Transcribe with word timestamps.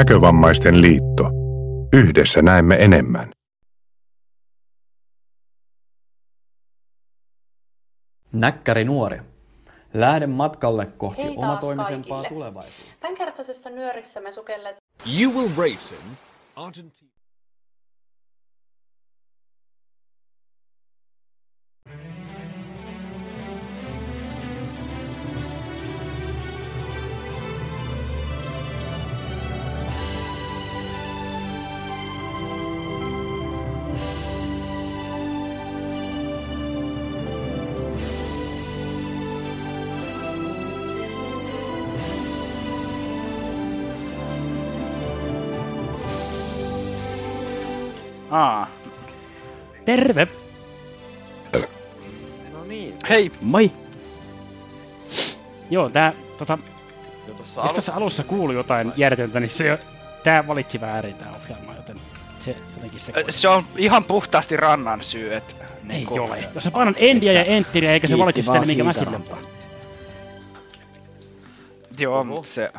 Näkövammaisten 0.00 0.82
liitto. 0.82 1.30
Yhdessä 1.92 2.42
näemme 2.42 2.74
enemmän. 2.74 3.30
Näkkäri 8.32 8.84
nuori. 8.84 9.20
Lähde 9.94 10.26
matkalle 10.26 10.86
kohti 10.86 11.22
Hei 11.22 11.34
omatoimisempaa 11.36 12.22
kaikille. 12.22 12.28
tulevaisuutta. 12.28 12.94
Tämänkertaisessa 13.00 13.70
nyörissä 13.70 14.20
me 14.20 14.32
sukellet 14.32 14.76
You 15.18 15.32
will 15.34 15.50
race 15.56 15.94
in 15.94 16.16
Argentina. 16.56 17.10
Aa, 48.30 48.66
Terve! 49.84 50.28
No 52.52 52.64
niin, 52.64 52.94
hei, 53.08 53.32
Moi! 53.40 53.72
Joo, 55.70 55.90
tää, 55.90 56.12
tota, 56.38 56.58
jo 57.28 57.34
tossa 57.34 57.60
jos 57.64 57.72
tässä 57.72 57.94
alussa 57.94 58.24
kuului 58.24 58.54
jotain 58.54 58.92
järjetöntä, 58.96 59.40
niin 59.40 59.50
se 59.50 59.66
jo, 59.66 59.78
tää 60.24 60.46
valitsi 60.46 60.80
väärin 60.80 61.14
tää 61.14 61.32
ohjelma, 61.42 61.74
joten 61.74 62.00
se 62.38 62.56
jotenkin 62.76 63.00
se... 63.00 63.12
se 63.28 63.48
on 63.48 63.64
ihan 63.76 64.04
puhtaasti 64.04 64.56
rannan 64.56 65.02
syy, 65.02 65.34
että... 65.34 65.54
Ei 65.60 65.96
niinku- 65.96 66.14
ole. 66.14 66.44
Jos 66.54 66.64
sä 66.64 66.70
painan 66.70 66.94
endiä 66.98 67.32
ja 67.32 67.44
enteriä, 67.44 67.92
eikä 67.92 68.06
se 68.06 68.18
valitsi 68.18 68.42
sitä, 68.42 68.58
niin 68.58 68.66
minkä 68.66 68.84
mä 68.84 68.92
sille 68.92 69.18
panen. 69.18 69.44
Joo, 71.98 72.14
Oho. 72.14 72.24
mutta 72.24 72.48
se... 72.48 72.72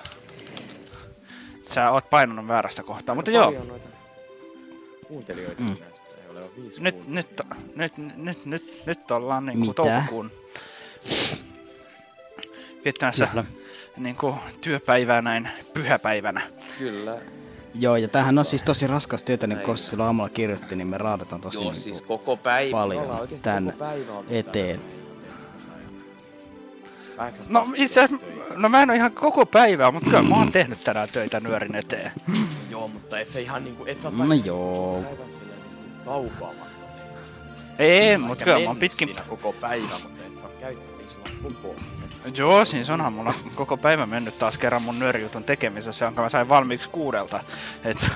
Sä 1.63 1.91
oot 1.91 2.09
painanut 2.09 2.47
väärästä 2.47 2.83
kohtaa, 2.83 3.15
mutta 3.15 3.31
joo. 3.31 3.51
Noita 3.51 3.87
kuuntelijoita 5.11 5.61
Mm. 5.63 5.67
näistä, 5.67 6.01
ei 6.23 6.29
ole 6.29 6.41
viisi 6.55 6.83
Nyt, 6.83 7.07
nyt, 7.07 7.27
nyt, 7.75 7.93
nyt, 8.17 8.45
nyt, 8.45 8.81
nyt 8.85 9.11
ollaan 9.11 9.45
niinku 9.45 9.65
Mitä? 9.65 9.75
toukokuun 9.75 10.31
viettämässä 12.85 13.27
Kyllä. 13.27 13.45
niinku 13.97 14.35
työpäivää 14.61 15.21
näin 15.21 15.49
pyhäpäivänä. 15.73 16.41
Kyllä. 16.77 17.17
Joo, 17.75 17.95
ja 17.95 18.07
tämähän 18.07 18.37
on 18.39 18.45
siis 18.45 18.63
tosi 18.63 18.87
raskas 18.87 19.23
työtä, 19.23 19.47
niin 19.47 19.59
kun 19.59 19.77
silloin 19.77 20.05
aamulla 20.07 20.29
kirjoitti, 20.29 20.75
niin 20.75 20.87
me 20.87 20.97
raadetaan 20.97 21.41
tosi 21.41 21.57
Joo, 21.57 21.63
niinku 21.63 21.79
siis 21.79 22.01
koko 22.01 22.37
päivä. 22.37 22.71
paljon 22.71 23.27
tän 23.41 23.65
koko 23.65 23.77
päivä 23.77 24.13
eteen. 24.29 24.79
täällä. 24.79 25.00
No 27.49 27.67
itse 27.75 28.09
no 28.55 28.69
mä 28.69 28.81
en 28.81 28.89
oo 28.89 28.95
ihan 28.95 29.11
koko 29.11 29.45
päivää, 29.45 29.91
mutta 29.91 30.09
kyllä 30.09 30.23
mä 30.23 30.35
oon 30.35 30.51
tehnyt 30.61 30.83
tänään 30.83 31.09
töitä 31.09 31.39
nyörin 31.39 31.75
eteen. 31.75 32.11
Joo, 32.71 32.87
mutta 32.87 33.19
et 33.19 33.29
sä 33.29 33.39
ihan 33.39 33.63
niinku, 33.63 33.83
et 33.87 34.01
sä 34.01 34.11
No 34.11 34.33
joo. 34.33 35.01
päivän 35.03 35.33
silleen 35.33 35.59
niinku 35.59 36.05
taukoamatta. 36.05 36.71
Ei, 37.79 38.17
mut 38.17 38.43
kyllä 38.43 38.59
mä 38.59 38.67
oon 38.67 38.77
pitkin... 38.77 39.07
siinä 39.07 39.23
koko 39.29 39.53
päivä, 39.53 39.87
mutta 40.03 40.23
et 40.27 40.37
sä 40.37 40.45
oo 40.45 40.51
käyttänyt 40.61 41.09
sulla 41.09 41.29
koko. 41.43 41.75
Joo, 42.37 42.65
siis 42.65 42.89
onhan 42.89 43.13
mulla 43.13 43.33
koko 43.55 43.77
päivä 43.77 44.05
mennyt 44.05 44.39
taas 44.39 44.57
kerran 44.57 44.81
mun 44.81 44.99
nyörijutun 44.99 45.43
tekemisessä, 45.43 46.05
jonka 46.05 46.21
mä 46.21 46.29
sain 46.29 46.49
valmiiksi 46.49 46.89
kuudelta. 46.89 47.43
Et... 47.83 47.97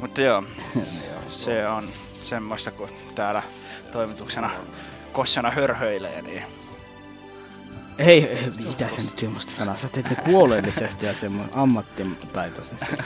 Mutta 0.00 0.22
joo, 0.22 0.42
se 1.28 1.68
on 1.68 1.88
semmoista, 2.22 2.70
kun 2.70 2.88
täällä 3.14 3.42
toimituksena 3.92 4.50
kossana 5.12 5.50
hörhöilee, 5.50 6.22
niin... 6.22 6.42
Ei, 7.98 8.50
mitä 8.66 8.88
sä 8.90 9.02
nyt 9.10 9.18
semmoista 9.18 9.52
sanaa? 9.52 9.76
Sä 9.76 9.88
teet 9.88 10.10
ne 10.10 10.16
huolellisesti 10.26 11.06
ja 11.06 11.14
semmoinen 11.14 11.54
ammattitaitoisesti. 11.54 12.86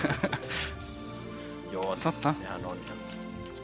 Joo, 1.72 1.96
siis 1.96 2.14
Totta. 2.14 2.34
nehän 2.40 2.66
on. 2.66 2.78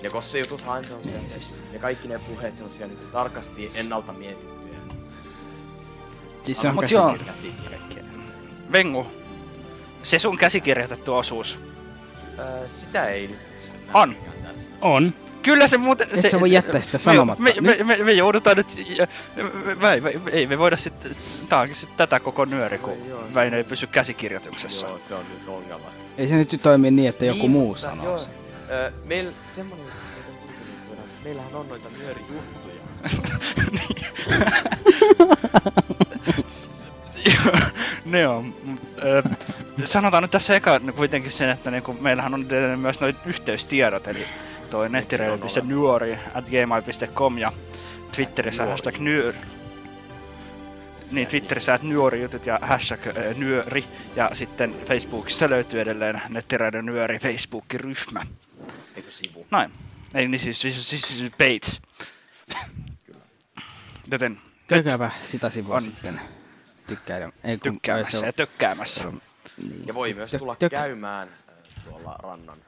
Ja 0.02 0.10
kossa 0.10 0.38
jutut 0.38 0.62
aina 0.66 0.88
semmosia, 0.88 1.38
se, 1.38 1.54
ja 1.72 1.78
kaikki 1.78 2.08
ne 2.08 2.18
puheet 2.18 2.56
semmosia 2.56 2.86
niinku 2.86 3.04
tarkasti 3.12 3.70
ennalta 3.74 4.12
mietittyjä. 4.12 4.76
Siis 6.44 6.60
se 6.60 6.68
on 6.68 6.74
Mut 6.74 6.90
joo. 6.90 7.16
Vengu, 8.72 9.06
se 10.02 10.18
sun 10.18 10.38
käsikirjoitettu 10.38 11.14
osuus. 11.14 11.60
Öö, 12.38 12.68
sitä 12.68 13.08
ei 13.08 13.28
nyt 13.28 13.72
On. 13.94 14.16
On. 14.80 15.14
Kyllä 15.42 15.68
se 15.68 15.78
muuten... 15.78 16.08
Et 16.12 16.20
se, 16.20 16.28
sä 16.28 16.40
voi 16.40 16.52
jättää 16.52 16.80
sitä 16.80 16.94
me- 16.94 16.98
sanomatta. 17.02 17.42
Me, 17.42 17.54
me, 17.60 17.76
me, 17.84 17.96
me, 17.96 18.12
joudutaan 18.12 18.56
nyt... 18.56 18.66
Me, 19.36 19.42
me, 19.74 20.00
me, 20.00 20.12
ei 20.32 20.46
me 20.46 20.58
voida 20.58 20.76
sitten... 20.76 21.12
Tää 21.48 21.58
onkin 21.60 21.76
sit 21.76 21.96
tätä 21.96 22.20
koko 22.20 22.44
nyöri, 22.44 22.78
kun 22.78 23.08
Joo, 23.08 23.24
Väinö 23.34 23.56
ei 23.56 23.64
pysy 23.64 23.86
käsikirjoituksessa. 23.86 24.86
Joo, 24.86 24.98
se 24.98 25.14
on 25.14 25.24
nyt 25.30 25.48
ongelma. 25.48 25.86
Ei 26.18 26.28
se 26.28 26.34
nyt 26.34 26.60
toimi 26.62 26.90
niin, 26.90 27.08
että 27.08 27.24
joku 27.24 27.38
Niin, 27.38 27.50
muu 27.50 27.66
mutta 27.66 27.82
sanoo 27.82 28.06
joo, 28.06 28.18
sen. 28.18 28.30
Öö, 28.70 28.90
meil 29.04 29.32
semmonen, 29.46 29.86
meillähän 31.24 31.54
on 31.54 31.68
noita 31.68 31.88
nyörijuttuja. 31.98 32.80
ne 38.04 38.28
on. 38.28 38.54
ö, 39.04 39.22
sanotaan 39.84 40.22
nyt 40.22 40.30
tässä 40.30 40.56
eka 40.56 40.80
kuitenkin 40.96 41.32
sen, 41.32 41.50
että 41.50 41.70
niinku, 41.70 41.92
meillähän 41.92 42.34
on 42.34 42.46
myös 42.76 43.00
noin 43.00 43.16
yhteystiedot, 43.26 44.08
eli 44.08 44.26
toi 44.70 44.88
nettireili.nuori 44.88 46.18
at 46.34 46.44
gmail.com 46.50 47.38
ja 47.38 47.52
Twitterissä 48.16 48.62
Nuori. 48.62 48.70
hashtag 48.70 48.96
nyör. 48.98 49.34
Niin, 51.10 51.26
Twitterissä 51.28 51.74
at 51.74 51.82
nyörijutut 51.82 52.46
ja 52.46 52.58
hashtag 52.62 53.06
ö, 53.06 53.34
nyöri. 53.34 53.84
Ja 54.16 54.30
sitten 54.32 54.74
Facebookista 54.86 55.50
löytyy 55.50 55.80
edelleen 55.80 56.22
nettireiden 56.28 56.86
nyöri 56.86 57.18
Facebook-ryhmä. 57.18 58.26
Eikö 58.96 59.10
sivu? 59.10 59.46
Näin. 59.50 59.70
Ei 60.14 60.28
niin 60.28 60.40
siis, 60.40 60.60
siis, 60.60 60.90
siis, 60.90 61.02
siis 61.02 61.32
page. 61.38 61.80
Joten 64.10 64.40
Käykääpä 64.68 65.10
sitä 65.24 65.50
sivua 65.50 65.76
On. 65.76 65.82
sitten 65.82 66.20
tykkäillä. 66.86 67.30
Ei 67.44 67.58
kun 67.58 67.72
tykkäämässä 67.72 68.18
se 68.20 68.26
ja 68.26 68.32
tökkäämässä. 68.32 69.04
Niin. 69.56 69.86
Ja 69.86 69.94
voi 69.94 70.14
myös 70.14 70.36
tulla 70.38 70.54
tök- 70.54 70.68
käymään 70.70 71.28
äh, 71.28 71.84
tuolla 71.84 72.16
rannan 72.22 72.58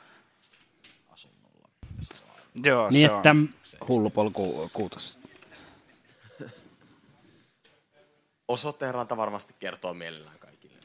asunnolla. 1.12 1.68
jos 1.98 2.08
se 2.08 2.14
on 2.14 2.30
Joo, 2.64 2.90
Niin 2.90 3.08
se 3.08 3.14
että 3.16 3.30
on. 3.30 3.48
Hullu 3.88 4.10
polku 4.10 4.70
kuutos. 4.72 5.18
Osoitteen 8.48 8.94
ranta 8.94 9.16
varmasti 9.16 9.54
kertoo 9.58 9.94
mielellään 9.94 10.38
kaikille. 10.38 10.76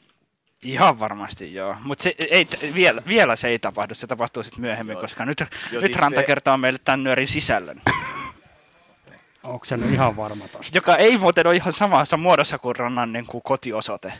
Ihan 0.62 0.98
varmasti 1.00 1.54
joo. 1.54 1.76
Mutta 1.84 2.02
se, 2.02 2.14
ei, 2.30 2.48
vielä, 2.74 3.02
vielä 3.08 3.36
se 3.36 3.48
ei 3.48 3.58
tapahdu, 3.58 3.94
se 3.94 4.06
tapahtuu 4.06 4.42
sitten 4.42 4.60
myöhemmin, 4.60 4.92
Joo. 4.92 5.00
koska 5.00 5.24
nyt, 5.24 5.40
Joo, 5.40 5.48
nyt 5.72 5.90
siis 5.90 5.96
Ranta 5.96 6.20
se- 6.20 6.26
kertoo 6.26 6.56
meille 6.58 6.78
tämän 6.84 7.04
nyörin 7.04 7.28
sisällön. 7.28 7.80
onko 9.42 9.64
se 9.64 9.76
nyt 9.76 9.90
ihan 9.90 10.16
varma 10.16 10.48
tosta? 10.48 10.78
Joka 10.78 10.96
ei 10.96 11.16
muuten 11.18 11.46
ole 11.46 11.56
ihan 11.56 11.72
samassa 11.72 12.16
muodossa 12.16 12.58
kuin 12.58 12.76
Rannan 12.76 13.12
niin 13.12 13.26
kuin 13.26 13.42
kotiosoite. 13.42 14.12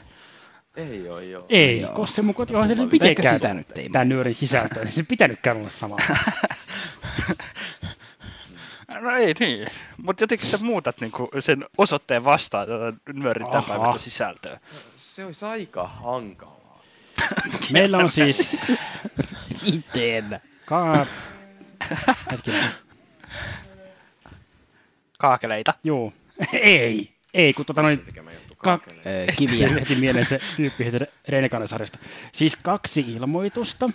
Ei 0.76 1.08
oo 1.08 1.18
joo. 1.20 1.46
Ei, 1.48 1.80
Joo. 1.80 1.92
koska 1.92 2.14
se 2.16 2.22
mun 2.22 2.34
koti 2.34 2.54
on 2.54 2.66
se 2.68 2.72
Eikä 2.72 2.86
mitenkään 2.92 3.34
sitä 3.34 3.54
nyt 3.54 3.78
ei 3.78 3.88
tää 3.88 4.04
nyörin 4.04 4.34
sisältö, 4.34 4.84
niin 4.84 4.92
se 4.92 5.02
pitänytkään 5.02 5.56
olla 5.56 5.70
sama. 5.70 5.96
no 9.00 9.10
ei 9.10 9.34
niin, 9.40 9.68
mutta 9.96 10.22
jotenkin 10.22 10.48
sä 10.48 10.58
muutat 10.58 11.00
niin 11.00 11.12
kuin 11.12 11.28
sen 11.40 11.64
osoitteen 11.78 12.24
vastaan 12.24 12.68
tätä 12.68 13.12
nyörin 13.12 13.42
Aha. 13.42 13.52
tämänpäiväistä 13.52 13.98
sisältöä. 13.98 14.60
Se 14.96 15.24
olisi 15.24 15.44
aika 15.44 15.88
hankalaa. 15.88 16.82
Meillä 17.72 17.98
on 17.98 18.10
siis 18.10 18.50
Miten? 19.62 20.40
ka... 20.66 21.06
Hetkinen. 22.30 22.64
Kaakeleita. 25.18 25.74
Juu. 25.84 26.12
Ei. 26.52 27.14
Ei, 27.34 27.52
kun 27.52 27.66
tota 27.66 27.82
noin... 27.82 28.04
Ka- 28.58 28.80
kiviä. 29.38 29.68
Heti 29.68 29.94
mieleen 29.94 30.26
se 30.26 30.38
tyyppi 30.56 30.84
heti. 30.84 30.98
Siis 32.32 32.56
kaksi 32.56 33.00
ilmoitusta, 33.00 33.90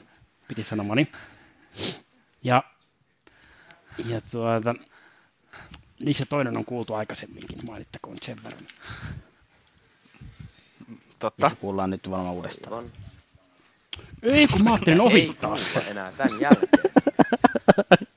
piti 0.48 0.64
sanomani. 0.64 1.08
Ja, 2.44 2.64
ja 4.06 4.22
tuota, 4.32 4.76
niissä 6.00 6.26
toinen 6.26 6.58
on 6.58 6.66
kuultu 6.66 6.94
aikaisemminkin, 6.94 7.66
mainittakoon 7.66 8.18
sen 8.22 8.44
verran. 8.44 8.68
Totta. 11.20 11.50
Se 11.50 11.56
kuullaan 11.56 11.90
nyt 11.90 12.10
varmaan 12.10 12.36
uudestaan. 12.36 12.74
Aivan. 12.74 12.92
Ei, 14.24 14.48
kun 14.48 14.64
mä 14.64 14.72
ajattelin 14.74 15.02
ohittaa 15.02 15.58
se. 15.58 15.80
enää 15.80 16.12
tän 16.12 16.30
jälkeen. 16.40 16.94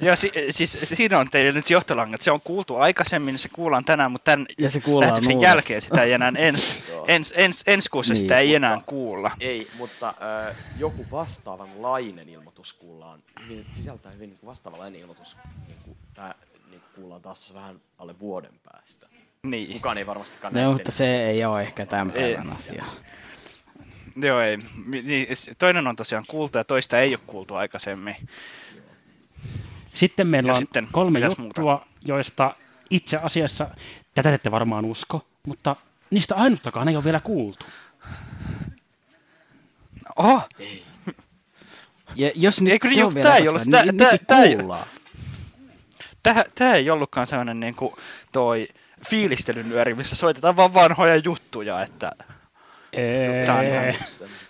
Ja 0.00 0.16
si, 0.16 0.32
siis 0.50 0.78
siinä 0.84 1.18
on 1.18 1.30
teille 1.30 1.52
nyt 1.52 1.70
johtolangat. 1.70 2.20
Se 2.20 2.30
on 2.30 2.40
kuultu 2.40 2.76
aikaisemmin, 2.76 3.38
se 3.38 3.48
kuullaan 3.48 3.84
tänään, 3.84 4.12
mutta 4.12 4.30
tämän 4.30 4.46
Ja 4.58 4.70
se 4.70 4.80
kuullaan 4.80 5.10
lähetyksen 5.10 5.40
jälkeen 5.40 5.82
sitä 5.82 6.02
ei 6.02 6.12
enää 6.12 6.32
ens, 6.36 6.82
Joo. 6.88 7.04
ens, 7.08 7.34
ens, 7.36 7.62
ensi 7.66 7.90
kuussa 7.90 8.12
Niin. 8.14 8.20
sitä 8.20 8.38
ei 8.38 8.54
enää 8.54 8.80
kuulla. 8.86 9.30
Ei, 9.40 9.68
mutta 9.78 10.08
äh, 10.48 10.56
joku 10.78 11.06
vastaavanlainen 11.10 12.28
ilmoitus 12.28 12.72
kuullaan, 12.72 13.22
hyvin, 13.44 13.66
sisältää 13.72 14.12
hyvin 14.12 14.30
niin 14.30 14.38
vastaavanlainen 14.46 15.00
ilmoitus, 15.00 15.36
niin 15.66 15.78
kuin, 15.84 15.96
tää, 16.14 16.34
niin 16.70 16.80
kuin 16.80 16.90
kuullaan 16.94 17.22
taas 17.22 17.54
vähän 17.54 17.80
alle 17.98 18.18
vuoden 18.18 18.52
päästä. 18.72 19.06
Niin. 19.42 19.72
Kukaan 19.72 19.98
ei 19.98 20.06
varmastikaan 20.06 20.54
No, 20.54 20.72
mutta 20.72 20.92
se 20.92 21.26
ei 21.26 21.44
ole 21.44 21.62
ehkä 21.62 21.86
tämän 21.86 22.10
päivän 22.10 22.52
asia. 22.52 22.84
Joo, 24.16 24.40
ei. 24.40 24.58
Niin, 25.02 25.26
toinen 25.58 25.86
on 25.86 25.96
tosiaan 25.96 26.24
kuultu 26.28 26.58
ja 26.58 26.64
toista 26.64 27.00
ei 27.00 27.14
ole 27.14 27.20
kuultu 27.26 27.54
aikaisemmin. 27.54 28.16
Sitten 29.98 30.26
meillä 30.26 30.48
Ja 30.48 30.54
on 30.54 30.58
sitten, 30.58 30.88
kolme 30.92 31.18
juttua, 31.20 31.86
joista 32.04 32.54
itse 32.90 33.16
asiassa, 33.16 33.64
tätä 34.14 34.28
te 34.28 34.34
ette 34.34 34.50
varmaan 34.50 34.84
usko, 34.84 35.26
mutta 35.46 35.76
niistä 36.10 36.34
ainuttakaan 36.34 36.88
ei 36.88 36.96
ole 36.96 37.04
vielä 37.04 37.20
kuultu. 37.20 37.64
Oho! 40.16 40.42
Ja 42.16 42.30
jos 42.34 42.60
nyt 42.60 42.72
Eikö 42.72 42.88
se 42.88 42.94
niin, 42.94 43.04
on 43.04 43.14
tää 43.14 43.22
vielä 43.22 43.34
ei 43.36 43.48
ollut- 43.48 43.62
niin, 43.64 43.70
tää- 43.70 43.84
niin 43.84 44.26
tää- 44.26 44.42
ei- 44.42 44.56
kuullaan. 44.56 44.86
Tää, 46.22 46.44
tää 46.54 46.74
ei 46.74 46.90
ollutkaan 46.90 47.26
sellainen 47.26 47.60
niinku 47.60 47.96
toi 48.32 48.68
fiilistelynyöri, 49.10 49.94
missä 49.94 50.16
soitetaan 50.16 50.56
vaan 50.56 50.74
vanhoja 50.74 51.16
juttuja, 51.16 51.82
että 51.82 52.10
Ee, 52.92 53.46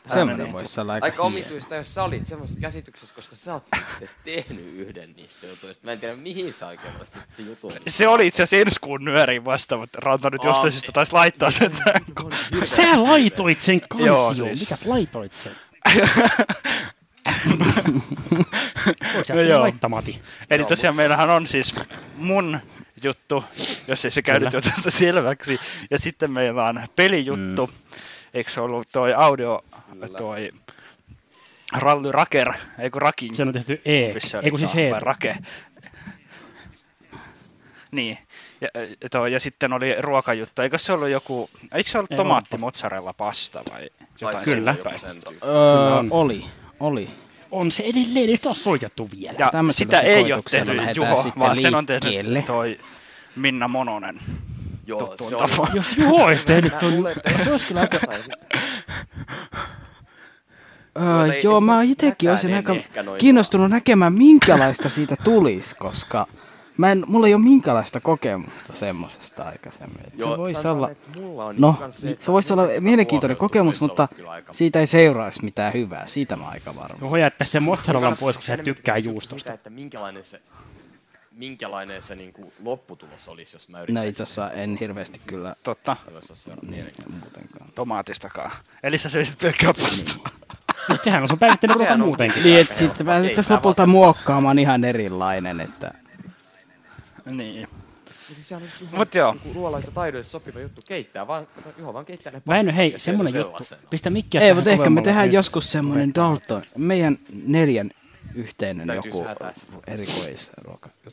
Semmoinen 0.06 0.52
voisi 0.52 0.80
olla 0.80 0.92
aika, 0.92 1.04
Aika 1.06 1.14
hieno. 1.22 1.26
omituista, 1.26 1.74
jos 1.74 1.94
sä 1.94 2.02
olit 2.02 2.26
semmoisessa 2.26 2.60
käsityksessä, 2.60 3.14
koska 3.14 3.36
sä 3.36 3.52
oot 3.54 3.64
itse 4.02 4.14
tehnyt 4.24 4.66
yhden 4.76 5.12
niistä 5.16 5.46
jutuista. 5.46 5.86
Mä 5.86 5.92
en 5.92 6.00
tiedä, 6.00 6.16
mihin 6.16 6.52
sä 6.54 6.66
oikein 6.66 6.96
olet 6.96 7.12
sitten 7.12 7.36
se 7.36 7.42
jutun. 7.42 7.72
se 7.86 8.08
oli 8.08 8.26
itse 8.26 8.42
asiassa 8.42 8.66
ensi 8.66 8.80
kuun 8.80 9.04
nyöriin 9.04 9.44
vasta, 9.44 9.76
mutta 9.76 9.98
Ranta 10.02 10.30
nyt 10.30 10.44
jostain 10.44 10.72
syystä 10.72 10.92
taisi 10.92 11.12
laittaa 11.12 11.50
sen 11.50 11.72
Sä 12.64 13.02
laitoit 13.02 13.60
sen 13.60 13.80
Joo, 13.98 14.26
kansioon. 14.26 14.56
siis. 14.56 14.60
Mikäs 14.70 14.84
laitoit 14.86 15.32
sen? 15.34 15.52
Voisi 19.14 19.32
No 19.32 19.40
joo. 19.40 19.60
laittaa 19.60 19.88
Mati. 19.90 20.18
Eli 20.50 20.62
Joo, 20.62 20.68
tosiaan 20.68 20.96
meillähän 20.96 21.30
on 21.30 21.46
siis 21.46 21.74
mun 22.16 22.60
juttu, 23.02 23.44
jos 23.88 24.04
ei 24.04 24.10
se 24.10 24.22
käynyt 24.22 24.52
jo 24.52 24.60
tässä 24.60 24.90
selväksi. 24.90 25.60
Ja 25.90 25.98
sitten 25.98 26.30
meillä 26.30 26.64
on 26.64 26.80
pelijuttu. 26.96 27.66
Mm. 27.66 27.72
Eikö 28.38 28.50
se 28.50 28.60
ollut 28.60 28.88
toi 28.92 29.14
audio, 29.14 29.64
Kyllä. 29.92 30.18
toi 30.18 30.50
Rally 31.72 32.12
Raker, 32.12 32.52
eikö 32.78 32.98
Rakin? 32.98 33.34
Se 33.34 33.42
on 33.42 33.52
tehty 33.52 33.80
E. 33.84 34.12
missä 34.14 34.40
Ei 34.40 34.50
kun 34.50 34.58
siis 34.58 34.76
E. 34.76 34.90
vai 34.90 35.00
Rake. 35.00 35.36
Niin. 37.90 38.18
Ja, 38.60 38.68
toi, 39.10 39.32
ja 39.32 39.40
sitten 39.40 39.72
oli 39.72 39.94
ruokajuttu. 39.98 40.62
Eikö 40.62 40.78
se 40.78 40.92
ollut 40.92 41.08
joku, 41.08 41.50
eikö 41.74 41.90
se 41.90 41.98
ollut 41.98 42.10
tomaatti 42.16 42.58
mozzarella 42.58 43.12
pasta 43.12 43.62
vai 43.72 43.90
jotain 44.20 44.44
Kyllä. 44.44 44.74
Öö, 45.44 45.52
oli, 46.10 46.44
oli. 46.80 47.10
On 47.50 47.72
se 47.72 47.82
edelleen, 47.82 48.30
ei 48.30 48.36
sitä 48.36 48.48
ole 48.48 48.56
soitettu 48.56 49.08
vielä. 49.18 49.36
Ja 49.38 49.50
sitä 49.70 50.00
ei 50.00 50.32
ole 50.32 50.42
tehnyt 50.50 50.96
Juho, 50.96 51.32
vaan 51.38 51.62
sen 51.62 51.74
on 51.74 51.86
tehnyt 51.86 52.46
toi 52.46 52.78
Minna 53.36 53.68
Mononen. 53.68 54.20
Joo, 54.88 54.98
tuttuun 54.98 55.30
se 55.30 55.36
oli... 55.36 55.50
tapaan. 55.50 55.76
Jos 55.76 55.96
Juho 55.98 56.24
olisi 56.24 56.46
tehnyt 56.46 56.72
Mä 56.72 56.78
ton... 56.78 56.96
luulen, 56.96 57.14
että- 57.26 57.44
Se 57.44 57.50
olisi 57.50 57.66
kyllä 57.66 57.80
aika- 57.80 57.98
Öö, 61.00 61.32
ei- 61.32 61.40
joo, 61.44 61.60
mä 61.60 61.82
itsekin 61.82 62.30
olisin 62.30 62.50
en 62.50 62.56
aika 62.56 62.74
kiinnostunut 63.18 63.70
näkemään, 63.70 64.12
minkälaista 64.12 64.88
siitä 64.88 65.16
tulisi, 65.24 65.74
koska 65.76 66.26
mä 66.76 66.92
en, 66.92 67.04
mulla 67.06 67.26
ei 67.26 67.34
ole 67.34 67.42
minkälaista 67.42 68.00
kokemusta 68.00 68.72
semmosesta 68.74 69.42
aikaisemmin. 69.42 70.00
Et 70.06 70.18
Joo, 70.18 70.30
se 70.30 70.36
voisi 70.38 70.62
sanotaan, 70.62 70.76
olla, 70.76 71.20
mulla 71.20 71.44
on 71.44 71.54
no, 71.58 71.76
se, 71.90 72.16
se 72.20 72.32
voisi 72.32 72.52
olla 72.52 72.62
mielenkiintoinen 72.80 73.36
kokemus, 73.36 73.80
mutta 73.80 74.08
siitä 74.50 74.80
ei 74.80 74.86
seuraisi 74.86 75.44
mitään 75.44 75.72
hyvää, 75.72 76.06
siitä 76.06 76.36
mä 76.36 76.42
oon 76.44 76.52
aika 76.52 76.74
varma. 76.76 76.98
Juho 77.00 77.16
jättää 77.16 77.46
sen 77.46 77.62
mozzarellan 77.62 78.02
Kannattaa 78.02 78.20
pois, 78.26 78.36
kun 78.36 78.42
sä 78.42 78.56
tykkää 78.56 78.96
juustosta. 78.96 79.38
Sitä, 79.38 79.52
että 79.52 79.70
minkälainen 79.70 80.24
se, 80.24 80.40
minkälainen 81.38 82.02
se 82.02 82.14
niinku 82.14 82.52
lopputulos 82.64 83.28
olisi, 83.28 83.56
jos 83.56 83.68
mä 83.68 83.82
yrittäisin. 83.82 84.06
No 84.06 84.10
itse 84.10 84.22
asiassa 84.22 84.50
en 84.50 84.76
hirveästi 84.80 85.20
kyllä 85.26 85.54
Totta, 85.62 85.96
Jos 86.14 86.30
olisi 86.30 86.50
niin, 86.62 86.92
muutenkaan. 87.20 87.70
tomaatistakaan. 87.74 88.50
Eli 88.82 88.98
sä 88.98 89.08
söisit 89.08 89.38
pelkkää 89.38 89.74
pastaa. 89.74 90.30
Mutta 90.88 91.04
sehän 91.04 91.22
on 91.22 91.28
sun 91.28 91.38
päivittäinen 91.38 91.76
ruoka 91.76 91.96
muutenkin. 91.96 92.42
Niin, 92.42 92.60
että 92.60 92.74
sitten 92.74 93.08
Ei, 93.08 93.36
lopulta 93.50 93.86
muokkaamaan 93.86 94.58
ihan 94.58 94.84
erilainen, 94.84 95.60
että 95.60 95.94
niin. 97.24 97.68
Ja 98.28 98.34
siis 98.34 98.48
sehän 98.48 98.64
just 98.64 98.92
Mut 98.92 99.14
joo. 99.14 99.32
Niinku 99.32 99.52
ruoalaita 99.52 99.90
taidoille 99.90 100.24
sopiva 100.24 100.60
juttu 100.60 100.80
keittää, 100.86 101.26
vaan 101.26 101.48
Juho 101.78 101.94
vaan 101.94 102.04
keittää 102.04 102.32
ne 102.32 102.42
Väinö, 102.48 102.72
hei, 102.72 102.94
semmonen 102.96 103.34
juttu. 103.34 103.64
Pistä 103.90 104.10
mikkiä 104.10 104.40
ei, 104.40 104.54
mutta 104.54 104.70
ehkä 104.70 104.90
me 104.90 105.02
tehdään 105.02 105.26
jos- 105.26 105.34
joskus 105.34 105.72
semmoinen 105.72 106.14
Dalton, 106.14 106.62
meidän 106.76 107.18
neljän 107.32 107.90
yhteinen 108.34 108.86
Täytyy 108.86 109.10
joku. 109.10 109.24
No 110.64 111.10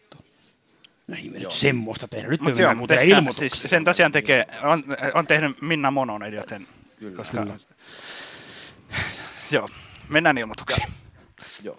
ei 1.15 1.23
me 1.29 1.33
nyt 1.33 1.41
Joo. 1.41 1.51
semmoista 1.51 2.07
tehdä. 2.07 2.27
Nyt 2.27 2.41
me 2.41 2.44
Mutta 2.45 2.62
joo, 2.62 2.67
mennään 2.67 2.77
muuten 2.77 2.97
tehkää- 2.97 3.17
ilmoituksiin. 3.17 3.50
siis 3.50 3.69
sen 3.69 3.83
tosiaan 3.83 4.12
tekee, 4.12 4.45
on, 4.63 4.83
on 5.13 5.27
tehnyt 5.27 5.62
Minna 5.62 5.91
Mononen, 5.91 6.33
joten 6.33 6.67
Kyllä. 7.00 7.17
koska... 7.17 7.41
Kyllä. 7.41 7.56
Joo, 9.51 9.69
mennään 10.09 10.38
ilmoituksiin. 10.38 10.88
Joo. 11.63 11.77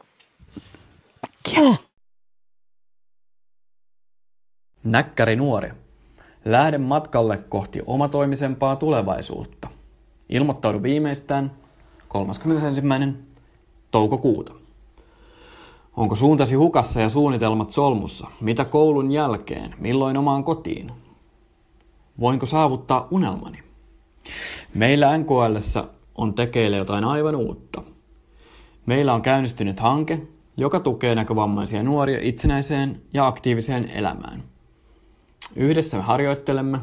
Näkkäri 4.84 5.36
nuori. 5.36 5.70
Lähde 6.44 6.78
matkalle 6.78 7.36
kohti 7.36 7.82
omatoimisempaa 7.86 8.76
tulevaisuutta. 8.76 9.68
Ilmoittaudu 10.28 10.82
viimeistään 10.82 11.52
31. 12.08 12.80
toukokuuta. 13.90 14.54
Onko 15.96 16.16
suuntasi 16.16 16.54
hukassa 16.54 17.00
ja 17.00 17.08
suunnitelmat 17.08 17.70
solmussa? 17.70 18.26
Mitä 18.40 18.64
koulun 18.64 19.12
jälkeen? 19.12 19.74
Milloin 19.78 20.16
omaan 20.16 20.44
kotiin? 20.44 20.92
Voinko 22.20 22.46
saavuttaa 22.46 23.08
unelmani? 23.10 23.58
Meillä 24.74 25.18
NKLssä 25.18 25.84
on 26.14 26.34
tekeillä 26.34 26.76
jotain 26.76 27.04
aivan 27.04 27.34
uutta. 27.34 27.82
Meillä 28.86 29.14
on 29.14 29.22
käynnistynyt 29.22 29.80
hanke, 29.80 30.22
joka 30.56 30.80
tukee 30.80 31.14
näkövammaisia 31.14 31.82
nuoria 31.82 32.18
itsenäiseen 32.22 33.02
ja 33.14 33.26
aktiiviseen 33.26 33.90
elämään. 33.90 34.42
Yhdessä 35.56 35.96
me 35.96 36.02
harjoittelemme 36.02 36.78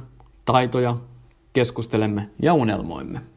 taitoja, 0.45 0.97
keskustelemme 1.53 2.29
ja 2.41 2.53
unelmoimme. 2.53 3.32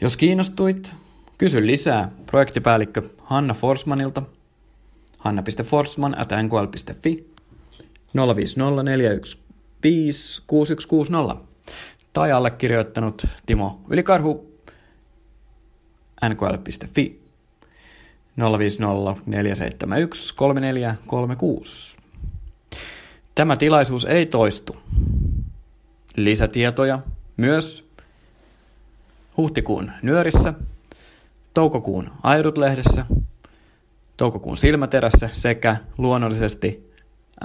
Jos 0.00 0.16
kiinnostuit, 0.16 0.92
kysy 1.38 1.66
lisää 1.66 2.10
projektipäällikkö 2.26 3.02
Hanna 3.22 3.54
Forsmanilta. 3.54 4.22
hanna.forsman 5.18 6.18
at 6.18 6.28
nkl.fi 6.42 7.26
050415660 11.32 11.36
tai 12.12 12.32
allekirjoittanut 12.32 13.26
Timo 13.46 13.80
Ylikarhu 13.88 14.51
nkl.fi 16.28 17.20
050 18.58 19.86
Tämä 23.34 23.56
tilaisuus 23.56 24.04
ei 24.04 24.26
toistu. 24.26 24.76
Lisätietoja 26.16 26.98
myös 27.36 27.88
huhtikuun 29.36 29.92
nyörissä, 30.02 30.54
toukokuun 31.54 32.10
Airut-lehdessä, 32.22 33.06
toukokuun 34.16 34.56
silmäterässä 34.56 35.28
sekä 35.32 35.76
luonnollisesti 35.98 36.92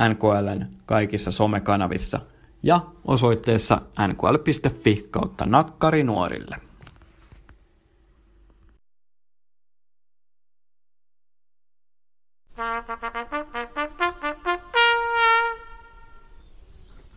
NKLn 0.10 0.66
kaikissa 0.86 1.32
somekanavissa 1.32 2.20
ja 2.64 2.82
osoitteessa 3.06 3.82
nkl.fi 4.08 5.08
kautta 5.12 5.46
nakkari 5.46 6.04
nuorille. 6.04 6.67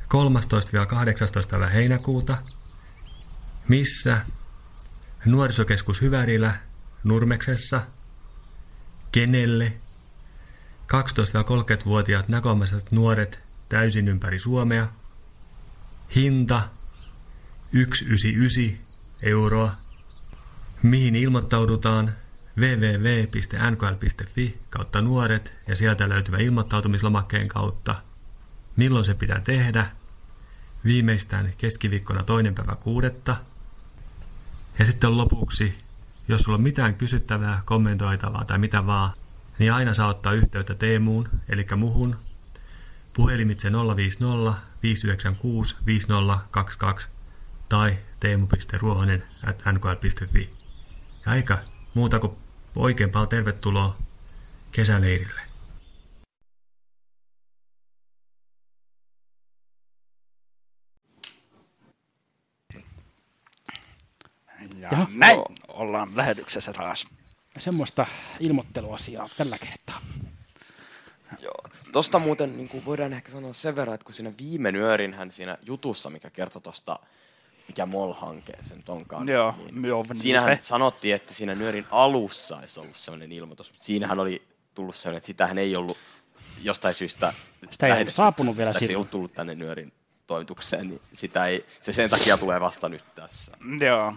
13-18. 0.04 1.48
päivä 1.50 1.70
heinäkuuta. 1.70 2.38
Missä? 3.68 4.22
Nuorisokeskus 5.26 6.02
Hyvärillä, 6.02 6.54
Nurmeksessa. 7.04 7.82
Kenelle? 9.12 9.74
12-30-vuotiaat 10.92 12.28
näkömäiset 12.28 12.92
nuoret 12.92 13.40
täysin 13.70 14.08
ympäri 14.08 14.40
Suomea. 14.40 14.88
Hinta 16.16 16.62
199 17.72 18.78
euroa. 19.22 19.72
Mihin 20.84 21.16
ilmoittaudutaan? 21.16 22.16
www.nkl.fi 22.58 24.58
kautta 24.70 25.02
nuoret 25.02 25.54
ja 25.68 25.76
sieltä 25.76 26.10
löytyvä 26.10 26.38
ilmoittautumislomakkeen 26.38 27.48
kautta. 27.48 27.96
Milloin 28.76 29.06
se 29.06 29.14
pitää 29.14 29.40
tehdä? 29.40 29.92
Viimeistään 30.86 31.54
keskiviikkona 31.58 32.24
toinen 32.24 32.56
päivä 32.56 32.76
kuudetta. 32.76 33.36
Ja 34.80 34.86
sitten 34.86 35.18
lopuksi, 35.18 35.74
jos 36.28 36.42
sulla 36.42 36.56
on 36.56 36.64
mitään 36.64 36.96
kysyttävää, 36.96 37.62
kommentoitavaa 37.66 38.46
tai 38.46 38.58
mitä 38.58 38.86
vaan, 38.86 39.14
niin 39.62 39.74
aina 39.74 39.94
saa 39.94 40.08
ottaa 40.08 40.34
yhteyttä 40.34 40.76
Teemuun, 40.76 41.30
eli 41.50 41.66
muhun, 41.76 42.20
puhelimitse 43.14 43.72
050 43.72 44.62
596 44.84 45.76
5022 45.86 47.08
tai 47.70 47.98
teemu.ruohonen 48.20 49.24
at 49.44 49.64
nkl.fi. 49.72 50.50
Ja 51.26 51.36
eikä 51.36 51.64
muuta 51.94 52.20
kuin 52.20 52.38
oikein 52.76 53.10
paljon 53.10 53.30
tervetuloa 53.30 53.98
kesäleirille. 54.72 55.42
Ja 64.76 64.90
Jaha. 64.92 65.08
näin 65.10 65.42
ollaan 65.68 66.18
lähetyksessä 66.18 66.74
taas. 66.74 67.21
Semmoista 67.60 68.06
ilmoitteluasiaa 68.40 69.30
tällä 69.38 69.58
kertaa. 69.58 70.02
Joo. 71.40 71.64
Tosta 71.92 72.20
muuten 72.20 72.58
niin 72.58 72.70
kuin 72.70 72.86
voidaan 72.86 73.14
ehkä 73.14 73.32
sanoa 73.32 73.54
sen 73.54 73.76
verran, 73.76 73.96
että 73.96 74.06
kun 74.06 74.14
siinä 74.14 74.32
viime 74.38 74.72
nyörinhän 74.72 75.32
siinä 75.32 75.58
jutussa, 75.62 76.10
mikä 76.10 76.30
kertoi 76.30 76.62
tosta, 76.62 77.00
mikä 77.68 77.86
MOL-hanke 77.86 78.54
se 78.62 78.76
nyt 78.76 78.90
onkaan. 78.90 79.30
Joo, 79.30 79.56
niin 79.58 79.80
Mjolnir. 79.80 80.16
siinähän 80.16 80.58
sanottiin, 80.62 81.16
että 81.16 81.34
siinä 81.34 81.56
nyörin 81.56 81.86
alussa 81.92 82.58
olisi 82.58 82.80
ollut 82.80 82.98
sellainen 82.98 83.32
ilmoitus, 83.32 83.72
mutta 83.72 83.86
siinähän 83.86 84.20
oli 84.20 84.42
tullut 84.76 84.96
sellainen, 84.96 85.18
että 85.18 85.28
sitähän 85.28 85.58
ei 85.58 85.76
ollut 85.76 85.98
jostain 86.62 86.96
syystä... 86.96 87.34
Sitä 87.72 87.86
ei 87.86 87.92
ollut 87.92 87.98
lähetetty- 87.98 88.16
saapunut 88.16 88.58
vielä 88.58 88.74
Se 88.74 88.86
ei 88.86 88.96
ollut 88.96 89.12
tullut 89.12 89.34
tänne 89.34 89.56
nyörin 89.56 89.94
toimitukseen, 90.32 90.88
niin 90.88 91.02
sitä 91.14 91.46
ei, 91.46 91.66
se 91.82 91.94
sen 91.94 92.10
takia 92.10 92.38
tulee 92.38 92.60
vasta 92.60 92.90
nyt 92.90 93.04
tässä. 93.16 93.52
Joo. 93.80 94.14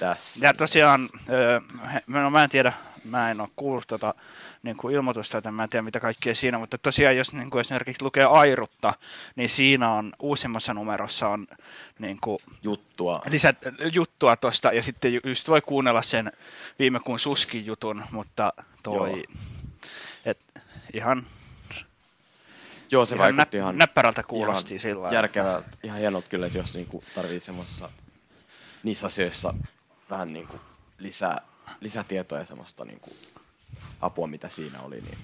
Tässä. 0.00 0.46
Ja 0.46 0.54
tosiaan, 0.54 1.00
öö, 1.28 1.60
no 2.06 2.30
mä 2.30 2.44
en 2.44 2.50
tiedä, 2.50 2.72
mä 3.04 3.30
en 3.30 3.40
ole 3.40 3.48
kuullut 3.56 3.86
tota 3.86 4.14
niin 4.62 4.76
kuin 4.76 4.94
ilmoitusta, 4.94 5.36
joten 5.36 5.54
mä 5.54 5.64
en 5.64 5.70
tiedä 5.70 5.82
mitä 5.82 6.00
kaikkea 6.00 6.34
siinä, 6.34 6.58
mutta 6.58 6.78
tosiaan 6.78 7.16
jos 7.16 7.32
niin 7.32 7.50
kuin 7.50 7.60
esimerkiksi 7.60 8.04
lukee 8.04 8.24
Airutta, 8.24 8.94
niin 9.36 9.50
siinä 9.50 9.92
on 9.92 10.12
uusimmassa 10.18 10.74
numerossa 10.74 11.28
on 11.28 11.46
niin 11.98 12.18
kuin, 12.20 12.38
juttua. 12.62 13.22
Lisät, 13.28 13.58
juttua 13.92 14.36
tosta, 14.36 14.72
ja 14.72 14.82
sitten 14.82 15.14
ju- 15.14 15.20
just 15.24 15.48
voi 15.48 15.60
kuunnella 15.60 16.02
sen 16.02 16.32
viime 16.78 17.00
kuun 17.00 17.20
Suskin 17.20 17.66
jutun, 17.66 18.04
mutta 18.10 18.52
toi, 18.82 19.10
Joo. 19.10 19.22
et, 20.24 20.62
ihan, 20.94 21.26
Joo, 22.94 23.04
se 23.06 23.14
ihan 23.14 23.36
vaikutti 23.36 23.56
näp- 23.56 23.60
ihan... 23.60 23.78
näppärältä 23.78 24.22
kuulosti 24.22 24.74
ihan 24.74 24.82
sillä. 24.82 25.08
Järkevää, 25.12 25.62
ihan 25.82 25.98
hienolta 25.98 26.28
kyllä, 26.28 26.46
että 26.46 26.58
jos 26.58 26.74
niinku 26.74 27.04
tarvii 27.14 27.40
semmoisessa, 27.40 27.90
niissä 28.82 29.06
asioissa 29.06 29.54
vähän 30.10 30.32
niinku 30.32 30.60
lisää, 30.98 31.40
lisätietoa 31.80 32.38
ja 32.38 32.44
semmoista 32.44 32.84
niinku 32.84 33.10
apua, 34.00 34.26
mitä 34.26 34.48
siinä 34.48 34.80
oli, 34.82 35.00
niin 35.00 35.18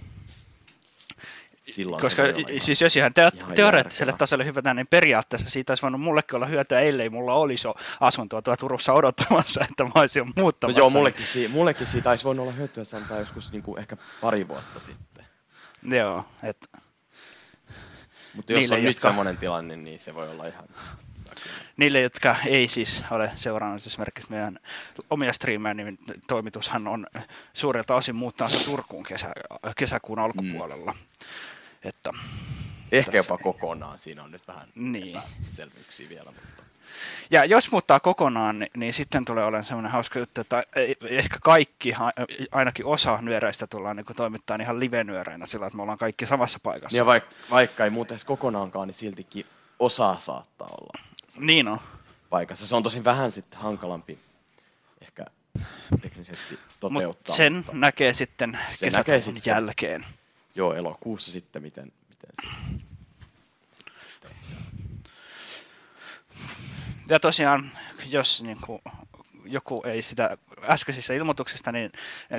silloin 1.62 2.02
Koska 2.02 2.22
se 2.22 2.30
ihan, 2.30 2.62
siis 2.62 2.80
jos 2.80 2.96
ihan, 2.96 3.14
te- 3.14 3.30
ihan 3.40 3.54
teoreettiselle 3.54 4.10
järkevää. 4.10 4.18
tasolle 4.18 4.44
hypätään, 4.44 4.76
niin 4.76 4.86
periaatteessa 4.86 5.48
siitä 5.50 5.70
olisi 5.72 5.82
voinut 5.82 6.00
mullekin 6.00 6.36
olla 6.36 6.46
hyötyä, 6.46 6.80
ellei 6.80 7.10
mulla 7.10 7.34
olisi 7.34 7.66
jo 7.66 7.74
asuntoa 8.00 8.42
tuolla 8.42 8.56
Turussa 8.56 8.92
odottamassa, 8.92 9.60
että 9.70 9.84
mä 9.84 9.90
olisin 9.94 10.26
No 10.26 10.32
muuttamassa. 10.36 10.80
joo, 10.80 10.90
mullekin, 10.90 11.26
si- 11.26 11.48
mullekin 11.48 11.86
siitä 11.86 12.10
olisi 12.10 12.24
voinut 12.24 12.42
olla 12.42 12.52
hyötyä 12.52 12.84
sanotaan 12.84 13.20
joskus 13.20 13.52
niinku 13.52 13.76
ehkä 13.76 13.96
pari 14.20 14.48
vuotta 14.48 14.80
sitten. 14.80 15.24
Joo, 15.82 16.24
et, 16.42 16.70
Mutta 18.34 18.52
jos 18.52 18.60
Niille, 18.60 18.74
on 18.74 18.80
nyt 18.82 18.94
jotka- 18.96 19.08
semmoinen 19.08 19.36
tilanne, 19.36 19.76
niin 19.76 20.00
se 20.00 20.14
voi 20.14 20.28
olla 20.28 20.46
ihan... 20.46 20.64
niille, 21.76 22.00
jotka 22.00 22.36
ei 22.46 22.68
siis 22.68 23.02
ole 23.10 23.32
seurannut 23.36 23.86
esimerkiksi 23.86 24.30
meidän 24.30 24.58
omia 25.10 25.32
striimejä, 25.32 25.74
niin 25.74 25.98
toimitushan 26.28 26.88
on 26.88 27.06
suurelta 27.54 27.94
osin 27.94 28.14
muuttanut 28.16 28.64
Turkuun 28.64 29.04
kesä, 29.04 29.32
kesäkuun 29.76 30.18
alkupuolella. 30.18 30.94
Että, 31.84 32.10
Ehkä 32.92 33.12
tässä- 33.12 33.16
jopa 33.32 33.38
kokonaan, 33.42 33.98
siinä 33.98 34.22
on 34.22 34.30
nyt 34.30 34.48
vähän 34.48 34.68
Niin. 34.74 35.20
selvyyksiä 35.50 36.08
vielä, 36.08 36.32
mutta... 36.32 36.62
Ja 37.30 37.44
jos 37.44 37.70
muuttaa 37.72 38.00
kokonaan, 38.00 38.58
niin, 38.58 38.70
niin 38.76 38.94
sitten 38.94 39.24
tulee 39.24 39.44
olemaan 39.44 39.64
semmoinen 39.64 39.92
hauska 39.92 40.18
juttu, 40.18 40.40
että 40.40 40.64
ehkä 41.08 41.38
kaikki, 41.42 41.92
ainakin 42.52 42.86
osa 42.86 43.18
nyöreistä 43.22 43.66
tullaan 43.66 43.96
niin 43.96 44.06
toimittaa 44.16 44.58
ihan 44.60 44.80
live-nyöreinä 44.80 45.46
sillä, 45.46 45.66
että 45.66 45.76
me 45.76 45.82
ollaan 45.82 45.98
kaikki 45.98 46.26
samassa 46.26 46.58
paikassa. 46.62 46.96
Ja 46.96 47.06
vaikka, 47.06 47.30
vaikka 47.50 47.84
ei 47.84 47.90
muuten 47.90 48.14
edes 48.14 48.24
kokonaankaan, 48.24 48.88
niin 48.88 48.94
siltikin 48.94 49.46
osa 49.78 50.16
saattaa 50.18 50.68
olla 50.80 51.02
Niin 51.38 51.68
on. 51.68 51.80
paikassa. 52.30 52.66
Se 52.66 52.76
on 52.76 52.82
tosin 52.82 53.04
vähän 53.04 53.32
sitten 53.32 53.60
hankalampi 53.60 54.18
ehkä 55.00 55.26
teknisesti 56.02 56.54
Mut 56.54 56.92
toteuttaa. 56.92 57.36
sen 57.36 57.52
mutta 57.54 57.72
näkee 57.74 58.12
sitten 58.12 58.58
se 58.70 58.86
kesätauon 58.86 59.00
näkee 59.00 59.20
sitten, 59.20 59.42
jälkeen. 59.50 60.06
Joo, 60.54 60.74
elokuussa 60.74 61.32
sitten, 61.32 61.62
miten, 61.62 61.92
miten 62.08 62.30
se... 62.42 62.48
Ja 67.08 67.20
tosiaan, 67.20 67.70
jos 68.06 68.42
niin 68.42 68.58
kuin, 68.66 68.82
joku 69.44 69.82
ei 69.84 70.02
sitä 70.02 70.36
äskeisistä 70.62 71.14
ilmoituksista, 71.14 71.72
niin 71.72 71.92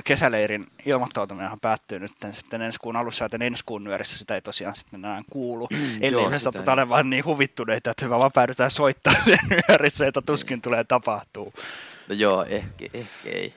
kesäleirin 0.04 0.66
ilmoittautuminenhan 0.86 1.60
päättyy 1.60 1.98
nyt 1.98 2.12
sitten 2.32 2.62
ensi 2.62 2.78
kuun 2.78 2.96
alussa, 2.96 3.24
joten 3.24 3.42
ensi 3.42 3.64
kuun 3.66 3.84
nyörissä 3.84 4.18
sitä 4.18 4.34
ei 4.34 4.40
tosiaan 4.40 4.76
sitten 4.76 5.04
enää 5.04 5.22
kuulu. 5.30 5.68
Ellei 6.00 6.22
Joo, 6.22 6.30
me 6.30 6.38
satut 6.38 6.68
ei. 6.68 6.72
olemaan 6.72 7.10
niin 7.10 7.24
huvittuneita, 7.24 7.90
että 7.90 8.08
me 8.08 8.18
vaan 8.18 8.32
päädytään 8.32 8.70
soittaa 8.70 9.14
sen 9.24 9.38
nyörissä, 9.68 10.04
jota 10.04 10.22
tuskin 10.22 10.62
tulee 10.62 10.84
tapahtuu. 10.84 11.52
No 12.08 12.14
joo, 12.14 12.44
ehkä, 12.44 12.86
ehkä 12.94 13.28
ei. 13.28 13.54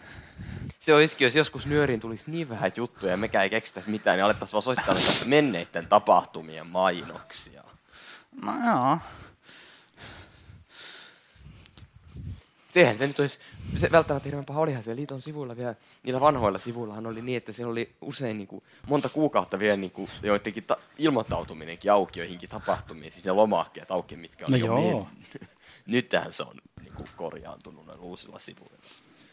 Se 0.79 0.93
olisikin, 0.93 1.25
jos 1.25 1.35
joskus 1.35 1.65
nyöriin 1.65 1.99
tulisi 1.99 2.31
niin 2.31 2.49
vähän 2.49 2.71
juttuja 2.75 3.11
ja 3.11 3.17
mekään 3.17 3.43
ei 3.43 3.49
keksittäisi 3.49 3.89
mitään, 3.89 4.17
niin 4.17 4.25
alettaisiin 4.25 4.53
vaan 4.53 4.63
soittaa 4.63 4.95
menneiden 5.25 5.87
tapahtumien 5.87 6.67
mainoksia. 6.67 7.63
No 8.41 8.51
joo. 8.67 8.97
Sehän 12.71 12.97
se 12.97 13.07
nyt 13.07 13.19
olisi, 13.19 13.39
se 13.77 13.91
välttämättä 13.91 14.27
hirveän 14.27 14.45
paha 14.45 14.59
olihan 14.61 14.83
se 14.83 14.95
liiton 14.95 15.21
sivuilla 15.21 15.57
vielä, 15.57 15.75
niillä 16.03 16.19
vanhoilla 16.19 16.59
sivuillahan 16.59 17.07
oli 17.07 17.21
niin, 17.21 17.37
että 17.37 17.53
siellä 17.53 17.71
oli 17.71 17.95
usein 18.01 18.37
niin 18.37 18.47
kuin, 18.47 18.63
monta 18.87 19.09
kuukautta 19.09 19.59
vielä 19.59 19.77
niin 19.77 19.91
kuin, 19.91 20.09
joidenkin 20.23 20.63
ta- 20.63 20.77
ilmoittautuminenkin 20.97 21.91
auki 21.91 22.19
joihinkin 22.19 22.49
tapahtumiin, 22.49 23.11
siis 23.11 23.25
ne 23.25 23.31
lomakkeet 23.31 23.91
auki, 23.91 24.15
mitkä 24.15 24.45
oli 24.45 24.59
No 24.59 24.65
jo 24.65 24.73
joo. 24.73 25.07
mennyt. 25.09 25.49
Nythän 25.87 26.33
se 26.33 26.43
on 26.43 26.55
niin 26.81 26.93
kuin, 26.93 27.09
korjaantunut 27.15 27.85
noilla 27.85 28.03
uusilla 28.03 28.39
sivuilla. 28.39 28.77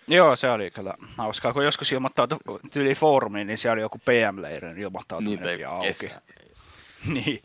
Joo, 0.07 0.37
se 0.37 0.51
oli 0.51 0.71
kyllä 0.71 0.95
hauskaa. 1.17 1.53
Kun 1.53 1.65
joskus 1.65 1.93
ilmoittautui 1.93 2.39
tyyli 2.73 2.95
foorumiin, 2.95 3.47
niin 3.47 3.59
siellä 3.59 3.73
oli 3.73 3.81
joku 3.81 3.99
PM-leirin 3.99 4.79
ilmoittautuminen 4.79 5.45
Niin, 5.59 5.69
auki. 5.69 5.87
kesä. 5.95 6.23
niin. 7.15 7.43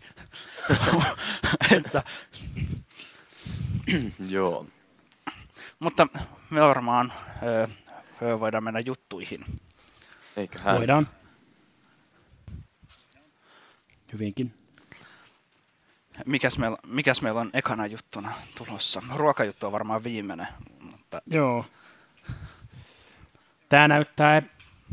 että, 1.77 2.03
Joo. 4.29 4.65
mutta 5.79 6.07
me 6.49 6.61
varmaan 6.61 7.13
ö, 7.43 7.67
ö, 8.21 8.39
voidaan 8.39 8.63
mennä 8.63 8.79
juttuihin. 8.79 9.45
Eiköhän. 10.37 10.77
Voidaan. 10.77 11.07
Hyvinkin. 14.13 14.53
Mikäs 16.25 16.57
meillä, 16.57 16.77
mikäs 16.87 17.21
meillä 17.21 17.41
on 17.41 17.49
ekana 17.53 17.85
juttuna 17.85 18.31
tulossa? 18.57 19.01
Ruokajuttu 19.15 19.65
on 19.65 19.71
varmaan 19.71 20.03
viimeinen. 20.03 20.47
Mutta 20.81 21.21
Joo. 21.27 21.65
Tämä 23.69 23.87
näyttää 23.87 24.41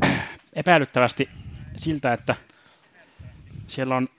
epäilyttävästi 0.53 1.29
siltä, 1.77 2.13
että 2.13 2.35
siellä 3.67 3.95
on 3.95 4.09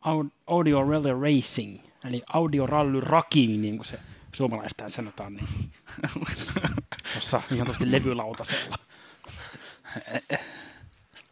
Aud- 0.00 0.30
Audio 0.46 0.84
Rally 0.84 1.20
Racing, 1.20 1.78
eli 2.04 2.22
Audio 2.32 2.66
Rally 2.66 3.00
Racing, 3.00 3.60
niin 3.60 3.76
kuin 3.76 3.86
se 3.86 3.98
suomalaistaan 4.32 4.90
sanotaan, 4.90 5.34
niin 5.34 5.72
tuossa 7.12 7.42
ihan 7.52 7.66
tuosti 7.66 7.92
levylautasella. 7.92 8.76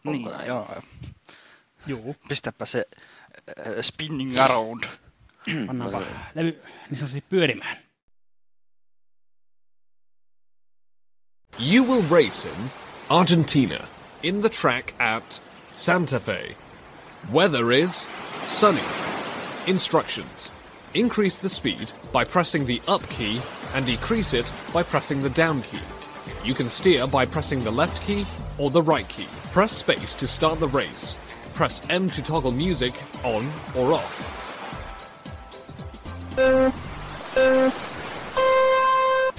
niin, 0.04 0.28
joo. 0.46 0.82
Joo. 1.86 2.14
Pistäpä 2.28 2.66
se 2.66 2.84
äh, 3.58 3.74
spinning 3.82 4.38
around. 4.38 4.84
Pannaan 5.66 5.92
vaan 5.92 6.06
levy 6.34 6.62
niin 6.90 6.98
sanotusti 6.98 7.24
pyörimään. 7.28 7.76
You 11.58 11.84
will 11.84 12.02
race 12.02 12.44
in 12.44 12.70
Argentina 13.08 13.86
in 14.24 14.40
the 14.40 14.48
track 14.48 14.92
at 14.98 15.38
Santa 15.74 16.18
Fe. 16.18 16.56
Weather 17.30 17.70
is 17.70 18.06
sunny. 18.48 18.82
Instructions. 19.68 20.50
Increase 20.94 21.38
the 21.38 21.48
speed 21.48 21.92
by 22.12 22.24
pressing 22.24 22.66
the 22.66 22.82
up 22.88 23.08
key 23.08 23.40
and 23.72 23.86
decrease 23.86 24.34
it 24.34 24.52
by 24.72 24.82
pressing 24.82 25.22
the 25.22 25.30
down 25.30 25.62
key. 25.62 25.78
You 26.42 26.54
can 26.54 26.68
steer 26.68 27.06
by 27.06 27.24
pressing 27.24 27.62
the 27.62 27.70
left 27.70 28.02
key 28.02 28.26
or 28.58 28.70
the 28.70 28.82
right 28.82 29.08
key. 29.08 29.28
Press 29.52 29.70
space 29.70 30.16
to 30.16 30.26
start 30.26 30.58
the 30.58 30.68
race. 30.68 31.14
Press 31.54 31.82
M 31.88 32.10
to 32.10 32.22
toggle 32.22 32.50
music 32.50 32.94
on 33.22 33.48
or 33.76 33.92
off. 33.92 34.42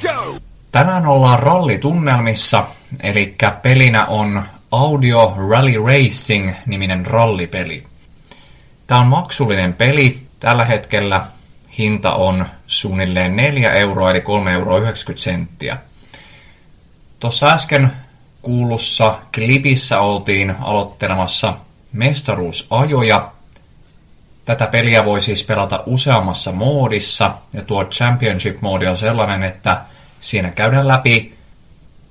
Go! 0.01 0.44
Tänään 0.75 1.07
ollaan 1.07 1.39
rallitunnelmissa, 1.39 2.63
eli 3.03 3.35
pelinä 3.61 4.05
on 4.05 4.43
Audio 4.71 5.33
Rally 5.49 5.83
Racing 5.85 6.51
niminen 6.65 7.05
rallipeli. 7.05 7.83
Tämä 8.87 9.01
on 9.01 9.07
maksullinen 9.07 9.73
peli. 9.73 10.19
Tällä 10.39 10.65
hetkellä 10.65 11.25
hinta 11.77 12.15
on 12.15 12.45
suunnilleen 12.67 13.35
4 13.35 13.73
euroa 13.73 14.11
eli 14.11 14.19
3,90 14.19 14.25
euroa. 14.51 14.81
Tuossa 17.19 17.47
äsken 17.47 17.91
kuulussa 18.41 19.19
klipissä 19.35 19.99
oltiin 19.99 20.55
aloittelemassa 20.61 21.53
mestaruusajoja. 21.93 23.31
Tätä 24.45 24.67
peliä 24.67 25.05
voi 25.05 25.21
siis 25.21 25.43
pelata 25.43 25.83
useammassa 25.85 26.51
moodissa, 26.51 27.31
ja 27.53 27.61
tuo 27.61 27.83
Championship-moodi 27.83 28.87
on 28.87 28.97
sellainen, 28.97 29.43
että 29.43 29.81
siinä 30.25 30.51
käydään 30.51 30.87
läpi 30.87 31.35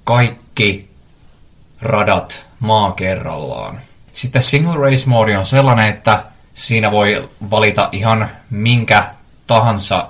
kaikki 0.05 0.91
radat 1.81 2.47
maa 2.61 2.93
kerrallaan. 2.93 3.81
Sitten 4.13 4.43
Single 4.43 4.77
Race-moodi 4.77 5.37
on 5.37 5.45
sellainen, 5.45 5.89
että 5.89 6.25
siinä 6.53 6.91
voi 6.91 7.29
valita 7.51 7.89
ihan 7.93 8.29
minkä 8.51 9.05
tahansa 9.47 10.09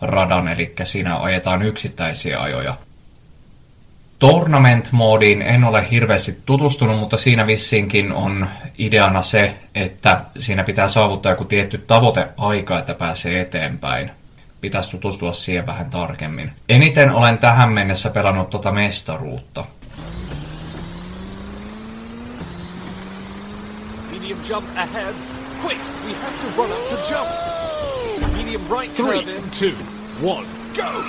radan, 0.00 0.48
eli 0.48 0.74
siinä 0.84 1.20
ajetaan 1.20 1.62
yksittäisiä 1.62 2.42
ajoja. 2.42 2.76
Tournament-moodiin 4.18 5.42
en 5.42 5.64
ole 5.64 5.90
hirveästi 5.90 6.38
tutustunut, 6.46 6.98
mutta 6.98 7.16
siinä 7.16 7.46
vissinkin 7.46 8.12
on 8.12 8.48
ideana 8.78 9.22
se, 9.22 9.54
että 9.74 10.20
siinä 10.38 10.64
pitää 10.64 10.88
saavuttaa 10.88 11.32
joku 11.32 11.44
tietty 11.44 11.78
tavoiteaika, 11.78 12.78
että 12.78 12.94
pääsee 12.94 13.40
eteenpäin. 13.40 14.10
Pitäisi 14.60 14.90
tutustua 14.90 15.32
siihen 15.32 15.66
vähän 15.66 15.90
tarkemmin. 15.90 16.52
Eniten 16.68 17.10
olen 17.10 17.38
tähän 17.38 17.72
mennessä 17.72 18.10
pelannut 18.10 18.50
tuota 18.50 18.72
mestaruutta. 18.72 19.64
Medium 24.12 24.38
jump 24.48 24.66
ahead. 24.76 25.14
Quick, 25.62 25.80
we 26.06 26.12
have 26.12 26.36
to 26.40 26.62
run 26.62 26.70
up 26.72 26.88
to 26.88 26.96
jump. 27.10 27.28
Medium 28.36 28.62
right 28.70 28.96
Three. 28.96 29.22
curve 29.22 29.36
in. 29.36 29.42
Two, 29.58 29.74
one, 30.22 30.46
go. 30.76 31.02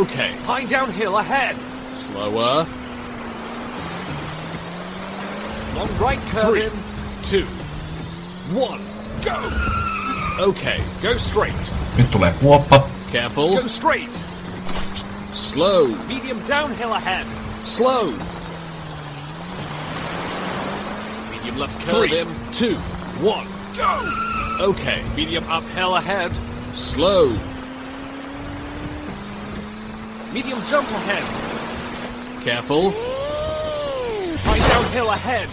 Okay, 0.00 0.32
high 0.46 0.70
downhill 0.70 1.16
ahead. 1.16 1.56
Slower. 2.12 2.66
Long 5.76 5.88
right 6.00 6.20
curve 6.32 6.56
in. 6.56 6.72
Two, 7.22 7.46
one, 8.52 8.80
go. 9.24 9.85
Okay, 10.38 10.80
go 11.02 11.16
straight. 11.16 11.70
Nyt 11.96 12.10
tulee 12.10 12.32
kuoppa. 12.40 12.88
Careful. 13.10 13.56
Go 13.56 13.66
straight. 13.68 14.24
Slow. 15.32 15.86
Medium 16.08 16.38
downhill 16.46 16.92
ahead. 16.92 17.24
Slow. 17.64 18.12
Medium 21.30 21.58
left 21.58 21.80
curve 21.86 22.08
Three. 22.08 22.18
in. 22.18 22.26
Two, 22.52 22.76
one, 23.24 23.46
go. 23.78 24.02
Okay. 24.60 25.02
Medium 25.16 25.44
uphill 25.48 25.96
ahead. 25.96 26.30
Slow. 26.74 27.28
Medium 30.34 30.60
jump 30.68 30.88
ahead. 30.90 31.24
Careful. 32.44 32.92
High 34.44 34.68
downhill 34.68 35.10
ahead. 35.10 35.48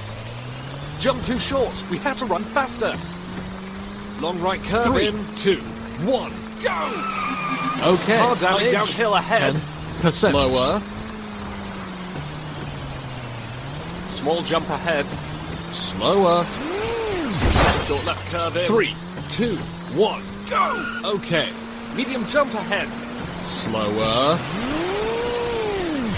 Jump 1.00 1.24
too 1.24 1.39
short. 1.39 1.84
We 1.89 1.98
have 2.00 2.17
to 2.17 2.26
run 2.26 2.43
faster. 2.43 2.93
Long 4.24 4.40
right 4.40 4.62
curve 4.62 4.86
Three. 4.86 5.08
in. 5.10 5.16
Two, 5.36 5.58
one, 6.08 6.32
go. 6.64 6.72
Okay. 7.92 8.18
Hard 8.18 8.40
damage. 8.40 8.72
downhill 8.72 9.16
ahead. 9.16 9.54
10%. 9.54 10.32
Slower. 10.32 10.80
Small 14.12 14.42
jump 14.44 14.70
ahead. 14.70 15.06
Slower. 15.74 16.46
Short 17.86 18.06
left 18.06 18.26
curve 18.32 18.56
in. 18.56 18.66
Three, 18.66 18.96
two, 19.28 19.58
one, 19.94 20.24
go. 20.50 21.02
Okay. 21.04 21.50
Medium 21.94 22.26
jump 22.28 22.54
ahead. 22.54 22.88
Slower. 23.52 24.38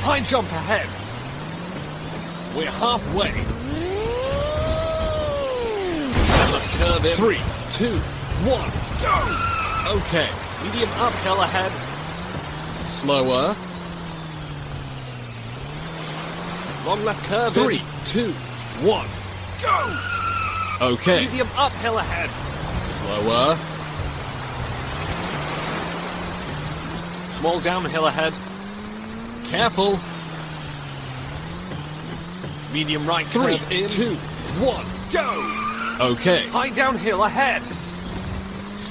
High 0.03 0.19
jump 0.19 0.51
ahead. 0.51 0.87
We're 2.55 2.69
halfway. 2.69 3.31
Left 6.53 6.77
curve 6.77 7.05
in. 7.05 7.17
Three, 7.17 7.54
two, 7.75 7.91
one, 8.47 8.71
go. 9.03 9.95
Okay. 9.97 10.29
Medium 10.63 10.89
uphill 10.95 11.41
ahead. 11.41 11.71
Slower. 13.01 13.53
Long 16.87 17.03
left 17.03 17.25
curve 17.25 17.53
Three, 17.53 17.81
two, 18.05 18.31
one, 18.81 19.07
go. 19.61 20.93
Okay. 20.93 21.25
Medium 21.25 21.49
uphill 21.57 21.97
ahead. 21.97 22.29
Slower. 23.01 23.57
Small 27.31 27.59
downhill 27.59 28.07
ahead. 28.07 28.31
Careful. 29.51 29.99
Medium 32.73 33.05
right 33.05 33.25
Three, 33.25 33.57
curve 33.57 33.71
in. 33.71 33.89
two, 33.89 34.15
one, 34.63 34.85
go. 35.11 35.64
Okay. 35.99 36.47
High 36.49 36.69
downhill 36.71 37.23
ahead. 37.23 37.61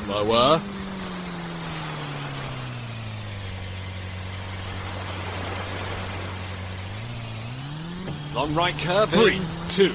Slower. 0.05 0.61
Long 8.35 8.53
right 8.55 8.75
curve 8.79 9.11
Three, 9.11 9.37
in. 9.37 9.43
two, 9.69 9.91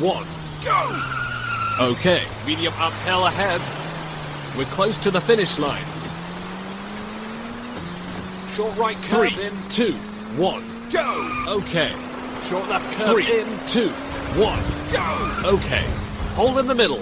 one, 0.00 0.26
go. 0.64 1.92
Okay, 1.92 2.24
medium 2.44 2.72
uphill 2.76 3.26
ahead. 3.26 3.60
We're 4.58 4.64
close 4.74 4.98
to 5.04 5.10
the 5.12 5.20
finish 5.20 5.58
line. 5.60 5.84
Short 8.54 8.76
right 8.76 8.96
curve 9.08 9.32
Three. 9.32 9.46
in. 9.46 9.52
Two, 9.70 9.92
one, 10.40 10.62
go. 10.90 11.54
Okay. 11.60 11.92
Short 12.48 12.68
left 12.68 12.92
curve 12.96 13.10
Three. 13.12 13.40
in. 13.40 13.46
Two, 13.68 13.88
one, 14.40 14.60
go. 14.92 15.50
Okay. 15.56 15.84
Hold 16.36 16.58
in 16.58 16.66
the 16.66 16.74
middle. 16.74 16.98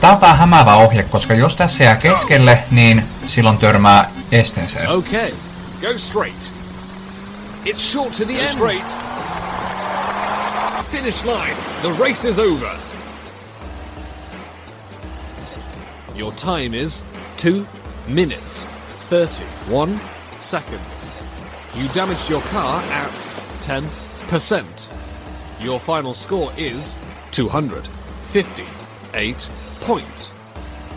Tämä 0.00 0.12
on 0.12 0.20
vähän 0.20 0.38
hämäävä 0.38 0.74
ohje, 0.74 1.02
koska 1.02 1.34
jos 1.34 1.56
tässä 1.56 1.84
jää 1.84 1.96
keskelle, 1.96 2.64
niin 2.70 3.02
silloin 3.26 3.58
törmää 3.58 4.10
esteeseen. 4.32 4.88
Okay. 4.88 5.30
Go 5.80 5.98
straight. 5.98 6.50
It's 7.64 7.92
short 7.92 8.16
to 8.16 8.24
the 8.24 8.40
end. 8.40 8.48
Straight. 8.48 8.98
Finish 10.90 11.24
line. 11.24 11.56
The 11.82 12.04
race 12.04 12.28
is 12.28 12.38
over. 12.38 12.70
Your 16.16 16.32
time 16.32 16.74
is 16.74 17.04
2 17.36 17.66
minutes 18.08 18.66
31 19.10 20.00
seconds. 20.40 20.80
You 21.74 21.88
damaged 21.94 22.30
your 22.30 22.42
car 22.42 22.82
at 22.92 23.10
10%. 23.60 24.88
Your 25.60 25.80
final 25.80 26.14
score 26.14 26.52
is 26.56 26.96
258 28.34 29.48
points. 29.80 30.32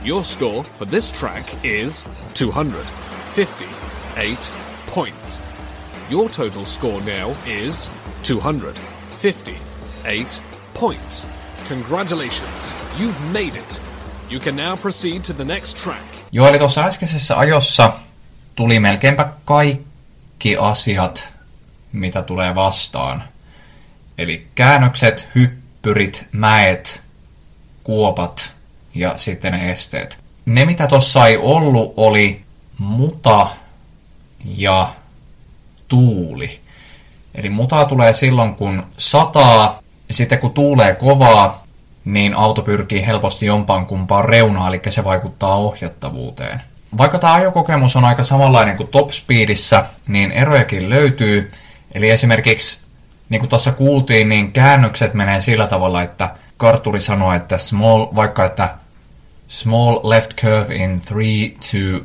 Your 0.04 0.24
score 0.24 0.64
for 0.64 0.86
this 0.86 1.12
track 1.12 1.46
is 1.64 2.04
258 2.34 4.52
points. 4.88 5.38
Your 6.10 6.30
total 6.30 6.66
score 6.66 7.00
now 7.02 7.36
is 7.46 7.90
258 8.24 10.42
points. 10.74 11.28
Congratulations, 11.68 12.74
you've 12.98 13.22
made 13.32 13.56
it. 13.56 13.82
You 14.32 14.40
can 14.40 14.56
now 14.56 14.76
proceed 14.76 15.24
to 15.26 15.34
the 15.34 15.46
next 15.46 15.78
track. 15.78 16.06
Joo, 16.32 16.48
eli 16.48 16.58
tuossa 16.58 16.86
äskeisessä 16.86 17.38
ajossa 17.38 17.94
tuli 18.56 18.80
melkeinpä 18.80 19.30
kaikki 19.46 20.58
asiat, 20.60 21.34
mitä 21.92 22.22
tulee 22.22 22.56
vastaan. 22.56 23.24
Eli 24.18 24.48
käännökset, 24.56 25.28
hyppyrit, 25.36 26.28
mäet, 26.32 27.07
kuopat 27.88 28.52
ja 28.94 29.18
sitten 29.18 29.52
ne 29.52 29.72
esteet. 29.72 30.20
Ne, 30.46 30.66
mitä 30.66 30.88
tuossa 30.88 31.28
ei 31.28 31.38
ollut, 31.38 31.94
oli 31.98 32.42
muta 32.78 33.48
ja 34.46 34.90
tuuli. 35.88 36.60
Eli 37.36 37.50
mutaa 37.50 37.86
tulee 37.86 38.14
silloin, 38.14 38.56
kun 38.56 38.84
sataa, 38.98 39.80
ja 40.08 40.14
sitten 40.14 40.40
kun 40.40 40.54
tuulee 40.54 40.96
kovaa, 40.96 41.64
niin 42.06 42.34
auto 42.34 42.62
pyrkii 42.62 43.06
helposti 43.06 43.46
jompaan 43.46 43.86
kumpaan 43.86 44.26
reunaan, 44.26 44.68
eli 44.68 44.82
se 44.90 45.04
vaikuttaa 45.04 45.58
ohjattavuuteen. 45.58 46.62
Vaikka 46.98 47.20
tämä 47.20 47.34
ajokokemus 47.34 47.96
on 47.96 48.06
aika 48.06 48.24
samanlainen 48.24 48.78
kuin 48.78 48.90
Top 48.90 49.10
Speedissä, 49.12 49.86
niin 50.08 50.32
erojakin 50.32 50.90
löytyy. 50.90 51.52
Eli 51.94 52.10
esimerkiksi, 52.10 52.80
niin 53.30 53.40
kuin 53.40 53.50
tuossa 53.50 53.72
kuultiin, 53.72 54.30
niin 54.30 54.52
käännökset 54.52 55.14
menee 55.14 55.42
sillä 55.42 55.68
tavalla, 55.68 56.04
että 56.04 56.30
kartturi 56.58 57.02
sanoo, 57.02 57.34
että 57.34 57.58
small, 57.58 58.08
vaikka 58.16 58.46
että 58.46 58.76
small 59.48 60.00
left 60.04 60.36
curve 60.36 60.76
in 60.76 61.02
3, 61.10 61.50
2, 61.50 61.78
1, 61.78 62.04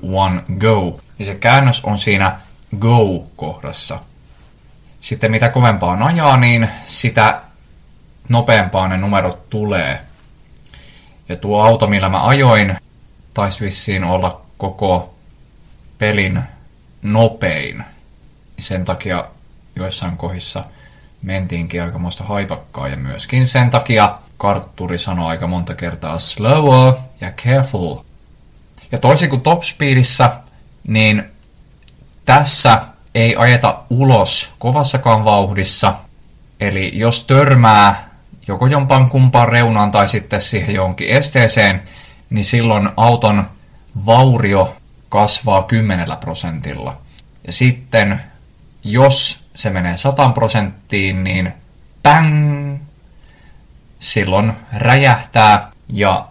go. 0.58 1.00
Ja 1.18 1.24
se 1.24 1.34
käännös 1.34 1.84
on 1.84 1.98
siinä 1.98 2.36
go-kohdassa. 2.78 3.98
Sitten 5.00 5.30
mitä 5.30 5.48
kovempaa 5.48 6.04
ajaa, 6.04 6.36
niin 6.36 6.68
sitä 6.86 7.40
nopeampaa 8.28 8.88
ne 8.88 8.96
numerot 8.96 9.50
tulee. 9.50 10.00
Ja 11.28 11.36
tuo 11.36 11.62
auto, 11.62 11.86
millä 11.86 12.08
mä 12.08 12.26
ajoin, 12.26 12.76
taisi 13.34 13.64
vissiin 13.64 14.04
olla 14.04 14.40
koko 14.58 15.14
pelin 15.98 16.42
nopein. 17.02 17.84
Sen 18.58 18.84
takia 18.84 19.24
joissain 19.76 20.16
kohdissa 20.16 20.64
mentiinkin 21.22 21.82
aikamoista 21.82 22.24
haipakkaa 22.24 22.88
ja 22.88 22.96
myöskin 22.96 23.48
sen 23.48 23.70
takia 23.70 24.18
kartturi 24.42 24.98
sanoi 24.98 25.28
aika 25.28 25.46
monta 25.46 25.74
kertaa 25.74 26.18
slower 26.18 26.94
ja 27.20 27.32
careful. 27.32 27.96
Ja 28.92 28.98
toisin 28.98 29.30
kuin 29.30 29.42
Top 29.42 29.62
Speedissä, 29.62 30.30
niin 30.88 31.24
tässä 32.24 32.80
ei 33.14 33.36
ajeta 33.36 33.82
ulos 33.90 34.50
kovassakaan 34.58 35.24
vauhdissa. 35.24 35.94
Eli 36.60 36.90
jos 36.94 37.24
törmää 37.24 38.10
joko 38.48 38.66
jompaan 38.66 39.10
kumpaan 39.10 39.48
reunaan 39.48 39.90
tai 39.90 40.08
sitten 40.08 40.40
siihen 40.40 40.74
johonkin 40.74 41.08
esteeseen, 41.08 41.82
niin 42.30 42.44
silloin 42.44 42.88
auton 42.96 43.44
vaurio 44.06 44.76
kasvaa 45.08 45.62
10 45.62 46.08
prosentilla. 46.20 46.96
Ja 47.46 47.52
sitten 47.52 48.20
jos 48.84 49.44
se 49.54 49.70
menee 49.70 49.96
100 49.96 50.28
prosenttiin, 50.28 51.24
niin 51.24 51.52
bang! 52.02 52.71
Silloin 54.02 54.52
räjähtää 54.76 55.72
ja 55.88 56.28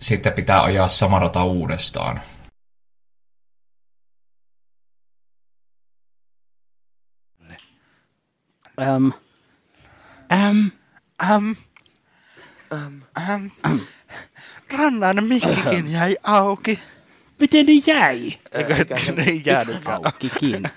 sitten 0.00 0.32
pitää 0.32 0.62
ajaa 0.62 0.88
sama 0.88 1.18
rata 1.18 1.44
uudestaan. 1.44 2.20
Äm, 8.80 9.12
Äm, 10.32 10.70
Äm, 11.22 11.56
Ähm, 12.72 13.02
äm, 13.66 13.80
rannan 14.78 15.24
mikkikin 15.24 15.92
jäi 15.92 16.16
auki. 16.22 16.78
miten 17.40 17.66
ne 17.66 17.72
jäi? 17.86 18.32
Eikö 18.52 18.74
ne 19.16 19.22
ei 19.22 19.42
jäänytkään? 19.46 20.00
aukikin. 20.06 20.62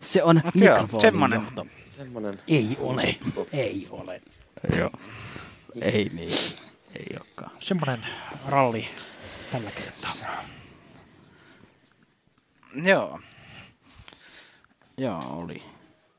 Se 0.00 0.22
on 0.22 0.40
mikrofonin 0.54 1.00
semmonen. 1.00 1.40
johto. 1.40 1.66
Semmonen... 1.96 2.42
Ei 2.48 2.76
ole, 2.80 3.16
ei 3.52 3.86
ole. 3.90 4.22
Joo. 4.78 4.90
Ei 5.80 6.10
niin. 6.12 6.32
Ei 6.94 7.16
olekaan. 7.16 7.50
Semmoinen 7.60 8.06
ralli 8.48 8.88
tällä 9.52 9.70
kertaa. 9.70 10.44
Joo. 12.84 13.20
Joo, 14.96 15.22
oli. 15.42 15.62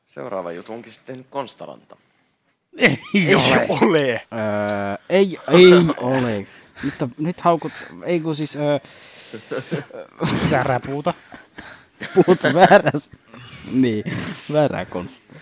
Seuraava 0.08 0.52
juttu 0.52 0.74
onkin 0.74 0.94
sitten 0.94 1.26
Konstaranta. 1.30 1.98
Ei, 2.78 3.00
Ei 3.14 3.36
ole. 3.36 3.68
ole. 3.70 4.12
Öö, 4.12 4.98
ei, 5.10 5.38
ei 5.48 5.66
ole. 5.98 6.48
Nyt, 6.84 6.94
nyt 7.18 7.42
haukut, 7.42 7.72
ei 8.06 8.20
kun 8.20 8.36
siis 8.36 8.56
öö, 8.56 8.80
Väärää 10.52 10.80
puuta. 10.80 11.14
puhut 12.16 12.40
vääräs. 12.54 13.10
Niin, 13.72 14.04
väärää 14.54 14.86
konstia. 14.86 15.40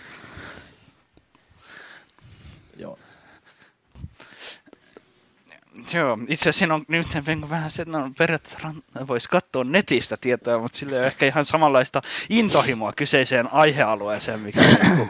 Joo, 5.92 6.18
itse 6.28 6.42
asiassa 6.42 6.58
siinä 6.58 6.74
on 6.74 6.84
nyt 6.88 7.06
niinku 7.26 7.50
vähän 7.50 7.70
se, 7.70 7.82
että 7.82 7.98
no, 7.98 8.10
periaatteessa 8.18 8.74
voisi 9.08 9.28
katsoa 9.28 9.64
netistä 9.64 10.16
tietoa, 10.20 10.58
mutta 10.58 10.78
sillä 10.78 10.92
ei 10.92 10.98
ole 10.98 11.06
ehkä 11.06 11.26
ihan 11.26 11.44
samanlaista 11.44 12.02
intohimoa 12.30 12.92
kyseiseen 12.92 13.52
aihealueeseen, 13.52 14.40
mikä 14.40 14.60
niinku 14.60 15.08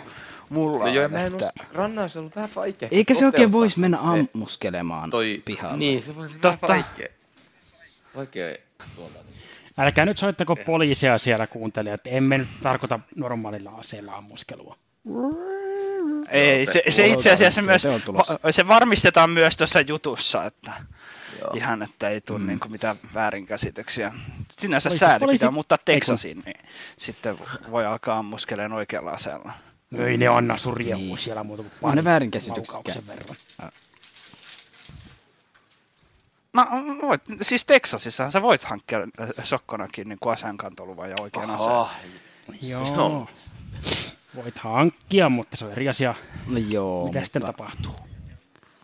mulla 0.49 0.79
No 0.79 0.87
joo, 0.87 0.95
ja 0.97 1.05
on. 1.05 1.13
mä 1.13 1.21
en 1.25 1.33
Että... 1.33 1.53
rannaus 1.73 2.17
on 2.17 2.21
ollut 2.21 2.37
vähän 2.37 2.51
vaikea. 2.57 2.89
Eikä 2.93 3.15
se 3.15 3.27
oikein 3.27 3.53
voisi 3.53 3.81
mennä 3.81 3.97
se- 3.97 4.03
ammuskelemaan 4.35 5.11
toi, 5.11 5.43
pihalle. 5.45 5.77
Niin, 5.77 6.03
se 6.03 6.17
voisi 6.17 6.39
Totta. 6.39 6.69
vähän 6.69 6.85
vaikea. 6.87 7.09
Vaikea 8.17 8.55
tuolta. 8.97 9.19
Älkää 9.79 10.05
nyt 10.05 10.19
soittako 10.19 10.57
poliisia 10.67 11.19
siellä 11.19 11.47
kuuntelijat. 11.47 12.01
Emme 12.05 12.39
nyt 12.39 12.49
tarkoita 12.63 13.01
normaalilla 13.17 13.71
aseella 13.71 14.15
ammuskelua. 14.15 14.77
Ei, 16.31 16.67
se, 16.67 16.73
se- 16.73 16.91
se 16.91 17.07
itse 17.07 17.31
asiassa 17.31 17.61
se- 17.61 17.67
myös, 17.67 17.83
se 17.83 18.53
se 18.53 18.69
varmistetaan 18.69 19.31
myös 19.31 19.57
tuossa 19.57 19.81
jutussa, 19.81 20.45
että 20.45 20.73
Joo. 21.41 21.51
ihan, 21.55 21.83
että 21.83 22.09
ei 22.09 22.21
tule 22.21 22.39
Mm. 22.39 22.47
niinku 22.47 22.69
mitään 22.69 22.97
väärinkäsityksiä. 23.15 24.13
Sinänsä 24.59 24.89
Poliisi- 24.89 25.01
sääli 25.01 25.19
poliisi- 25.21 25.39
pitää 25.39 25.51
muuttaa? 25.51 25.79
Texasiin, 25.85 26.43
niin 26.47 26.57
sitten 26.97 27.39
voi 27.71 27.87
alkaa 27.87 28.19
ammuskeleen 28.19 28.73
oikealla 28.73 29.11
aseella. 29.11 29.53
Ei 29.99 30.17
ne 30.17 30.27
anna 30.29 30.57
sun 30.57 30.75
Niin. 30.79 31.19
siellä 31.19 31.45
muuta 31.45 31.63
kuin 31.63 31.73
On 31.83 31.91
ne 31.91 31.95
pari 31.97 32.05
väärinkäsitykset 32.05 32.75
laukauksen 32.75 33.07
verran. 33.07 33.37
No, 36.53 36.67
voit, 37.03 37.23
siis 37.43 37.65
Texasissahan 37.65 38.33
sä 38.33 38.43
voit 38.43 38.65
hankkia 38.65 38.99
äh, 38.99 39.29
sokkonakin 39.45 40.09
niin 40.09 40.19
aseenkantoluvan 40.33 41.11
ja 41.11 41.17
oikean 41.21 41.51
aseen. 41.51 41.71
Aha, 41.71 41.91
Joo. 42.63 43.29
Voit 44.37 44.59
hankkia, 44.59 45.29
mutta 45.29 45.57
se 45.57 45.65
on 45.65 45.73
eri 45.73 45.89
asia. 45.89 46.15
No 46.47 46.59
joo, 46.59 47.07
Mitä 47.07 47.25
sitten 47.25 47.43
mutta 47.43 47.65
tapahtuu? 47.65 47.97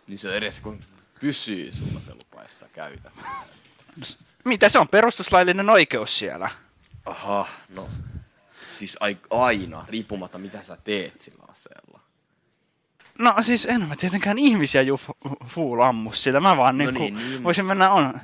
Niin 0.07 0.17
se 0.17 0.29
on 0.29 0.35
edes 0.35 0.59
kun 0.59 0.83
pysyy 1.19 1.71
sulla 1.73 1.99
se 1.99 2.13
lupaessa 2.13 2.67
käytä. 2.73 3.11
Mitä 4.45 4.69
se 4.69 4.79
on 4.79 4.87
perustuslaillinen 4.87 5.69
oikeus 5.69 6.19
siellä? 6.19 6.49
Aha, 7.05 7.47
no. 7.69 7.89
Siis 8.71 8.97
ai, 8.99 9.17
aina, 9.29 9.85
riippumatta 9.89 10.37
mitä 10.37 10.63
sä 10.63 10.77
teet 10.83 11.21
sillä 11.21 11.43
aseella. 11.47 11.99
No 13.19 13.35
siis 13.41 13.65
en 13.65 13.87
mä 13.87 13.95
tietenkään 13.95 14.37
ihmisiä 14.37 14.81
ju 14.81 14.99
full 15.45 15.81
ammu 15.81 16.11
sitä, 16.11 16.39
mä 16.39 16.57
vaan 16.57 16.77
No 16.77 16.83
niinku, 16.83 16.99
niin, 17.03 17.15
niin. 17.17 17.43
voisin 17.43 17.65
mennä 17.65 17.89
on, 17.91 18.19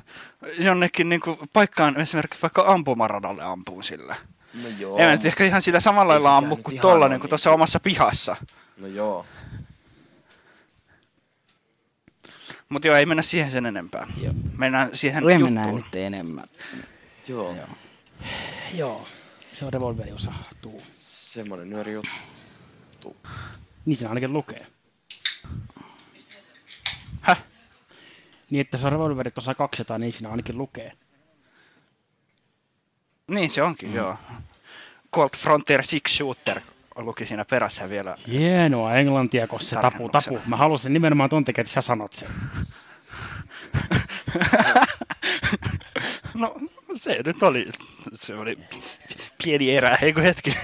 jonnekin 0.58 1.08
niinku 1.08 1.38
paikkaan 1.52 2.00
esimerkiksi 2.00 2.42
vaikka 2.42 2.64
ampumaradalle 2.66 3.42
ampuun 3.42 3.84
sillä. 3.84 4.16
No 4.54 4.68
joo. 4.78 4.98
En 4.98 5.04
mä 5.04 5.12
nyt 5.12 5.26
ehkä 5.26 5.44
ihan 5.44 5.62
sillä 5.62 5.80
samalla 5.80 6.14
Ei 6.14 6.20
lailla 6.20 6.36
ammu 6.36 6.56
kuin 6.56 6.74
ihan 6.74 6.82
tolla 6.82 7.04
ole 7.04 7.08
niinku 7.08 7.24
niin. 7.24 7.28
tuossa 7.28 7.50
omassa 7.50 7.80
pihassa. 7.80 8.36
No 8.76 8.86
joo. 8.86 9.26
Mut 12.68 12.84
joo, 12.84 12.96
ei 12.96 13.06
mennä 13.06 13.22
siihen 13.22 13.50
sen 13.50 13.66
enempää. 13.66 14.06
Joo. 14.22 14.34
Mennään 14.58 14.88
siihen 14.92 15.24
me 15.24 15.32
juttuun. 15.32 15.52
mennään 15.52 15.74
nyt 15.74 15.94
enemmän. 15.94 16.44
Joo. 17.28 17.54
Joo. 17.56 17.68
Joo, 18.74 19.08
se 19.52 19.64
on 19.64 19.72
revolveri 19.72 20.12
osa 20.12 20.32
tuu. 20.62 20.82
Semmonen 20.94 21.70
nyöri 21.70 21.92
juttu. 21.92 23.16
Niin 23.84 23.96
siinä 23.96 24.08
ainakin 24.08 24.32
lukee. 24.32 24.66
Häh? 27.20 27.42
Niin, 28.50 28.60
että 28.60 28.76
se 28.76 28.86
on 28.86 28.92
revolverit 28.92 29.38
osa 29.38 29.54
200, 29.54 29.98
niin 29.98 30.12
siinä 30.12 30.30
ainakin 30.30 30.58
lukee. 30.58 30.92
Niin 33.28 33.50
se 33.50 33.62
onkin, 33.62 33.94
joo. 33.94 34.16
Colt 35.14 35.36
Frontier 35.36 35.84
Six 35.84 36.16
Shooter 36.16 36.60
luki 36.96 37.26
siinä 37.26 37.44
perässä 37.44 37.88
vielä. 37.88 38.16
Hienoa 38.28 38.94
englantia, 38.94 39.46
koska 39.46 39.68
se 39.68 39.76
tapu, 39.76 40.08
tapu. 40.08 40.40
Mä 40.46 40.56
halusin 40.56 40.92
nimenomaan 40.92 41.30
ton 41.30 41.44
takia, 41.44 41.62
että 41.62 41.72
sä 41.72 41.80
sanot 41.80 42.12
sen. 42.12 42.28
no, 46.34 46.56
se 46.94 47.20
nyt 47.24 47.42
oli, 47.42 47.66
se 48.14 48.34
oli 48.34 48.58
pieni 49.44 49.76
erä, 49.76 49.98
eikö 50.02 50.22
hetki? 50.22 50.54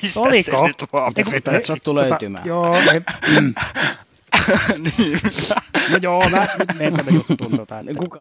Pistä 0.00 0.20
Oliko? 0.20 0.58
se 0.58 0.64
nyt 0.66 0.84
vaan. 0.92 1.12
Eiku- 1.16 1.30
Sitä 1.30 1.52
nyt 1.52 1.64
sattuu 1.64 1.94
tota, 1.94 2.10
löytymään. 2.10 2.46
Joo, 2.46 2.74
ei, 2.76 3.00
mm. 3.40 3.54
niin. 4.98 5.20
no 5.90 5.98
joo, 6.02 6.28
mä 6.30 6.46
nyt 6.58 6.78
menen 6.78 6.94
tätä 6.94 7.10
juttuun. 7.10 7.56
Tota, 7.56 7.78
että... 7.78 7.94
Kuka? 7.98 8.20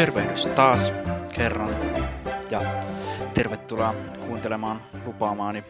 Tervehdys 0.00 0.46
taas 0.46 0.92
kerran 1.34 1.76
ja 2.50 2.60
tervetuloa 3.34 3.94
kuuntelemaan 4.26 4.82
lupaamaani 5.04 5.64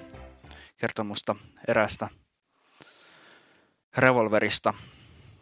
kertomusta 0.76 1.36
erästä 1.68 2.08
revolverista. 3.96 4.74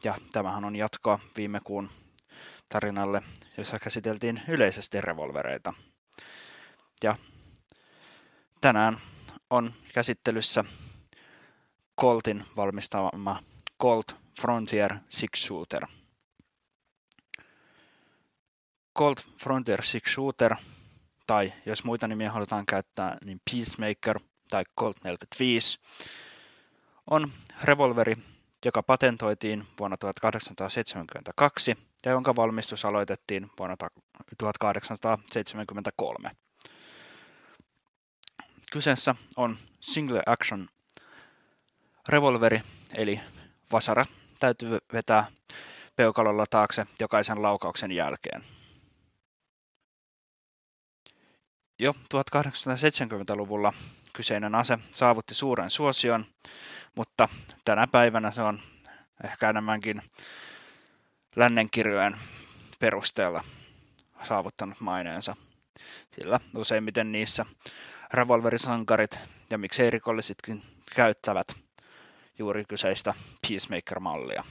Ja 0.05 0.14
tämähän 0.33 0.64
on 0.64 0.77
jatkoa 0.77 1.18
viime 1.37 1.61
kuun 1.64 1.90
tarinalle, 2.68 3.22
jossa 3.59 3.79
käsiteltiin 3.79 4.40
yleisesti 4.48 5.01
revolvereita. 5.01 5.72
Ja 7.03 7.16
tänään 8.61 8.98
on 9.51 9.74
käsittelyssä 9.94 10.64
Coltin 12.01 12.44
valmistama 12.57 13.42
Colt 13.83 14.12
Frontier 14.40 14.94
Six 15.09 15.46
Shooter– 15.46 15.87
Colt 18.99 19.21
Frontier 19.43 19.83
Six 19.85 20.15
Shooter, 20.15 20.55
tai 21.27 21.53
jos 21.67 21.85
muita 21.85 22.09
nimiä 22.09 22.31
halutaan 22.31 22.67
käyttää, 22.67 23.17
niin 23.25 23.41
Peacemaker 23.51 24.21
tai 24.51 24.65
Colt 24.81 24.97
45, 25.05 25.79
on 27.11 27.33
revolveri, 27.63 28.17
joka 28.65 28.83
patentoitiin 28.83 29.67
vuonna 29.79 29.97
1872 29.97 31.75
ja 32.05 32.11
jonka 32.11 32.37
valmistus 32.37 32.85
aloitettiin 32.85 33.51
vuonna 33.59 33.77
1873. 34.39 36.31
Kyseessä 38.73 39.15
on 39.37 39.57
single 39.81 40.23
action 40.27 40.69
revolveri, 42.09 42.63
eli 42.95 43.21
vasara 43.73 44.07
täytyy 44.41 44.79
vetää 44.93 45.27
peukalolla 45.97 46.47
taakse 46.51 46.87
jokaisen 47.01 47.43
laukauksen 47.43 47.93
jälkeen. 47.93 48.58
Jo 51.81 51.95
1870-luvulla 52.14 53.73
kyseinen 54.12 54.55
ase 54.55 54.79
saavutti 54.93 55.35
suuren 55.35 55.71
suosion, 55.71 56.27
mutta 56.95 57.29
tänä 57.64 57.87
päivänä 57.87 58.31
se 58.31 58.43
on 58.43 58.61
ehkä 59.25 59.51
enemmänkin 59.51 60.03
lännenkirjojen 61.37 62.17
perusteella 62.79 63.45
saavuttanut 64.29 64.81
maineensa. 64.81 65.37
sillä 66.12 66.41
useimmiten 66.57 67.12
niissä 67.12 67.47
revolverisankarit 68.12 69.19
ja 69.51 69.59
miksei 69.59 69.91
rikollisitkin 69.91 70.62
käyttävät 70.95 71.49
juuri 72.38 72.64
kyseistä 72.64 73.14
Peacemaker-mallia. 73.49 74.45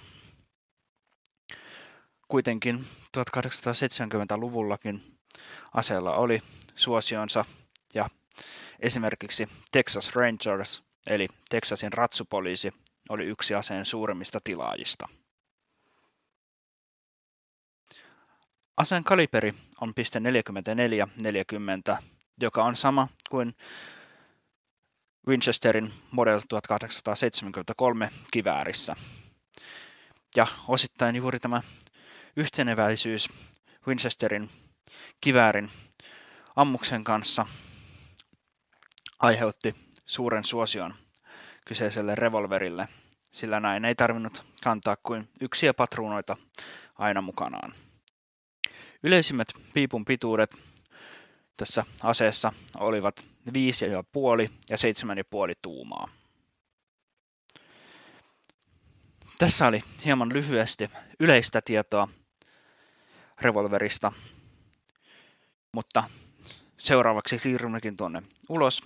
Kuitenkin 2.28 2.86
1870-luvullakin 3.18 5.17
aseella 5.74 6.16
oli 6.16 6.42
suosionsa 6.76 7.46
ja 7.94 8.10
esimerkiksi 8.80 9.50
Texas 9.72 10.16
Rangers 10.16 10.84
eli 11.08 11.28
Texasin 11.50 11.94
ratsupoliisi 11.94 12.74
oli 13.10 13.26
yksi 13.26 13.56
aseen 13.56 13.86
suurimmista 13.86 14.40
tilaajista. 14.44 15.08
Aseen 18.78 19.04
kaliberi 19.04 19.54
on 19.82 19.94
.44-40, 21.98 22.04
joka 22.42 22.64
on 22.64 22.76
sama 22.76 23.08
kuin 23.30 23.56
Winchesterin 25.28 25.94
Model 26.12 26.42
1873 26.50 28.10
kiväärissä. 28.32 28.96
Ja 30.36 30.48
osittain 30.68 31.16
juuri 31.16 31.40
tämä 31.40 31.62
yhteneväisyys 32.36 33.30
Winchesterin 33.88 34.50
kiväärin 35.22 35.70
ammuksen 36.56 37.04
kanssa 37.04 37.46
aiheutti 39.20 39.76
suuren 40.06 40.44
suosion 40.44 40.94
kyseiselle 41.66 42.16
revolverille, 42.16 42.88
sillä 43.32 43.60
näin 43.60 43.86
ei 43.86 43.96
tarvinnut 43.96 44.46
kantaa 44.64 44.98
kuin 45.04 45.30
yksiä 45.42 45.74
patruunoita 45.74 46.38
aina 46.96 47.22
mukanaan. 47.22 47.74
Yleisimmät 49.04 49.48
piipun 49.74 50.06
pituudet 50.06 50.56
tässä 51.58 51.86
aseessa 52.04 52.52
olivat 52.78 53.26
5,5 53.48 53.54
ja 54.70 54.78
7,5 54.78 55.56
tuumaa. 55.62 56.10
Tässä 59.40 59.68
oli 59.68 59.84
hieman 60.06 60.34
lyhyesti 60.34 60.90
yleistä 61.20 61.62
tietoa 61.62 62.08
revolverista, 63.42 64.12
mutta 65.72 66.04
seuraavaksi 66.78 67.40
siirrymmekin 67.40 67.96
tuonne 67.96 68.24
ulos 68.50 68.82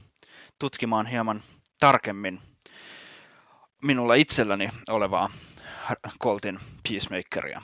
tutkimaan 0.59 1.05
hieman 1.05 1.43
tarkemmin 1.79 2.41
minulla 3.83 4.15
itselläni 4.15 4.69
olevaa 4.89 5.29
Coltin 6.23 6.59
Peacemakeria. 6.89 7.61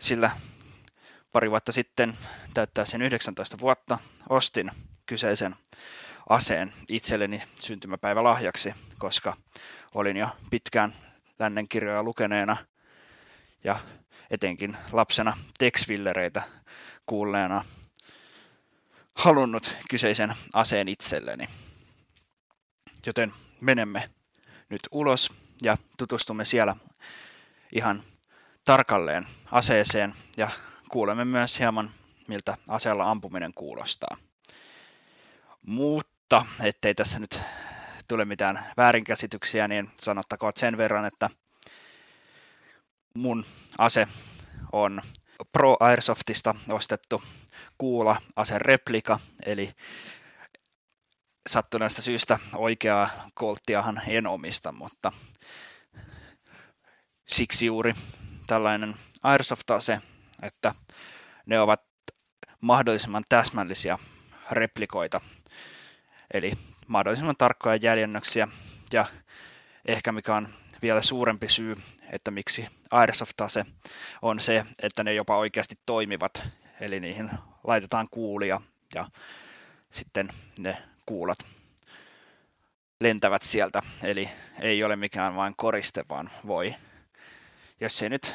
Sillä 0.00 0.30
pari 1.32 1.50
vuotta 1.50 1.72
sitten 1.72 2.18
täyttää 2.54 2.84
sen 2.84 3.02
19 3.02 3.58
vuotta 3.58 3.98
ostin 4.28 4.70
kyseisen 5.06 5.56
aseen 6.28 6.72
itselleni 6.88 7.42
syntymäpäivä 7.60 8.24
lahjaksi, 8.24 8.74
koska 8.98 9.36
olin 9.94 10.16
jo 10.16 10.28
pitkään 10.50 10.94
lännen 11.38 11.68
kirjoja 11.68 12.02
lukeneena 12.02 12.56
ja 13.64 13.80
etenkin 14.30 14.76
lapsena 14.92 15.36
Texvillereitä 15.58 16.42
kuulleena 17.08 17.64
halunnut 19.14 19.76
kyseisen 19.90 20.34
aseen 20.52 20.88
itselleni. 20.88 21.48
Joten 23.06 23.32
menemme 23.60 24.10
nyt 24.68 24.80
ulos 24.90 25.32
ja 25.62 25.76
tutustumme 25.98 26.44
siellä 26.44 26.76
ihan 27.74 28.02
tarkalleen 28.64 29.24
aseeseen 29.52 30.14
ja 30.36 30.50
kuulemme 30.88 31.24
myös 31.24 31.58
hieman, 31.58 31.90
miltä 32.28 32.56
aseella 32.68 33.10
ampuminen 33.10 33.54
kuulostaa. 33.54 34.16
Mutta, 35.66 36.46
ettei 36.60 36.94
tässä 36.94 37.18
nyt 37.18 37.40
tule 38.08 38.24
mitään 38.24 38.66
väärinkäsityksiä, 38.76 39.68
niin 39.68 39.90
sanottakoon 40.00 40.52
sen 40.56 40.76
verran, 40.76 41.04
että 41.04 41.30
mun 43.14 43.44
ase 43.78 44.08
on 44.72 45.02
Pro 45.52 45.76
Airsoftista 45.80 46.54
ostettu 46.68 47.22
kuula 47.78 48.22
ase 48.36 48.58
replika, 48.58 49.20
eli 49.46 49.72
sattuneesta 51.48 52.02
syystä 52.02 52.38
oikeaa 52.54 53.10
kolttiahan 53.34 54.02
en 54.06 54.26
omista, 54.26 54.72
mutta 54.72 55.12
siksi 57.28 57.66
juuri 57.66 57.94
tällainen 58.46 58.94
Airsoft-ase, 59.22 60.00
että 60.42 60.74
ne 61.46 61.60
ovat 61.60 61.82
mahdollisimman 62.60 63.24
täsmällisiä 63.28 63.98
replikoita, 64.50 65.20
eli 66.34 66.52
mahdollisimman 66.86 67.36
tarkkoja 67.38 67.76
jäljennöksiä 67.76 68.48
ja 68.92 69.06
ehkä 69.88 70.12
mikä 70.12 70.34
on 70.34 70.48
vielä 70.82 71.02
suurempi 71.02 71.48
syy, 71.48 71.76
että 72.12 72.30
miksi 72.30 72.66
Airsoft-ase 72.90 73.64
on 74.22 74.40
se, 74.40 74.64
että 74.82 75.04
ne 75.04 75.14
jopa 75.14 75.36
oikeasti 75.36 75.78
toimivat, 75.86 76.42
eli 76.80 77.00
niihin 77.00 77.30
laitetaan 77.64 78.08
kuulia 78.10 78.60
ja 78.94 79.08
sitten 79.90 80.28
ne 80.58 80.76
kuulat 81.06 81.38
lentävät 83.00 83.42
sieltä, 83.42 83.82
eli 84.02 84.28
ei 84.60 84.84
ole 84.84 84.96
mikään 84.96 85.36
vain 85.36 85.54
koriste, 85.56 86.04
vaan 86.08 86.30
voi, 86.46 86.74
jos 87.80 88.02
ei 88.02 88.08
nyt 88.08 88.34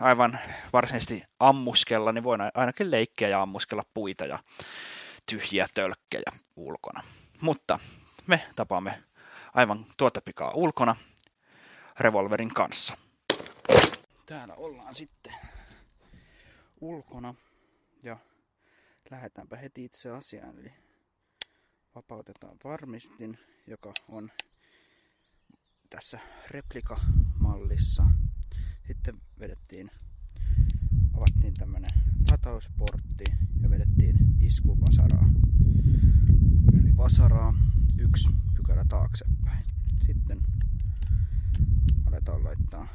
aivan 0.00 0.38
varsinaisesti 0.72 1.24
ammuskella, 1.40 2.12
niin 2.12 2.24
voin 2.24 2.40
ainakin 2.54 2.90
leikkiä 2.90 3.28
ja 3.28 3.42
ammuskella 3.42 3.82
puita 3.94 4.26
ja 4.26 4.38
tyhjiä 5.30 5.66
tölkkejä 5.74 6.32
ulkona. 6.56 7.02
Mutta 7.40 7.78
me 8.26 8.42
tapaamme 8.56 9.02
aivan 9.54 9.86
tuota 9.96 10.20
pikaa 10.20 10.50
ulkona 10.54 10.96
revolverin 12.00 12.54
kanssa. 12.54 12.96
Täällä 14.26 14.54
ollaan 14.54 14.94
sitten 14.94 15.34
ulkona 16.80 17.34
ja 18.02 18.16
lähdetäänpä 19.10 19.56
heti 19.56 19.84
itse 19.84 20.10
asiaan. 20.10 20.58
Eli 20.58 20.72
vapautetaan 21.94 22.56
varmistin, 22.64 23.38
joka 23.66 23.92
on 24.08 24.30
tässä 25.90 26.18
replikamallissa. 26.50 28.06
Sitten 28.86 29.20
vedettiin, 29.40 29.90
avattiin 31.14 31.54
tämmönen 31.54 31.90
latausportti 32.30 33.24
ja 33.62 33.70
vedettiin 33.70 34.16
iskuvasaraa. 34.38 35.28
Eli 36.80 36.96
vasaraa 36.96 37.54
yksi 37.98 38.28
pykälä 38.56 38.84
taaksepäin. 38.88 39.64
Sitten 40.06 40.40
aletaan 42.10 42.44
laittaa 42.44 42.88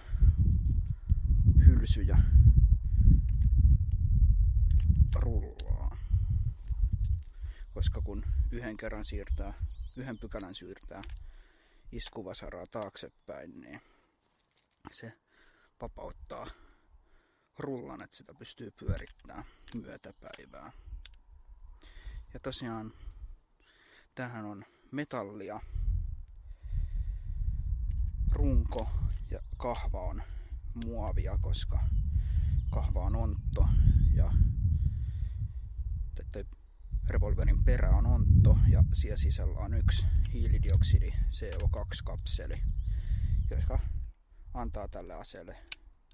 hylsyjä 1.65 2.17
rullaa. 5.15 5.97
Koska 7.73 8.01
kun 8.01 8.25
yhden 8.51 8.77
kerran 8.77 9.05
siirtää, 9.05 9.53
yhden 9.95 10.17
pykälän 10.17 10.55
siirtää 10.55 11.01
iskuvasaraa 11.91 12.67
taaksepäin, 12.67 13.61
niin 13.61 13.81
se 14.91 15.13
vapauttaa 15.81 16.47
rullan, 17.59 18.01
että 18.01 18.17
sitä 18.17 18.33
pystyy 18.33 18.71
pyörittämään 18.71 19.43
myötäpäivää. 19.75 20.71
Ja 22.33 22.39
tosiaan 22.39 22.93
tähän 24.15 24.45
on 24.45 24.65
metallia, 24.91 25.59
runko 28.35 28.89
ja 29.31 29.39
kahva 29.57 30.01
on 30.01 30.21
muovia, 30.85 31.37
koska 31.41 31.79
kahva 32.71 33.01
on 33.01 33.15
ontto 33.15 33.67
ja 34.13 34.31
että 36.19 36.43
revolverin 37.07 37.63
perä 37.63 37.89
on 37.89 38.05
ontto 38.05 38.57
ja 38.67 38.83
siellä 38.93 39.17
sisällä 39.17 39.59
on 39.59 39.73
yksi 39.73 40.05
hiilidioksidi 40.33 41.11
CO2-kapseli, 41.11 42.61
joka 43.49 43.79
antaa 44.53 44.87
tälle 44.87 45.13
aseelle 45.13 45.57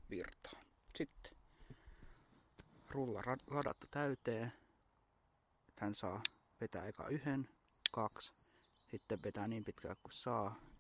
virtaa. 0.10 0.60
Sitten 0.98 1.34
rulla 2.90 3.22
ladattu 3.50 3.88
täyteen. 3.92 4.54
Hän 5.80 5.96
saa 5.96 6.22
vetää 6.62 6.86
eka 6.86 7.08
yhden, 7.08 7.50
kaksi, 7.92 8.32
sitten 8.92 9.24
vetää 9.24 9.48
niin 9.48 9.64
pitkään 9.64 9.96
kuin 10.04 10.14
saa. 10.14 10.71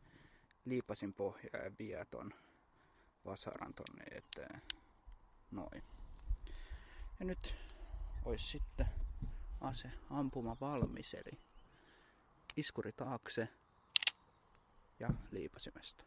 Liipasin 0.66 1.14
pohjaa 1.14 1.64
ja 1.64 1.72
vie 1.80 2.05
ton 2.05 2.34
vasaran 3.26 3.74
tonne 3.74 4.03
eteen. 4.03 4.62
Noin. 5.51 5.84
Ja 7.20 7.26
nyt 7.26 7.55
olisi 8.26 8.45
sitten 8.45 8.86
ase 9.62 9.91
ampuma 10.09 10.57
valmis, 10.62 11.14
eli 11.14 11.39
iskuri 12.57 12.91
taakse 12.91 13.47
ja 14.99 15.09
liipasimesta. 15.32 16.03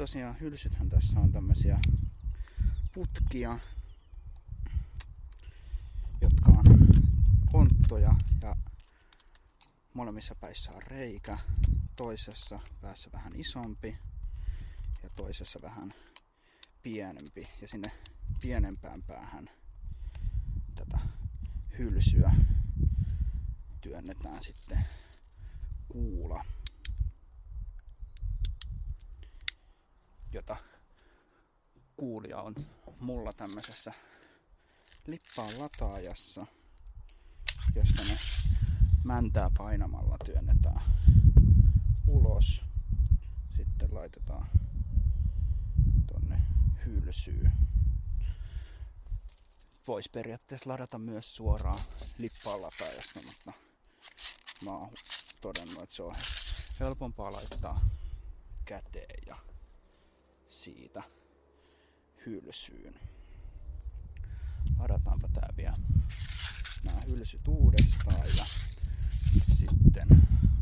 Tosiaan 0.00 0.40
hylsythän 0.40 0.88
tässä 0.88 1.20
on 1.20 1.32
tämmöisiä 1.32 1.78
putkia, 2.94 3.58
jotka 6.20 6.50
on 6.50 6.88
onttoja 7.52 8.14
ja 8.42 8.56
molemmissa 9.94 10.34
päissä 10.34 10.70
on 10.74 10.82
reikä. 10.82 11.38
Toisessa 11.96 12.60
päässä 12.80 13.10
vähän 13.12 13.32
isompi 13.36 13.98
ja 15.02 15.10
toisessa 15.16 15.58
vähän 15.62 15.92
pienempi. 16.82 17.48
Ja 17.60 17.68
sinne 17.68 17.92
pienempään 18.42 19.02
päähän 19.02 19.50
tätä 20.74 20.98
hylsyä 21.78 22.32
työnnetään 23.80 24.42
sitten 24.42 24.84
kuula, 25.88 26.44
jota 30.32 30.56
kuulia 31.96 32.40
on 32.40 32.54
mulla 33.00 33.32
tämmöisessä 33.32 33.92
lippaan 35.06 35.58
lataajassa, 35.58 36.46
josta 37.74 38.02
ne 38.04 38.16
mäntää 39.04 39.50
painamalla 39.58 40.16
työnnetään 40.24 40.82
ulos. 42.06 42.62
Sitten 43.56 43.94
laitetaan 43.94 44.46
tonne 46.12 46.42
hylsyyn. 46.86 47.52
Voisi 49.86 50.10
periaatteessa 50.10 50.70
ladata 50.70 50.98
myös 50.98 51.36
suoraan 51.36 51.80
lippaan 52.18 52.62
lataajasta, 52.62 53.20
mutta 53.26 53.52
mä 54.64 54.70
oon 54.70 54.90
todennut, 55.40 55.82
että 55.82 55.96
se 55.96 56.02
on 56.02 56.14
helpompaa 56.80 57.32
laittaa 57.32 57.80
käteen 58.64 59.22
ja 59.26 59.36
siitä 60.50 61.02
hylsyyn. 62.26 62.94
Ladataanpa 64.78 65.28
tää 65.28 65.48
vielä 65.56 65.76
nämä 66.84 67.00
hylsyt 67.06 67.48
uudestaan 67.48 68.26
ja 68.36 68.44
sitten 69.54 70.08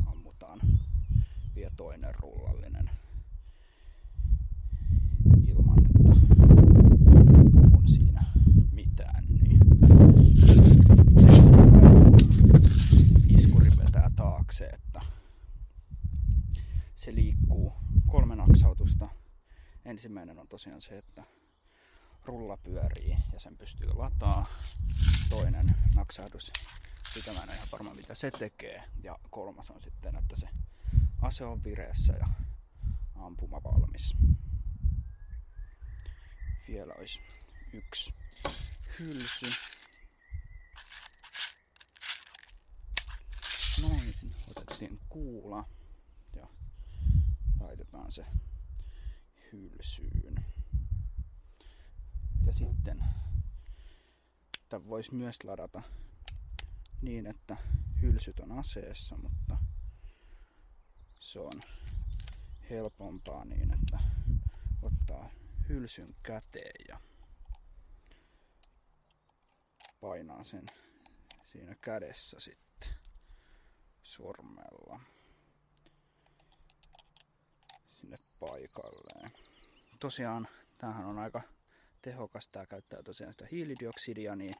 ammutaan 0.07 0.59
vielä 1.55 1.71
toinen 1.77 2.15
rullallinen 2.15 2.89
ilman, 5.47 5.85
että 5.85 5.99
puhun 7.51 7.87
siinä 7.87 8.23
mitään. 8.71 9.23
Niin 9.29 9.59
iskuri 13.27 13.71
vetää 13.77 14.11
taakse, 14.15 14.65
että 14.65 15.01
se 16.95 17.15
liikkuu 17.15 17.73
kolme 18.07 18.35
naksautusta. 18.35 19.18
Ensimmäinen 19.89 20.39
on 20.39 20.47
tosiaan 20.47 20.81
se, 20.81 20.97
että 20.97 21.23
rulla 22.25 22.57
pyörii 22.57 23.17
ja 23.33 23.39
sen 23.39 23.57
pystyy 23.57 23.93
lataa. 23.93 24.45
Toinen 25.29 25.75
naksahdus, 25.95 26.51
sitä 27.13 27.33
mä 27.33 27.43
en 27.43 27.49
ole 27.49 27.55
ihan 27.55 27.67
varma 27.71 27.93
mitä 27.93 28.15
se 28.15 28.31
tekee. 28.31 28.83
Ja 29.03 29.19
kolmas 29.29 29.69
on 29.69 29.81
sitten, 29.81 30.15
että 30.15 30.35
se 30.35 30.49
ase 31.21 31.45
on 31.45 31.63
vireessä 31.63 32.13
ja 32.13 32.27
ampuma 33.15 33.63
valmis. 33.63 34.17
Vielä 36.67 36.93
olisi 36.93 37.19
yksi 37.73 38.13
hylsy. 38.99 39.45
Noin, 43.81 44.13
otettiin 44.47 44.99
kuula 45.09 45.69
ja 46.35 46.47
laitetaan 47.59 48.11
se 48.11 48.25
hylsyyn. 49.51 50.45
Ja 52.45 52.53
sitten 52.53 53.03
tämän 54.69 54.89
voisi 54.89 55.13
myös 55.13 55.43
ladata 55.43 55.81
niin, 57.01 57.27
että 57.27 57.57
hylsyt 58.01 58.39
on 58.39 58.51
aseessa, 58.51 59.17
mutta 59.17 59.57
se 61.19 61.39
on 61.39 61.61
helpompaa 62.69 63.45
niin, 63.45 63.73
että 63.73 63.99
ottaa 64.81 65.29
hylsyn 65.69 66.15
käteen 66.23 66.85
ja 66.89 66.99
painaa 70.01 70.43
sen 70.43 70.65
siinä 71.51 71.75
kädessä 71.75 72.39
sitten 72.39 72.89
sormella 74.03 74.99
sinne 78.01 78.17
paikalleen. 78.39 79.31
Tosiaan 79.99 80.47
tämähän 80.77 81.05
on 81.05 81.19
aika 81.19 81.41
tehokas. 82.01 82.47
Tämä 82.47 82.65
käyttää 82.65 83.03
tosiaan 83.03 83.33
sitä 83.33 83.47
hiilidioksidia, 83.51 84.35
niin 84.35 84.53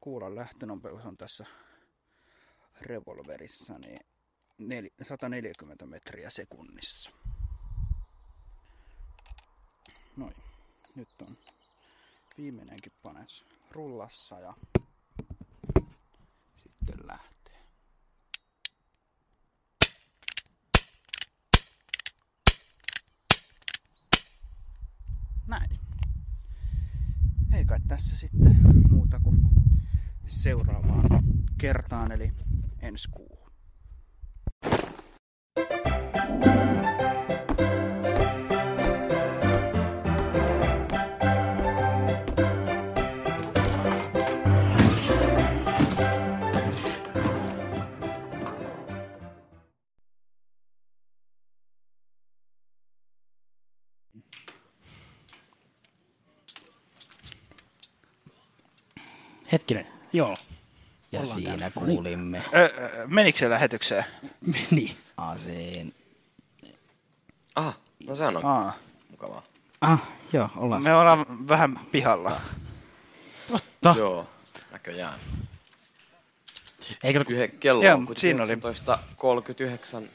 kuulan 0.00 0.34
lähtönopeus 0.34 1.04
on 1.04 1.16
tässä 1.16 1.46
revolverissa 2.80 3.74
niin 4.58 4.90
140 5.02 5.86
metriä 5.86 6.30
sekunnissa. 6.30 7.10
Noin. 10.16 10.34
Nyt 10.94 11.08
on 11.22 11.36
viimeinenkin 12.38 12.92
panes 13.02 13.44
rullassa 13.70 14.40
ja 14.40 14.54
sitten 16.56 17.06
lähtee. 17.06 17.37
Näin. 25.48 25.70
Ei 27.52 27.64
kai 27.64 27.80
tässä 27.88 28.16
sitten 28.16 28.56
muuta 28.90 29.20
kuin 29.20 29.40
seuraavaan 30.26 31.24
kertaan 31.58 32.12
eli 32.12 32.32
ensi 32.80 33.08
kuuhun. 33.10 33.27
Joo. 60.18 60.36
Ja 61.12 61.20
Ollaan 61.20 61.34
siinä 61.34 61.50
täällä. 61.58 61.70
kuulimme 61.74 62.42
Ö, 62.54 62.64
ö, 62.64 62.90
menikö 63.06 63.38
se 63.38 63.50
lähetykseen? 63.50 64.04
Meni. 64.70 64.96
aseen. 65.16 65.92
Ah, 67.56 67.76
no 68.06 68.14
sehän 68.14 68.36
on 68.36 68.44
Aa. 68.46 68.76
mukavaa. 69.10 69.42
Ah, 69.80 70.02
joo, 70.32 70.48
ollaan. 70.56 70.82
Me 70.82 70.94
ollaan 70.94 71.48
vähän 71.48 71.80
pihalla. 71.92 72.40
Totta. 73.52 73.94
Joo, 73.98 74.28
näköjään. 74.72 75.18
Eikö 77.02 77.24
Kyhe, 77.24 77.48
kello 77.48 77.82
Joo, 77.84 77.94
on 77.94 78.06
siinä 78.16 78.42
oli- 78.42 78.54
19.39. 78.54 80.08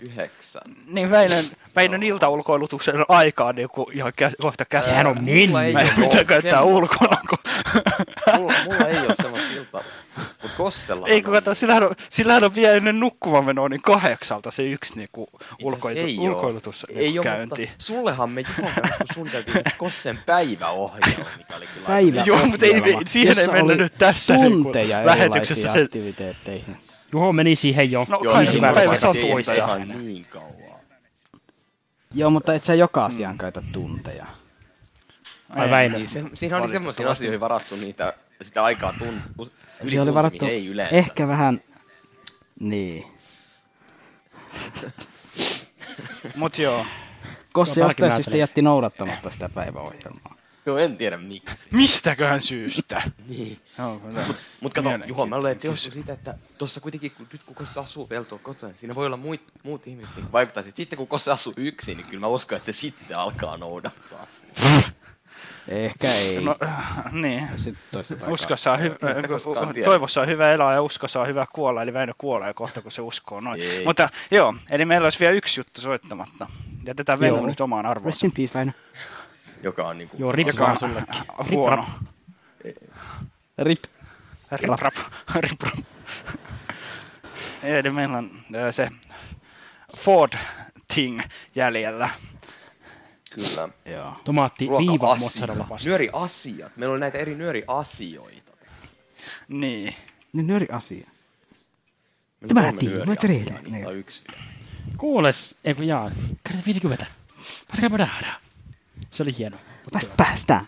9. 0.00 0.62
Niin 0.86 1.10
Väinön, 1.10 1.44
Väinön 1.76 2.02
iltaulkoilutuksen 2.02 2.94
aikaa 3.08 3.52
niin 3.52 3.62
joku 3.62 3.90
ihan 3.92 4.12
kä- 4.22 4.34
kohta 4.42 4.64
käsi. 4.64 4.88
Sehän 4.88 5.06
on 5.06 5.24
minni. 5.24 5.46
Mulla 5.46 5.62
ei 5.64 5.72
Mä 5.72 5.80
en 5.80 5.88
oo 5.88 5.94
mitä 6.00 6.24
käyttää 6.24 6.62
ulkona. 6.62 7.16
Kun... 7.30 7.38
Mulla, 8.36 8.52
mulla 8.64 8.86
ei. 8.88 9.08
Mut 9.08 9.16
Kossella 10.56 11.06
Ei 11.08 11.22
kun 11.22 11.32
kato, 11.32 11.54
sillähän 11.54 11.82
on, 11.82 11.94
sillähän 12.08 12.44
on 12.44 12.54
vielä 12.54 12.72
ennen 12.76 13.00
nukkumaan 13.00 13.44
niin 13.70 13.82
kahdeksalta 13.82 14.50
se 14.50 14.62
yksi 14.62 14.96
niinku 14.96 15.28
ulkoilu, 15.62 15.98
ei 15.98 16.18
ulkoilutus 16.18 16.86
ei 16.88 16.96
niinku 16.96 17.18
oo, 17.18 17.22
käynti. 17.24 17.62
mutta 17.62 17.74
sullehan 17.78 18.30
me 18.30 18.40
Juhon 18.40 18.72
kanssa 18.74 18.98
kun 18.98 19.06
suunniteltiin 19.14 19.64
Kossen 19.78 20.18
päiväohjelma, 20.26 21.24
mikä 21.38 21.56
oli 21.56 21.66
kyllä... 21.74 21.86
Päivä 21.86 22.22
Joo, 22.26 22.46
mutta 22.46 22.66
ei- 22.66 22.82
siihen 23.06 23.38
ei 23.38 23.48
mennä 23.48 23.74
nyt 23.74 23.94
tässä 23.98 24.34
niinku 24.36 24.62
tunteja 24.62 25.06
lähetyksessä 25.06 25.60
erilaisiin 25.60 25.72
se- 25.72 25.84
aktiviteetteihin. 25.84 26.76
Juho 27.12 27.32
meni 27.32 27.56
siihen 27.56 27.90
jo. 27.92 28.06
No, 28.08 28.20
Joo, 28.22 28.32
kai 28.32 28.44
niin 28.44 28.62
rupesin 28.62 29.28
tunteja. 29.30 29.64
ihan 29.64 29.88
niin 29.88 30.26
kauan. 30.30 30.54
Joo, 32.14 32.30
mutta 32.30 32.54
et 32.54 32.64
sä 32.64 32.74
joka 32.74 33.04
asiaan 33.04 33.38
käytä 33.38 33.62
tunteja. 33.72 34.26
Ai 35.50 35.70
Väinö. 35.70 35.96
Niin, 35.96 36.08
se, 36.08 36.24
siinä 36.34 36.56
oli 36.56 36.72
semmoisiin 36.72 37.08
asioihin 37.08 37.40
varattu 37.40 37.76
niitä, 37.76 38.14
sitä 38.44 38.64
aikaa 38.64 38.94
tun, 38.98 39.20
us, 39.38 39.52
yli 39.80 39.90
Siinä 39.90 40.02
oli 40.02 40.14
varattu 40.14 40.46
ei 40.46 40.66
yleensä. 40.66 40.96
ehkä 40.96 41.28
vähän... 41.28 41.60
Niin. 42.60 43.04
Mut 46.36 46.58
joo. 46.58 46.86
Kossi 47.52 47.80
Joo, 47.80 47.88
ostajaisista 47.88 48.00
palkinnoitelijat. 48.00 48.40
jätti 48.50 48.62
noudattamatta 48.62 49.30
sitä 49.30 49.48
päiväohjelmaa. 49.48 50.34
Joo, 50.66 50.78
en 50.78 50.96
tiedä 50.96 51.16
miksi. 51.16 51.68
Mistäköhän 51.70 52.42
syystä? 52.42 53.02
niin. 53.28 53.58
Joo, 53.78 53.98
kyllä. 53.98 54.26
Mut, 54.26 54.36
mut 54.60 54.74
kato, 54.74 54.88
Mielenkiintoinen 54.88 55.08
Juho, 55.08 55.26
mä 55.26 55.36
luulen, 55.36 55.52
että 55.52 55.62
se 55.62 55.68
johtuu 55.68 55.90
siitä, 55.90 56.12
että 56.12 56.38
tuossa 56.58 56.80
kuitenkin, 56.80 57.10
kun, 57.10 57.26
nyt 57.32 57.44
kun 57.44 57.54
Kosse 57.54 57.80
asuu 57.80 58.06
tuolla 58.08 58.42
kotona, 58.42 58.70
niin 58.70 58.78
siinä 58.78 58.94
voi 58.94 59.06
olla 59.06 59.16
muut, 59.16 59.40
muut 59.62 59.86
ihmiset 59.86 60.16
niin 60.16 60.32
vaikuttaa. 60.32 60.62
Sitten, 60.74 60.96
kun 60.96 61.08
Kosse 61.08 61.32
asuu 61.32 61.54
yksin, 61.56 61.96
niin 61.96 62.06
kyllä 62.06 62.20
mä 62.20 62.26
uskon, 62.26 62.56
että 62.56 62.72
se 62.72 62.78
sitten 62.80 63.18
alkaa 63.18 63.56
noudattaa 63.56 64.26
sitä. 64.30 64.60
Ehkä 65.68 66.12
ei. 66.12 66.40
No, 66.44 66.56
äh, 66.62 67.12
niin. 67.12 67.48
Uskossa 68.26 68.72
on 68.72 68.80
hyvä, 68.80 68.96
tiedä. 69.74 69.84
toivossa 69.84 70.20
on 70.20 70.26
hyvä 70.26 70.52
elää 70.52 70.72
ja 70.72 70.82
uskossa 70.82 71.20
on 71.20 71.26
hyvä 71.26 71.46
kuolla, 71.52 71.82
eli 71.82 71.92
Väinö 71.92 72.12
kuolee 72.18 72.54
kohta, 72.54 72.82
kun 72.82 72.92
se 72.92 73.02
uskoo 73.02 73.40
noin. 73.40 73.60
Ei. 73.62 73.84
Mutta 73.84 74.08
joo, 74.30 74.54
eli 74.70 74.84
meillä 74.84 75.06
olisi 75.06 75.20
vielä 75.20 75.32
yksi 75.34 75.60
juttu 75.60 75.80
soittamatta. 75.80 76.46
Jätetään 76.86 77.20
Väinö 77.20 77.40
nyt 77.40 77.60
omaan 77.60 77.84
Rest 77.84 77.90
arvoonsa. 77.90 78.26
in 78.26 78.32
peace, 78.32 78.54
Väinö. 78.54 78.72
Joka 79.62 79.82
on 79.88 79.98
niinku... 79.98 80.16
Joo, 80.20 80.32
rip 80.32 80.48
Joka 80.48 80.66
on 80.66 80.78
sullekin. 80.78 81.14
äh, 81.14 81.24
Rip 81.38 81.50
huono. 81.50 81.76
rap. 81.76 81.86
Rip. 83.58 83.84
Rip 84.52 84.80
rap. 84.80 84.94
Rip 85.40 85.62
rap. 85.62 85.74
Eli 87.62 87.90
meillä 87.90 88.18
on 88.18 88.30
äh, 88.56 88.74
se 88.74 88.88
Ford 89.96 90.32
Ting 90.94 91.20
jäljellä. 91.54 92.10
Kyllä. 93.34 93.68
Joo. 93.84 94.12
Tomaatti 94.24 94.68
viiva 94.68 95.16
mozzarella 95.16 95.64
pasta. 95.64 95.88
Nyöriasiat. 95.88 96.76
Meillä 96.76 96.94
on 96.94 97.00
näitä 97.00 97.18
eri 97.18 97.34
nyöriasioita. 97.34 98.52
Niin. 99.48 99.94
Nyt 100.32 100.46
nyöri 100.46 100.66
asia. 100.72 101.10
Meillä 102.54 102.72
nyöriasiaa, 102.72 103.60
niistä 103.62 103.88
on 103.88 103.96
yksi. 103.96 104.24
Kuules, 104.96 105.54
ei 105.64 105.74
kun 105.74 105.86
jaa. 105.86 106.10
Kada 106.48 106.58
50. 106.66 107.06
Pascal 107.68 107.90
Bodara. 107.90 108.34
Se 109.10 109.22
oli 109.22 109.38
hieno. 109.38 109.56
Vasta 109.94 110.14
päästä. 110.16 110.64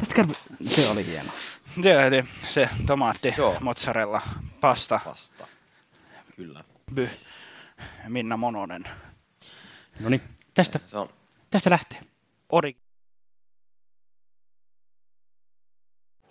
Vasta 0.00 0.14
karvu... 0.14 0.34
Se 0.68 0.88
oli 0.88 1.06
hieno. 1.06 1.30
Joo, 1.76 2.00
eli 2.00 2.24
se 2.48 2.68
tomaatti, 2.86 3.34
Joo. 3.38 3.56
mozzarella, 3.60 4.22
pasta. 4.60 5.00
Pasta. 5.04 5.46
Kyllä. 6.36 6.64
By. 6.94 7.10
Minna 8.08 8.36
Mononen. 8.36 8.84
No 10.00 10.08
niin, 10.08 10.22
tästä, 10.54 10.80
Se 10.86 10.98
on. 10.98 11.08
Tästä 11.50 11.70
lähtee. 11.70 12.00
Ori. 12.52 12.76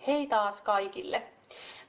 Hei 0.07 0.27
taas 0.27 0.61
kaikille! 0.61 1.23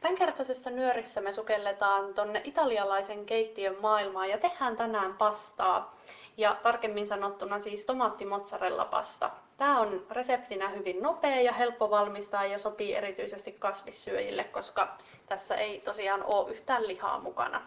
Tämänkertaisessa 0.01 0.71
nyörissä 0.71 1.21
me 1.21 1.33
sukelletaan 1.33 2.15
tonne 2.15 2.41
italialaisen 2.45 3.27
keittiön 3.27 3.77
maailmaan 3.81 4.29
ja 4.29 4.39
tehdään 4.39 4.77
tänään 4.77 5.15
pastaa. 5.15 5.97
Ja 6.37 6.57
tarkemmin 6.63 7.07
sanottuna 7.07 7.61
siis 7.61 7.85
tomaattimozzarella 7.85 8.85
pasta. 8.85 9.31
Tämä 9.57 9.81
on 9.81 10.07
reseptinä 10.11 10.69
hyvin 10.69 11.03
nopea 11.03 11.41
ja 11.41 11.53
helppo 11.53 11.91
valmistaa 11.91 12.45
ja 12.47 12.59
sopii 12.59 12.95
erityisesti 12.95 13.53
kasvissyöjille, 13.53 14.45
koska 14.45 14.99
tässä 15.27 15.57
ei 15.57 15.81
tosiaan 15.81 16.23
ole 16.23 16.51
yhtään 16.51 16.89
lihaa 16.89 17.19
mukana. 17.21 17.63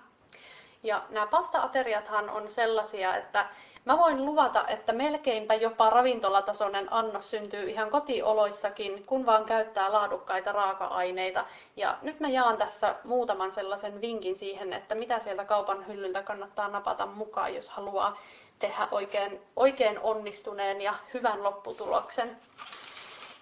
Ja 0.84 1.04
nämä 1.10 1.28
pasta-ateriathan 1.28 2.30
on 2.30 2.52
sellaisia, 2.52 3.16
että 3.16 3.50
mä 3.86 3.98
voin 3.98 4.26
luvata, 4.26 4.68
että 4.68 4.94
melkeinpä 4.94 5.54
jopa 5.54 5.90
ravintolatasoinen 5.90 6.94
annos 6.94 7.30
syntyy 7.30 7.70
ihan 7.70 7.92
kotioloissakin, 7.92 9.06
kun 9.06 9.26
vaan 9.26 9.46
käyttää 9.46 9.92
laadukkaita 9.92 10.52
raaka-aineita. 10.52 11.46
Ja 11.76 11.98
nyt 12.02 12.20
mä 12.20 12.30
jaan 12.30 12.58
tässä 12.58 12.96
muutaman 13.04 13.54
sellaisen 13.54 14.02
vinkin 14.02 14.36
siihen, 14.36 14.74
että 14.74 14.96
mitä 14.96 15.20
sieltä 15.20 15.46
kaupan 15.46 15.88
hyllyltä 15.88 16.24
kannattaa 16.24 16.68
napata 16.68 17.06
mukaan, 17.06 17.56
jos 17.56 17.70
haluaa 17.70 18.18
tehdä 18.60 18.88
oikein, 18.92 19.42
oikein 19.56 20.00
onnistuneen 20.00 20.82
ja 20.82 20.94
hyvän 21.14 21.44
lopputuloksen. 21.44 22.38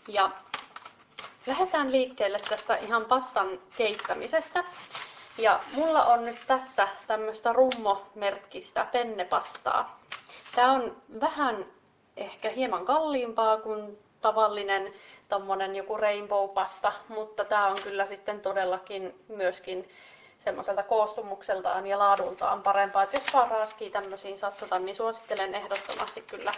Ja 0.08 0.30
lähdetään 1.46 1.92
liikkeelle 1.92 2.40
tästä 2.50 2.76
ihan 2.76 3.06
pastan 3.06 3.60
keittämisestä. 3.78 4.64
Ja 5.38 5.60
mulla 5.74 6.06
on 6.06 6.26
nyt 6.26 6.38
tässä 6.48 6.88
tämmöistä 7.08 7.54
rummo-merkkistä 7.54 8.86
pennepastaa. 8.92 10.00
Tää 10.60 10.72
on 10.72 11.02
vähän 11.22 11.66
ehkä 12.18 12.50
hieman 12.50 12.86
kalliimpaa 12.86 13.58
kuin 13.58 14.00
tavallinen 14.22 14.94
tommonen 15.30 15.76
joku 15.76 15.98
rainbow-pasta, 15.98 16.92
mutta 17.08 17.46
tää 17.46 17.68
on 17.68 17.82
kyllä 17.84 18.06
sitten 18.06 18.42
todellakin 18.42 19.26
myöskin 19.28 19.90
semmoiselta 20.40 20.84
koostumukseltaan 20.84 21.88
ja 21.88 22.00
laadultaan 22.00 22.64
parempaa. 22.64 23.04
Et 23.04 23.14
jos 23.14 23.34
vaan 23.34 23.52
raaskii 23.52 23.90
tämmöisiin 23.90 24.38
satsata, 24.38 24.80
niin 24.80 24.96
suosittelen 24.96 25.56
ehdottomasti 25.56 26.22
kyllä 26.22 26.52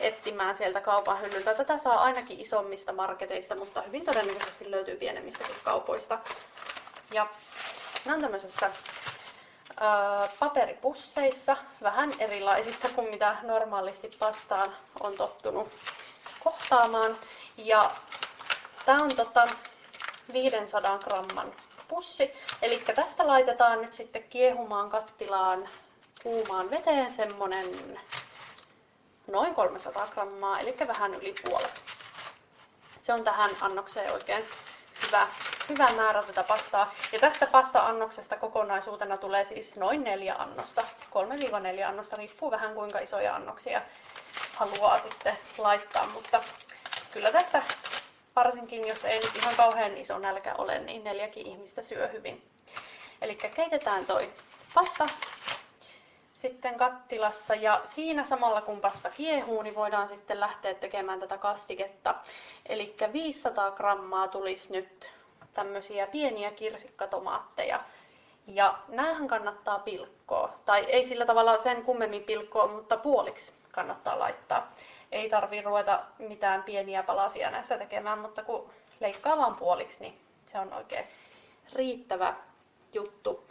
etsimään 0.00 0.56
sieltä 0.56 0.80
kaupan 0.80 1.20
hyllyltä. 1.20 1.54
Tätä 1.54 1.78
saa 1.78 2.02
ainakin 2.02 2.40
isommista 2.40 2.92
marketeista, 2.92 3.54
mutta 3.54 3.82
hyvin 3.82 4.04
todennäköisesti 4.04 4.70
löytyy 4.70 4.96
pienemmistäkin 4.96 5.56
kaupoista. 5.64 6.18
Ja 7.12 7.26
nämä 8.04 8.14
on 8.14 8.22
tämmöisessä 8.22 8.70
paperipusseissa, 10.38 11.56
vähän 11.82 12.14
erilaisissa 12.18 12.88
kuin 12.88 13.08
mitä 13.10 13.36
normaalisti 13.42 14.10
pastaan 14.18 14.72
on 15.00 15.16
tottunut 15.16 15.72
kohtaamaan. 16.44 17.18
Ja 17.56 17.90
tämä 18.86 19.02
on 19.02 19.16
tota 19.16 19.46
500 20.32 20.98
gramman 20.98 21.52
pussi. 21.88 22.32
Eli 22.62 22.84
tästä 22.94 23.26
laitetaan 23.26 23.82
nyt 23.82 23.94
sitten 23.94 24.24
kiehumaan 24.24 24.90
kattilaan 24.90 25.68
kuumaan 26.22 26.70
veteen 26.70 27.12
semmonen 27.12 28.00
noin 29.26 29.54
300 29.54 30.06
grammaa, 30.06 30.60
eli 30.60 30.76
vähän 30.86 31.14
yli 31.14 31.34
puolet. 31.44 31.82
Se 33.02 33.12
on 33.12 33.24
tähän 33.24 33.50
annokseen 33.60 34.12
oikein 34.12 34.44
hyvä, 35.06 35.28
hyvä 35.68 35.92
määrä 35.96 36.22
tätä 36.22 36.42
pastaa. 36.42 36.92
Ja 37.12 37.18
tästä 37.18 37.46
pasta-annoksesta 37.46 38.36
kokonaisuutena 38.36 39.16
tulee 39.16 39.44
siis 39.44 39.76
noin 39.76 40.04
neljä 40.04 40.34
annosta. 40.34 40.82
3-4 41.80 41.82
annosta, 41.88 42.16
riippuu 42.16 42.50
vähän 42.50 42.74
kuinka 42.74 42.98
isoja 42.98 43.34
annoksia 43.34 43.82
haluaa 44.54 44.98
sitten 44.98 45.38
laittaa. 45.58 46.06
Mutta 46.06 46.42
kyllä 47.12 47.32
tästä 47.32 47.62
varsinkin 48.36 48.88
jos 48.88 49.04
ei 49.04 49.20
nyt 49.20 49.36
ihan 49.36 49.56
kauhean 49.56 49.96
iso 49.96 50.18
nälkä 50.18 50.54
ole, 50.54 50.78
niin 50.78 51.04
neljäkin 51.04 51.46
ihmistä 51.46 51.82
syö 51.82 52.08
hyvin. 52.08 52.50
Eli 53.22 53.36
keitetään 53.36 54.06
toi 54.06 54.32
pasta 54.74 55.06
sitten 56.48 56.78
kattilassa 56.78 57.54
ja 57.54 57.80
siinä 57.84 58.24
samalla 58.24 58.60
kun 58.60 58.80
pasta 58.80 59.10
kiehuu, 59.10 59.62
niin 59.62 59.74
voidaan 59.74 60.08
sitten 60.08 60.40
lähteä 60.40 60.74
tekemään 60.74 61.20
tätä 61.20 61.38
kastiketta. 61.38 62.14
Eli 62.66 62.96
500 63.12 63.70
grammaa 63.70 64.28
tulisi 64.28 64.72
nyt 64.72 65.10
tämmöisiä 65.54 66.06
pieniä 66.06 66.50
kirsikkatomaatteja. 66.50 67.80
Ja 68.46 68.78
näähän 68.88 69.28
kannattaa 69.28 69.78
pilkkoa, 69.78 70.54
tai 70.64 70.84
ei 70.84 71.04
sillä 71.04 71.26
tavalla 71.26 71.58
sen 71.58 71.82
kummemmin 71.82 72.22
pilkkoa, 72.22 72.66
mutta 72.66 72.96
puoliksi 72.96 73.52
kannattaa 73.72 74.18
laittaa. 74.18 74.72
Ei 75.12 75.30
tarvi 75.30 75.62
ruveta 75.62 76.02
mitään 76.18 76.62
pieniä 76.62 77.02
palasia 77.02 77.50
näissä 77.50 77.78
tekemään, 77.78 78.18
mutta 78.18 78.42
kun 78.42 78.70
leikkaa 79.00 79.36
vaan 79.36 79.56
puoliksi, 79.56 80.00
niin 80.00 80.20
se 80.46 80.58
on 80.58 80.72
oikein 80.72 81.06
riittävä 81.72 82.34
juttu. 82.92 83.44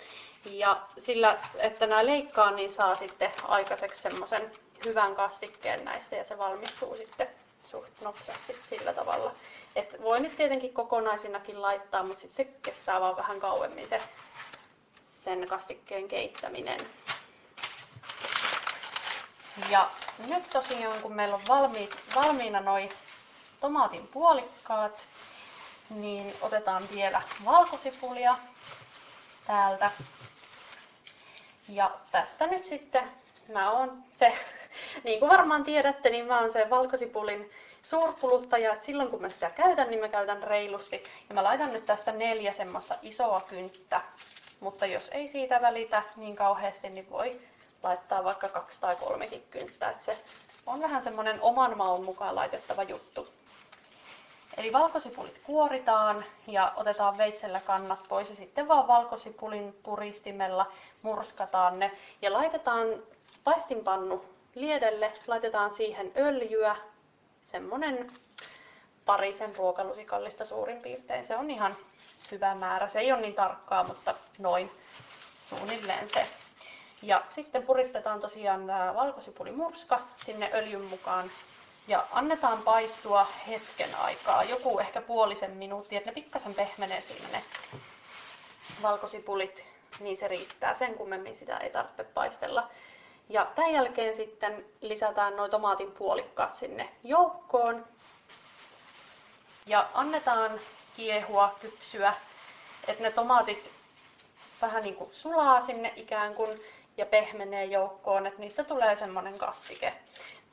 Ja 0.46 0.82
sillä, 0.98 1.38
että 1.56 1.88
nämä 1.88 2.06
leikkaa, 2.06 2.52
niin 2.52 2.72
saa 2.72 2.96
sitten 2.96 3.32
aikaiseksi 3.48 4.02
semmoisen 4.02 4.52
hyvän 4.86 5.16
kastikkeen 5.16 5.86
näistä 5.86 6.16
ja 6.16 6.24
se 6.24 6.38
valmistuu 6.38 6.96
sitten 6.98 7.28
suht 7.66 8.02
nopsasti 8.02 8.54
sillä 8.54 8.94
tavalla. 8.94 9.36
Et 9.76 10.02
voi 10.02 10.20
nyt 10.20 10.36
tietenkin 10.36 10.74
kokonaisinakin 10.74 11.62
laittaa, 11.62 12.04
mutta 12.04 12.22
sitten 12.22 12.46
se 12.46 12.52
kestää 12.62 13.02
vaan 13.02 13.18
vähän 13.18 13.40
kauemmin 13.40 13.88
se 13.88 14.02
sen 15.04 15.48
kastikkeen 15.48 16.08
keittäminen. 16.08 16.80
Ja 19.70 19.90
nyt 20.18 20.50
tosiaan, 20.50 21.02
kun 21.02 21.14
meillä 21.14 21.36
on 21.36 21.48
valmi, 21.48 21.90
valmiina 22.16 22.60
noi 22.60 22.90
tomaatin 23.60 24.08
puolikkaat, 24.08 25.08
niin 25.90 26.36
otetaan 26.42 26.84
vielä 26.96 27.22
valkosipulia 27.46 28.36
täältä. 29.48 29.92
Ja 31.70 31.92
tästä 32.12 32.48
nyt 32.48 32.64
sitten 32.64 33.04
mä 33.48 33.72
oon 33.72 34.04
se, 34.12 34.34
niin 35.04 35.20
kuin 35.20 35.32
varmaan 35.32 35.64
tiedätte, 35.64 36.10
niin 36.10 36.26
mä 36.26 36.40
oon 36.40 36.52
se 36.52 36.70
valkosipulin 36.70 37.52
suurkuluttaja, 37.82 38.74
että 38.74 38.86
silloin 38.86 39.10
kun 39.10 39.22
mä 39.22 39.30
sitä 39.30 39.50
käytän, 39.50 39.90
niin 39.90 40.00
mä 40.00 40.10
käytän 40.10 40.44
reilusti. 40.44 41.04
Ja 41.30 41.36
mä 41.36 41.44
laitan 41.44 41.74
nyt 41.74 41.86
tästä 41.86 42.12
neljä 42.12 42.54
semmoista 42.54 42.96
isoa 43.02 43.42
kynttä. 43.42 44.02
Mutta 44.60 44.86
jos 44.86 45.10
ei 45.14 45.28
siitä 45.28 45.62
välitä 45.62 46.04
niin 46.16 46.36
kauheasti, 46.36 46.90
niin 46.90 47.10
voi 47.10 47.42
laittaa 47.84 48.24
vaikka 48.24 48.48
kaksi 48.48 48.82
tai 48.82 48.96
kolmekin 48.96 49.44
kynttä. 49.52 49.90
Että 49.90 50.06
se 50.06 50.18
on 50.66 50.82
vähän 50.82 51.02
semmoinen 51.02 51.42
oman 51.42 51.78
maun 51.78 52.06
mukaan 52.06 52.36
laitettava 52.36 52.84
juttu. 52.84 53.28
Eli 54.58 54.74
valkosipulit 54.74 55.42
kuoritaan 55.44 56.26
ja 56.48 56.74
otetaan 56.76 57.18
veitsellä 57.18 57.60
kannat 57.60 58.00
pois 58.08 58.30
ja 58.30 58.36
sitten 58.36 58.68
vaan 58.68 58.88
valkosipulin 58.88 59.80
puristimella 59.84 60.72
murskataan 61.02 61.80
ne 61.80 61.92
ja 62.22 62.34
laitetaan 62.34 62.88
paistinpannu 63.44 64.26
liedelle, 64.56 65.12
laitetaan 65.28 65.72
siihen 65.72 66.12
öljyä, 66.18 66.76
semmonen 67.42 68.12
parisen 69.06 69.56
ruokalusikallista 69.56 70.46
suurin 70.46 70.82
piirtein. 70.82 71.26
Se 71.26 71.36
on 71.38 71.52
ihan 71.52 71.78
hyvä 72.32 72.56
määrä. 72.56 72.88
Se 72.88 73.00
ei 73.00 73.12
ole 73.12 73.22
niin 73.22 73.34
tarkkaa, 73.34 73.84
mutta 73.84 74.16
noin 74.40 74.72
suunnilleen 75.40 76.10
se. 76.10 76.28
Ja 77.02 77.24
sitten 77.30 77.64
puristetaan 77.64 78.20
tosiaan 78.20 78.68
valkosipulimurska 78.96 80.00
sinne 80.26 80.50
öljyn 80.54 80.84
mukaan 80.84 81.32
ja 81.88 82.08
annetaan 82.12 82.62
paistua 82.62 83.28
hetken 83.48 83.96
aikaa, 83.96 84.44
joku 84.44 84.80
ehkä 84.80 85.02
puolisen 85.02 85.52
minuuttia, 85.52 85.98
että 85.98 86.10
ne 86.10 86.14
pikkasen 86.14 86.56
pehmenee 86.56 87.02
sinne 87.02 87.44
valkosipulit, 88.82 89.64
niin 90.00 90.18
se 90.18 90.28
riittää. 90.28 90.76
Sen 90.76 90.94
kummemmin 90.96 91.36
sitä 91.36 91.58
ei 91.58 91.70
tarvitse 91.70 92.04
paistella. 92.04 92.70
Ja 93.30 93.46
tämän 93.56 93.74
jälkeen 93.74 94.16
sitten 94.16 94.66
lisätään 94.82 95.36
noin 95.38 95.52
tomaatin 95.52 95.92
puolikkaat 95.92 96.56
sinne 96.56 96.90
joukkoon. 97.04 97.86
Ja 99.66 99.90
annetaan 99.94 100.60
kiehua, 100.96 101.56
kypsyä, 101.62 102.14
että 102.88 103.04
ne 103.04 103.12
tomaatit 103.12 103.72
vähän 104.62 104.84
niin 104.84 104.96
kuin 104.96 105.14
sulaa 105.14 105.62
sinne 105.62 105.94
ikään 105.96 106.34
kuin 106.34 106.62
ja 106.98 107.06
pehmenee 107.06 107.66
joukkoon, 107.66 108.28
että 108.28 108.40
niistä 108.40 108.64
tulee 108.64 108.96
semmoinen 108.96 109.38
kastike. 109.38 109.94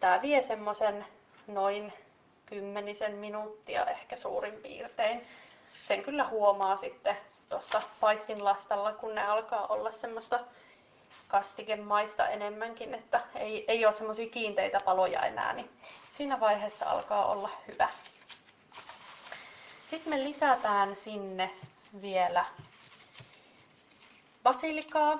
Tämä 0.00 0.22
vie 0.22 0.42
semmoisen 0.42 1.06
noin 1.54 1.92
kymmenisen 2.46 3.12
minuuttia 3.12 3.86
ehkä 3.86 4.16
suurin 4.16 4.54
piirtein. 4.54 5.26
Sen 5.84 6.02
kyllä 6.02 6.28
huomaa 6.28 6.76
sitten 6.76 7.16
tuosta 7.48 7.82
paistinlastalla, 8.00 8.92
kun 8.92 9.14
ne 9.14 9.26
alkaa 9.26 9.66
olla 9.66 9.90
semmoista 9.90 10.40
kastikemaista 11.28 12.28
enemmänkin, 12.28 12.94
että 12.94 13.20
ei, 13.34 13.64
ei 13.68 13.86
ole 13.86 13.94
semmoisia 13.94 14.30
kiinteitä 14.30 14.78
paloja 14.84 15.22
enää, 15.22 15.52
niin 15.52 15.70
siinä 16.10 16.40
vaiheessa 16.40 16.90
alkaa 16.90 17.26
olla 17.26 17.50
hyvä. 17.68 17.88
Sitten 19.84 20.10
me 20.12 20.24
lisätään 20.24 20.96
sinne 20.96 21.50
vielä 22.02 22.44
basilikaa. 24.42 25.18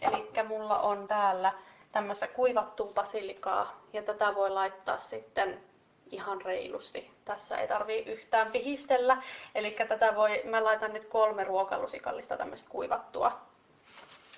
Eli 0.00 0.30
mulla 0.48 0.78
on 0.78 1.08
täällä 1.08 1.52
tämmöistä 1.92 2.26
kuivattua 2.26 2.92
basilikaa 2.92 3.80
ja 3.92 4.02
tätä 4.02 4.34
voi 4.34 4.50
laittaa 4.50 4.98
sitten 4.98 5.71
ihan 6.12 6.40
reilusti. 6.40 7.10
Tässä 7.24 7.58
ei 7.58 7.68
tarvii 7.68 8.02
yhtään 8.02 8.52
pihistellä. 8.52 9.22
Eli 9.54 9.70
tätä 9.70 10.14
voi, 10.14 10.42
mä 10.44 10.64
laitan 10.64 10.92
nyt 10.92 11.04
kolme 11.04 11.44
ruokalusikallista 11.44 12.36
tämmöistä 12.36 12.70
kuivattua. 12.70 13.40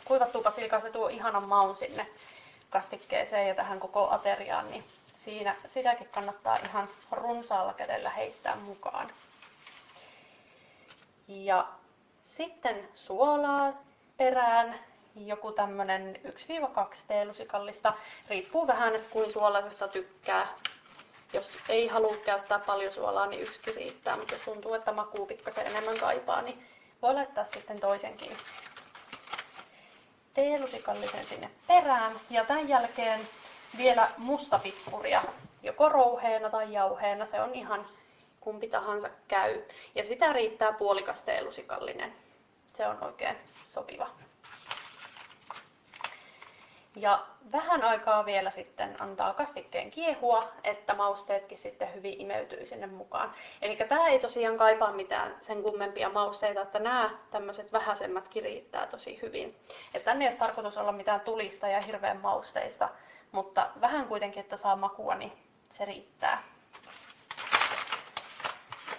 Kuivattua 0.04 0.42
basilikaa, 0.42 0.80
se 0.80 0.90
tuo 0.90 1.08
ihanan 1.08 1.48
maun 1.48 1.76
sinne 1.76 2.06
kastikkeeseen 2.70 3.48
ja 3.48 3.54
tähän 3.54 3.80
koko 3.80 4.10
ateriaan, 4.10 4.70
niin 4.70 4.84
siinä, 5.16 5.56
sitäkin 5.66 6.08
kannattaa 6.08 6.56
ihan 6.56 6.88
runsaalla 7.12 7.72
kädellä 7.72 8.10
heittää 8.10 8.56
mukaan. 8.56 9.10
Ja 11.28 11.68
sitten 12.24 12.88
suolaa 12.94 13.72
perään, 14.16 14.80
joku 15.16 15.52
tämmönen 15.52 16.20
1-2 16.24 16.28
teelusikallista. 17.08 17.92
Riippuu 18.28 18.66
vähän, 18.66 18.94
että 18.94 19.10
kuin 19.10 19.32
suolaisesta 19.32 19.88
tykkää. 19.88 20.46
Jos 21.34 21.58
ei 21.68 21.88
halua 21.88 22.16
käyttää 22.16 22.58
paljon 22.58 22.92
suolaa, 22.92 23.26
niin 23.26 23.42
yksi 23.42 23.60
riittää, 23.74 24.16
mutta 24.16 24.34
jos 24.34 24.42
tuntuu, 24.42 24.74
että 24.74 24.92
makuu 24.92 25.26
pikkasen 25.26 25.66
enemmän 25.66 25.98
kaipaa, 25.98 26.42
niin 26.42 26.66
voi 27.02 27.14
laittaa 27.14 27.44
sitten 27.44 27.80
toisenkin 27.80 28.30
teelusikallisen 30.34 31.24
sinne 31.24 31.50
perään. 31.66 32.12
Ja 32.30 32.44
tämän 32.44 32.68
jälkeen 32.68 33.20
vielä 33.76 34.08
mustapippuria, 34.16 35.22
joko 35.62 35.88
rouheena 35.88 36.50
tai 36.50 36.72
jauheena, 36.72 37.26
se 37.26 37.40
on 37.40 37.54
ihan 37.54 37.86
kumpi 38.40 38.68
tahansa 38.68 39.10
käy. 39.28 39.62
Ja 39.94 40.04
sitä 40.04 40.32
riittää 40.32 40.72
puolikas 40.72 41.22
teelusikallinen. 41.22 42.14
Se 42.74 42.86
on 42.86 43.04
oikein 43.04 43.36
sopiva. 43.64 44.10
Ja 46.96 47.26
vähän 47.52 47.82
aikaa 47.84 48.26
vielä 48.26 48.50
sitten 48.50 49.02
antaa 49.02 49.34
kastikkeen 49.34 49.90
kiehua, 49.90 50.52
että 50.64 50.94
mausteetkin 50.94 51.58
sitten 51.58 51.94
hyvin 51.94 52.20
imeytyy 52.20 52.66
sinne 52.66 52.86
mukaan. 52.86 53.32
Eli 53.62 53.76
tämä 53.76 54.06
ei 54.06 54.18
tosiaan 54.18 54.56
kaipaa 54.56 54.92
mitään 54.92 55.34
sen 55.40 55.62
kummempia 55.62 56.08
mausteita, 56.08 56.62
että 56.62 56.78
nämä 56.78 57.10
tämmöiset 57.30 57.72
vähäisemmätkin 57.72 58.42
riittää 58.42 58.86
tosi 58.86 59.18
hyvin. 59.22 59.56
Että 59.94 60.04
tänne 60.04 60.24
ei 60.24 60.30
ole 60.30 60.38
tarkoitus 60.38 60.76
olla 60.76 60.92
mitään 60.92 61.20
tulista 61.20 61.68
ja 61.68 61.80
hirveän 61.80 62.20
mausteista, 62.20 62.88
mutta 63.32 63.70
vähän 63.80 64.06
kuitenkin, 64.06 64.40
että 64.40 64.56
saa 64.56 64.76
makua, 64.76 65.14
niin 65.14 65.32
se 65.70 65.84
riittää. 65.84 66.42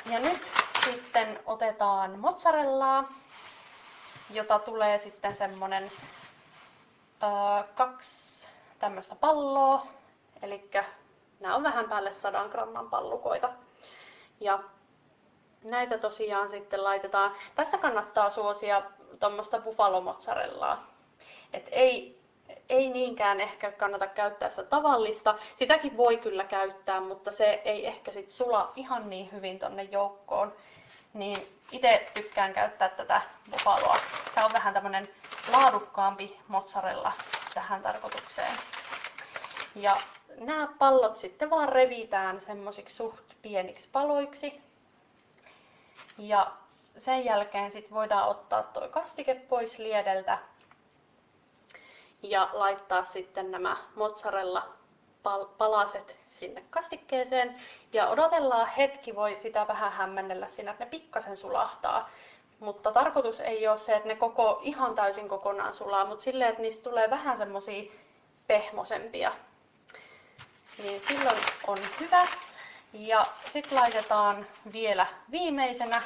Ja 0.05 0.19
nyt 0.19 0.51
sitten 0.85 1.39
otetaan 1.45 2.19
mozzarellaa, 2.19 3.13
jota 4.29 4.59
tulee 4.59 4.97
sitten 4.97 5.35
semmonen 5.35 5.91
kaksi 7.76 8.47
tämmöistä 8.80 9.16
palloa, 9.16 9.88
eli 10.41 10.70
nämä 11.39 11.55
on 11.55 11.63
vähän 11.63 11.89
päälle 11.89 12.13
100 12.13 12.47
gramman 12.49 12.89
pallukoita. 12.89 13.49
Ja 14.39 14.59
näitä 15.63 15.97
tosiaan 15.97 16.49
sitten 16.49 16.84
laitetaan, 16.84 17.32
tässä 17.55 17.78
kannattaa 17.78 18.30
suosia 18.30 18.82
tuommoista 19.20 19.59
buffalo 19.59 20.01
mozzarellaa. 20.01 20.88
Et 21.53 21.70
ei, 21.72 22.20
ei 22.70 22.89
niinkään 22.89 23.41
ehkä 23.41 23.72
kannata 23.72 24.07
käyttää 24.07 24.49
sitä 24.49 24.63
tavallista. 24.63 25.36
Sitäkin 25.55 25.97
voi 25.97 26.18
kyllä 26.18 26.43
käyttää, 26.43 27.01
mutta 27.01 27.32
se 27.32 27.61
ei 27.66 27.88
ehkä 27.88 28.11
sit 28.11 28.30
sula 28.30 28.72
ihan 28.76 29.09
niin 29.09 29.32
hyvin 29.32 29.59
tonne 29.59 29.84
joukkoon. 29.84 30.53
Niin 31.13 31.59
itse 31.72 32.11
tykkään 32.13 32.53
käyttää 32.53 32.89
tätä 32.89 33.22
buffaloa. 33.51 33.97
Tämä 34.36 34.45
on 34.45 34.53
vähän 34.53 34.74
tämmönen 34.74 35.09
laadukkaampi 35.51 36.39
mozzarella 36.47 37.11
tähän 37.53 37.81
tarkoitukseen. 37.81 38.53
Ja 39.75 39.97
nämä 40.39 40.67
pallot 40.79 41.17
sitten 41.17 41.49
vaan 41.49 41.69
revitään 41.69 42.41
semmoisiksi 42.41 42.95
suht 42.95 43.33
pieniksi 43.41 43.89
paloiksi. 43.91 44.61
Ja 46.17 46.51
sen 46.97 47.25
jälkeen 47.25 47.71
sitten 47.71 47.93
voidaan 47.93 48.29
ottaa 48.29 48.63
tuo 48.63 48.87
kastike 48.87 49.35
pois 49.35 49.79
liedeltä 49.79 50.37
ja 52.23 52.49
laittaa 52.53 53.03
sitten 53.03 53.51
nämä 53.51 53.77
mozzarella 53.95 54.75
palaset 55.57 56.19
sinne 56.27 56.63
kastikkeeseen 56.69 57.55
ja 57.93 58.07
odotellaan 58.07 58.67
hetki, 58.67 59.15
voi 59.15 59.37
sitä 59.37 59.67
vähän 59.67 59.91
hämmennellä 59.91 60.47
siinä, 60.47 60.71
että 60.71 60.83
ne 60.83 60.89
pikkasen 60.89 61.37
sulahtaa. 61.37 62.09
Mutta 62.59 62.91
tarkoitus 62.91 63.39
ei 63.39 63.67
ole 63.67 63.77
se, 63.77 63.95
että 63.95 64.07
ne 64.07 64.15
koko, 64.15 64.59
ihan 64.63 64.95
täysin 64.95 65.29
kokonaan 65.29 65.73
sulaa, 65.75 66.05
mutta 66.05 66.23
silleen, 66.23 66.49
että 66.49 66.61
niistä 66.61 66.83
tulee 66.83 67.09
vähän 67.09 67.37
semmosia 67.37 67.91
pehmosempia. 68.47 69.31
Niin 70.83 71.01
silloin 71.01 71.37
on 71.67 71.77
hyvä. 71.99 72.27
Ja 72.93 73.25
sitten 73.49 73.77
laitetaan 73.77 74.47
vielä 74.73 75.05
viimeisenä 75.31 76.01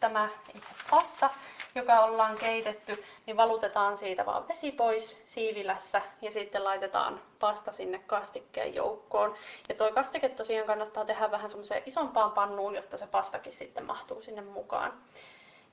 tämä 0.00 0.28
itse 0.54 0.74
pasta, 0.90 1.30
joka 1.74 2.00
ollaan 2.00 2.36
keitetty, 2.36 3.04
niin 3.26 3.36
valutetaan 3.36 3.98
siitä 3.98 4.26
vaan 4.26 4.48
vesi 4.48 4.72
pois 4.72 5.18
siivilässä 5.26 6.02
ja 6.22 6.30
sitten 6.30 6.64
laitetaan 6.64 7.20
pasta 7.38 7.72
sinne 7.72 7.98
kastikkeen 7.98 8.74
joukkoon. 8.74 9.34
Ja 9.68 9.74
tuo 9.74 9.92
kastike 9.92 10.28
tosiaan 10.28 10.66
kannattaa 10.66 11.04
tehdä 11.04 11.30
vähän 11.30 11.50
semmoiseen 11.50 11.82
isompaan 11.86 12.32
pannuun, 12.32 12.74
jotta 12.74 12.98
se 12.98 13.06
pastakin 13.06 13.52
sitten 13.52 13.84
mahtuu 13.84 14.22
sinne 14.22 14.42
mukaan. 14.42 14.92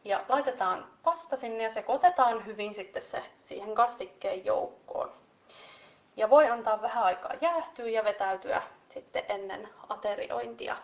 Ja 0.08 0.24
laitetaan 0.30 0.86
pasta 1.04 1.38
sinne 1.38 1.64
ja 1.64 1.70
sekoitetaan 1.70 2.46
hyvin 2.46 2.76
sitten 2.76 3.02
se 3.02 3.24
siihen 3.42 3.76
kastikkeen 3.76 4.46
joukkoon. 4.46 5.12
Ja 6.18 6.30
voi 6.30 6.50
antaa 6.50 6.82
vähän 6.82 7.04
aikaa 7.04 7.34
jäähtyä 7.42 7.90
ja 7.90 8.04
vetäytyä 8.04 8.62
sitten 8.90 9.24
ennen 9.30 9.70
ateriointia. 9.90 10.78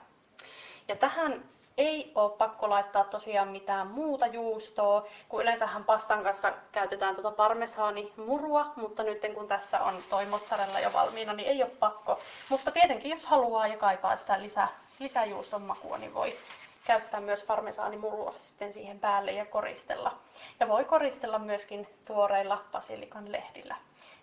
Ja 0.88 0.96
tähän 0.96 1.44
ei 1.78 2.12
ole 2.16 2.32
pakko 2.32 2.70
laittaa 2.70 3.04
tosiaan 3.04 3.48
mitään 3.48 3.88
muuta 3.88 4.28
juustoa, 4.28 5.08
kun 5.30 5.42
yleensähän 5.42 5.84
pastan 5.84 6.24
kanssa 6.24 6.54
käytetään 6.72 7.16
tuota 7.16 7.32
parmesaanimurua, 7.32 8.74
mutta 8.76 9.04
nyt 9.04 9.22
kun 9.34 9.48
tässä 9.48 9.80
on 9.80 9.96
toi 10.10 10.26
mozzarella 10.26 10.80
jo 10.80 10.94
valmiina, 10.94 11.34
niin 11.34 11.50
ei 11.50 11.64
ole 11.64 11.72
pakko. 11.80 12.20
Mutta 12.50 12.72
tietenkin 12.72 13.12
jos 13.12 13.26
haluaa 13.26 13.68
ja 13.68 13.78
kaipaa 13.78 14.18
sitä 14.18 14.42
lisä, 14.42 14.68
lisäjuuston 15.00 15.62
makua, 15.62 15.98
niin 15.98 16.14
voi 16.14 16.38
käyttää 16.86 17.20
myös 17.20 17.44
parmesaanimurua 17.44 18.34
sitten 18.38 18.74
siihen 18.74 19.00
päälle 19.00 19.32
ja 19.32 19.46
koristella. 19.46 20.20
Ja 20.60 20.68
voi 20.68 20.86
koristella 20.86 21.40
myöskin 21.40 21.88
tuoreilla 22.06 22.64
basilikan 22.72 23.32
lehdillä 23.32 23.76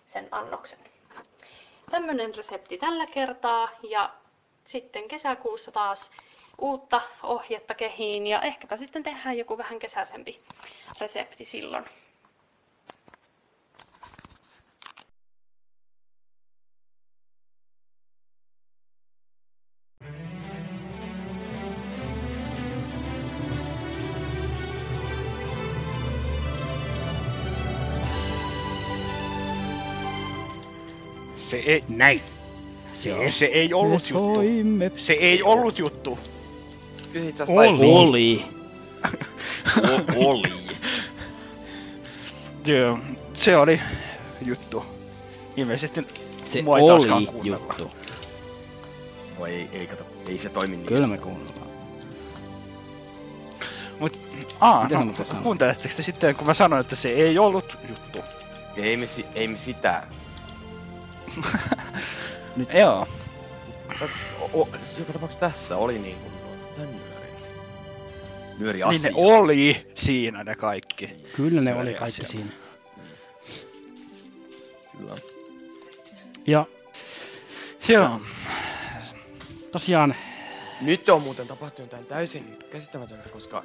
sen 0.05 0.27
annoksen. 0.31 0.79
Tämmönen 1.91 2.35
resepti 2.35 2.77
tällä 2.77 3.05
kertaa 3.05 3.69
ja 3.83 4.09
sitten 4.65 5.07
kesäkuussa 5.07 5.71
taas 5.71 6.11
uutta 6.57 7.01
ohjetta 7.23 7.73
kehiin 7.73 8.27
ja 8.27 8.41
ehkäpä 8.41 8.77
sitten 8.77 9.03
tehdään 9.03 9.37
joku 9.37 9.57
vähän 9.57 9.79
kesäisempi 9.79 10.41
resepti 10.99 11.45
silloin. 11.45 11.85
Ei... 31.71 31.83
Näin. 31.89 32.21
Se, 32.93 33.29
se 33.29 33.45
ei 33.45 33.73
ollut 33.73 34.09
juttu. 34.09 34.35
soimme 34.35 34.91
Se 34.95 35.13
ei 35.13 35.43
ollut 35.43 35.79
juttu. 35.79 36.19
Asiassa 37.17 37.45
taisi 37.45 37.83
Oli. 37.85 37.93
Oli. 37.93 38.45
O- 40.17 40.29
oli. 40.31 40.51
Joo, 42.65 42.99
se 43.33 43.57
oli 43.57 43.81
juttu. 44.45 44.85
Ilmeisesti 45.57 46.07
Se 46.45 46.61
mua 46.61 46.77
ei 46.77 46.83
oli 46.83 47.25
kuunnella. 47.25 47.43
juttu. 47.43 47.91
No 49.39 49.45
ei, 49.45 49.69
ei 49.71 49.87
kato, 49.87 50.05
ei 50.27 50.37
se 50.37 50.49
toimi 50.49 50.75
niin. 50.75 50.87
Kyllä 50.87 51.07
me 51.07 51.17
kuunnellaan. 51.17 51.67
Mut, 53.99 54.19
aa, 54.59 54.83
Mitä 54.83 55.05
no, 55.05 55.25
sä 55.25 55.33
kuunteletteko 55.43 55.93
te 55.97 56.03
sitten, 56.03 56.35
kun 56.35 56.47
mä 56.47 56.53
sanoin, 56.53 56.79
että 56.81 56.95
se 56.95 57.09
ei 57.09 57.37
ollut 57.39 57.77
juttu? 57.89 58.19
Ei 58.77 58.97
me, 58.97 59.05
si- 59.05 59.25
ei 59.35 59.47
me 59.47 59.57
sitä. 59.57 60.03
Joo. 62.79 63.07
Täts, 63.99 64.19
o, 64.41 64.61
o, 64.61 64.69
se 64.85 64.99
joka 64.99 65.13
tapauksessa 65.13 65.39
tässä 65.47 65.77
oli 65.77 65.99
niinku 65.99 66.29
tän 66.75 66.89
nyöri. 66.91 67.27
Nyöri 68.59 68.77
Niin 68.79 68.87
asia. 68.87 69.11
ne 69.11 69.17
oli 69.17 69.91
siinä 69.95 70.43
ne 70.43 70.55
kaikki. 70.55 71.09
Kyllä 71.35 71.61
ne 71.61 71.71
Hyvä 71.71 71.81
oli 71.81 71.93
kaikki 71.93 72.21
asia. 72.23 72.27
siinä. 72.29 72.51
Kyllä. 74.97 75.15
Ja 76.47 76.65
Joo. 77.87 78.21
tosiaan, 79.71 80.15
Nyt 80.81 81.09
on 81.09 81.21
muuten 81.23 81.47
tapahtunut 81.47 81.91
jotain 81.91 82.05
täysin 82.05 82.57
käsittämätöntä, 82.71 83.29
koska 83.29 83.63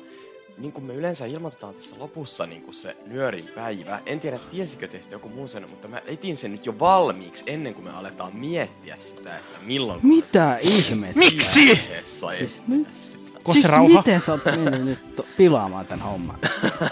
niin 0.59 0.73
kuin 0.73 0.85
me 0.85 0.95
yleensä 0.95 1.27
ilmoitetaan 1.27 1.75
tässä 1.75 1.97
lopussa 1.99 2.47
niin 2.47 2.63
kuin 2.63 2.75
se 2.75 2.97
nyörin 3.07 3.49
päivä. 3.55 4.01
En 4.07 4.21
tiedä, 4.21 4.39
tiesikö 4.39 4.89
teistä 4.89 5.15
joku 5.15 5.29
muu 5.29 5.49
sen, 5.49 5.71
mutta 5.71 5.89
mä 5.89 6.03
etin 6.07 6.37
sen 6.37 6.53
nyt 6.53 6.67
jo 6.67 6.79
valmiiksi 6.79 7.45
ennen 7.47 7.75
kuin 7.75 7.85
me 7.85 7.91
aletaan 7.91 8.37
miettiä 8.37 8.97
sitä, 8.99 9.37
että 9.39 9.59
milloin 9.63 10.01
Mitä 10.03 10.59
ihmettä? 10.61 11.19
Miksi? 11.19 11.53
Siis 11.53 11.79
esittää 12.01 12.93
sitä. 12.93 13.27
Kosse 13.43 13.61
siis 13.61 13.73
rauha. 13.73 13.99
miten 13.99 14.21
sä 14.21 14.33
oot 14.33 14.45
mennyt 14.45 14.85
nyt 14.85 15.17
to- 15.17 15.27
pilaamaan 15.37 15.87
tän 15.87 16.01
homman? 16.01 16.39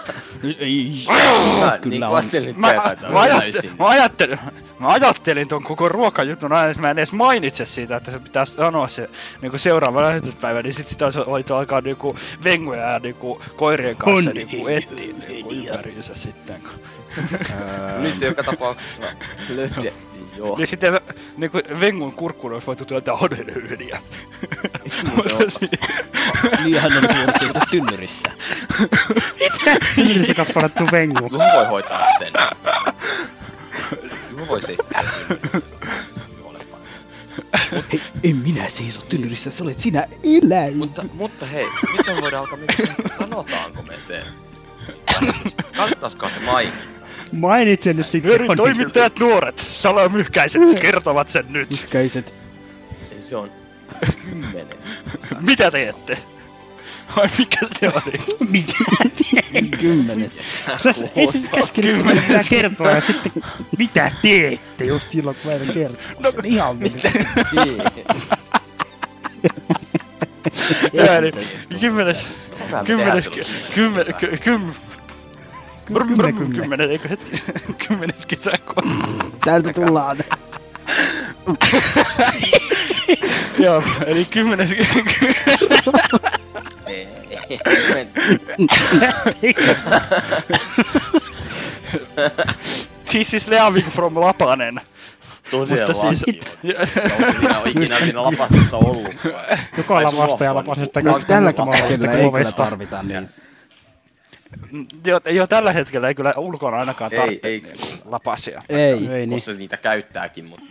ei, 0.59 0.59
niin 0.59 1.07
kyllä 1.81 1.81
kuin 1.81 2.03
on. 2.03 2.25
Mä, 2.57 2.75
mä, 3.11 3.21
ajattelin, 3.21 3.77
mä, 3.79 3.89
ajattelin, 3.89 4.39
mä 4.79 4.93
ajattelin 4.93 5.49
ton 5.49 5.63
koko 5.63 5.89
ruokajutun 5.89 6.53
aina, 6.53 6.71
että 6.71 6.81
mä 6.81 6.91
en 6.91 6.99
edes 6.99 7.13
mainitse 7.13 7.67
siitä, 7.67 7.97
että 7.97 8.11
se 8.11 8.19
pitää 8.19 8.45
sanoa 8.45 8.89
se 8.89 9.11
niinku 9.43 9.59
seuraava 9.59 10.03
lähetyspäivä, 10.03 10.63
niin 10.63 10.75
sit 10.75 10.89
sitä 10.89 11.05
olisi 11.05 11.21
voitu 11.27 11.55
alkaa 11.55 11.81
niinku 11.81 12.17
vengoja 12.45 12.91
ja 12.91 12.99
niinku 12.99 13.43
koirien 13.57 13.97
kanssa 13.97 14.31
On 14.31 14.37
niinku 14.37 14.69
etsiä 14.69 15.15
niinku 15.29 15.51
ympäriinsä 15.51 16.15
sitten. 16.15 16.63
Nyt 17.99 18.19
se 18.19 18.27
joka 18.27 18.43
tapauksessa 18.43 19.03
löydettiin, 19.49 19.93
joo. 20.37 20.57
Niin 20.59 20.67
sitten 20.67 21.01
niinku 21.37 21.59
vengun 21.81 22.13
kurkkuun 22.13 22.53
olisi 22.53 22.67
voitu 22.67 22.85
työntää 22.85 23.17
hodelöyhdiä. 23.17 24.01
Muuten 25.15 25.35
opas. 25.35 25.59
Niin 26.65 26.81
hän 26.81 26.93
oli 26.93 27.15
suorittanut 27.15 27.69
tynnyrissä. 27.71 28.31
kasvanettu 30.37 30.85
vengu. 30.93 31.29
Juho 31.33 31.45
voi 31.57 31.67
hoitaa 31.67 32.07
sen. 32.19 32.33
Juho 34.35 34.49
voi 34.49 34.63
seistää 34.63 35.05
Juholepa. 36.39 36.77
Ei, 37.93 38.01
en 38.25 38.37
minä 38.37 38.69
seiso 38.69 39.01
tynnyrissä, 39.01 39.51
se 39.51 39.63
olet 39.63 39.79
sinä 39.79 40.05
eläin. 40.23 40.79
Mutta, 40.79 41.05
mutta 41.13 41.47
hei, 41.47 41.67
nyt 41.97 42.07
me 42.07 42.23
voidaan 42.23 42.41
alkaa 42.41 42.59
miettiä, 42.59 42.95
sanotaanko 43.19 43.83
me 43.83 43.95
se? 44.07 44.23
Kannattaisiko 45.77 46.29
se 46.29 46.41
mainita? 46.41 46.77
Mainitse 47.33 47.93
nyt 47.93 48.07
sitten. 48.07 48.29
Nyörin 48.29 48.57
toimittajat 48.57 49.19
nuoret, 49.19 49.59
salamyhkäiset, 49.73 50.63
kertovat 50.81 51.29
sen 51.29 51.45
nyt. 51.49 51.73
Yhkäiset. 51.73 52.35
Ei, 53.13 53.23
Se 53.23 53.37
on 53.37 53.51
kymmenes. 54.31 55.05
Mitä 55.41 55.71
teette? 55.71 56.19
Vai 57.17 57.29
mikä 57.39 57.59
se 57.81 57.89
oli? 57.89 58.39
Mitä 58.51 58.73
teet? 59.01 59.77
Kymmenes. 59.81 60.39
Sä 60.79 60.91
ei 61.17 61.33
siis 61.33 61.49
käskenyt 61.55 62.07
kertoa 62.51 62.91
ja 62.91 63.01
sitten 63.01 63.33
mitä 63.79 64.11
teette 64.23 64.85
just 64.85 65.11
silloin 65.11 65.37
kun 65.43 65.51
mä 65.53 65.57
en 65.57 65.73
kertoa 65.75 66.03
No, 66.19 66.31
sen 66.31 66.45
ihan 66.45 66.77
mitä? 66.77 67.11
Niin. 67.53 67.83
Joo, 70.93 71.07
eli 71.07 71.33
kymmenes, 71.81 72.27
kymmenes, 72.87 73.29
kymmenes, 73.75 74.11
Kymmenen, 75.87 76.35
kymmenen. 76.35 76.53
kymmenes, 76.53 76.91
eikö 76.91 77.09
hetki, 77.09 77.43
kymmenes 77.89 78.27
kesäkuun. 78.27 79.33
Täältä 79.45 79.73
tullaan. 79.73 80.17
Joo, 83.65 83.83
eli 84.07 84.25
kymmenes, 84.25 84.73
Ei, 86.87 87.09
ei, 87.31 87.59
ei. 87.97 89.55
this 93.11 93.35
is 93.35 93.49
Leaving 93.49 93.87
from 93.87 94.21
Lapanen. 94.21 94.81
Todella 95.51 95.87
Mutta 95.87 96.01
siis- 96.01 96.21
siis... 96.25 96.41
Onko 97.19 97.41
siinä 97.41 97.61
ole 97.61 97.69
ikinä 97.71 97.99
siinä 97.99 98.23
lapasessa 98.23 98.77
ollut? 98.77 99.17
Joka 99.77 99.95
lavasta 100.03 100.45
ja 100.45 100.55
lapasesta 100.55 101.01
tälläkin 101.27 101.73
hetkellä 101.73 102.13
ei 102.13 102.31
kyllä 102.31 102.53
tarvita 102.53 103.03
niin. 103.03 103.29
jo, 105.07 105.21
jo 105.31 105.47
tällä 105.47 105.73
hetkellä 105.73 106.09
ei 106.09 106.15
kyllä 106.15 106.35
ulkona 106.37 106.77
ainakaan 106.77 107.13
Ei, 107.13 107.19
tarvitse 107.19 107.49
ei. 107.49 107.61
niin 107.61 107.77
lapasia. 108.05 108.63
Ei. 108.69 109.09
Ei 109.13 109.27
niin. 109.27 109.41
Niitä 109.59 109.77
käyttääkin, 109.77 110.45
mutta 110.45 110.67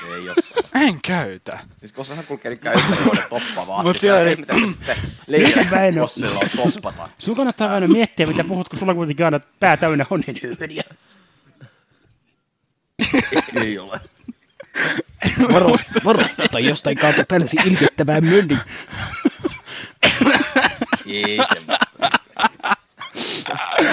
se 0.00 0.14
ei 0.14 0.28
oo. 0.28 0.34
En 0.74 0.98
käytä. 1.02 1.58
Siis 1.76 1.92
Kossahan 1.92 2.24
kulkee 2.26 2.50
nyt 2.50 2.60
käyttää 2.60 2.96
joiden 3.06 3.24
toppa 3.30 3.66
vaan. 3.66 3.86
Mut 3.86 4.02
joo, 4.02 4.18
ei 4.18 4.26
eli- 4.26 4.36
mitään 4.36 4.60
sitten 4.60 4.96
leijä 5.26 5.66
Väinö. 5.70 6.00
Kossilla 6.00 6.40
on 6.58 6.72
toppata. 6.72 7.08
Sun 7.18 7.36
kannattaa 7.36 7.74
aina 7.74 7.88
miettiä 7.88 8.26
mitä 8.26 8.44
puhut, 8.44 8.68
kun 8.68 8.78
sulla 8.78 8.92
on 8.92 8.96
kuitenkin 8.96 9.24
aina 9.26 9.40
pää 9.60 9.76
täynnä 9.76 10.06
onnenhyyveniä. 10.10 10.82
Ei 13.64 13.78
ole. 13.78 14.00
Varo, 15.52 15.76
varo, 16.04 16.24
tai 16.52 16.64
jostain 16.64 16.96
kautta 16.96 17.22
pälsi 17.28 17.56
ilkettävää 17.64 18.20
mönni. 18.20 18.58
Ei 21.06 21.38
semmoista. 21.54 21.86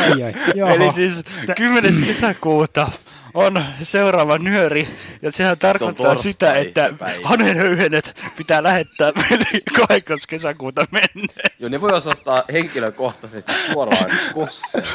Ai 0.01 0.23
ai, 0.23 0.33
jaha. 0.55 0.71
Eli 0.73 0.93
siis 0.93 1.23
10. 1.57 1.93
kesäkuuta 2.07 2.91
on 3.34 3.65
seuraava 3.84 4.38
nyöri, 4.38 4.88
ja 5.21 5.31
sehän 5.31 5.57
tarkoittaa 5.57 6.05
torstai 6.05 6.31
sitä, 6.31 6.53
se 6.53 6.59
että 6.61 6.93
hanenhöyhenet 7.23 8.15
pitää 8.38 8.63
lähettää 8.63 9.11
meille 9.11 9.45
8. 9.88 10.17
kesäkuuta 10.27 10.88
mennessä. 10.91 11.49
Joo, 11.59 11.69
ne 11.69 11.81
voi 11.81 11.91
osoittaa 11.91 12.43
henkilökohtaisesti 12.53 13.51
suoraan 13.71 14.09
Kosselle. 14.34 14.88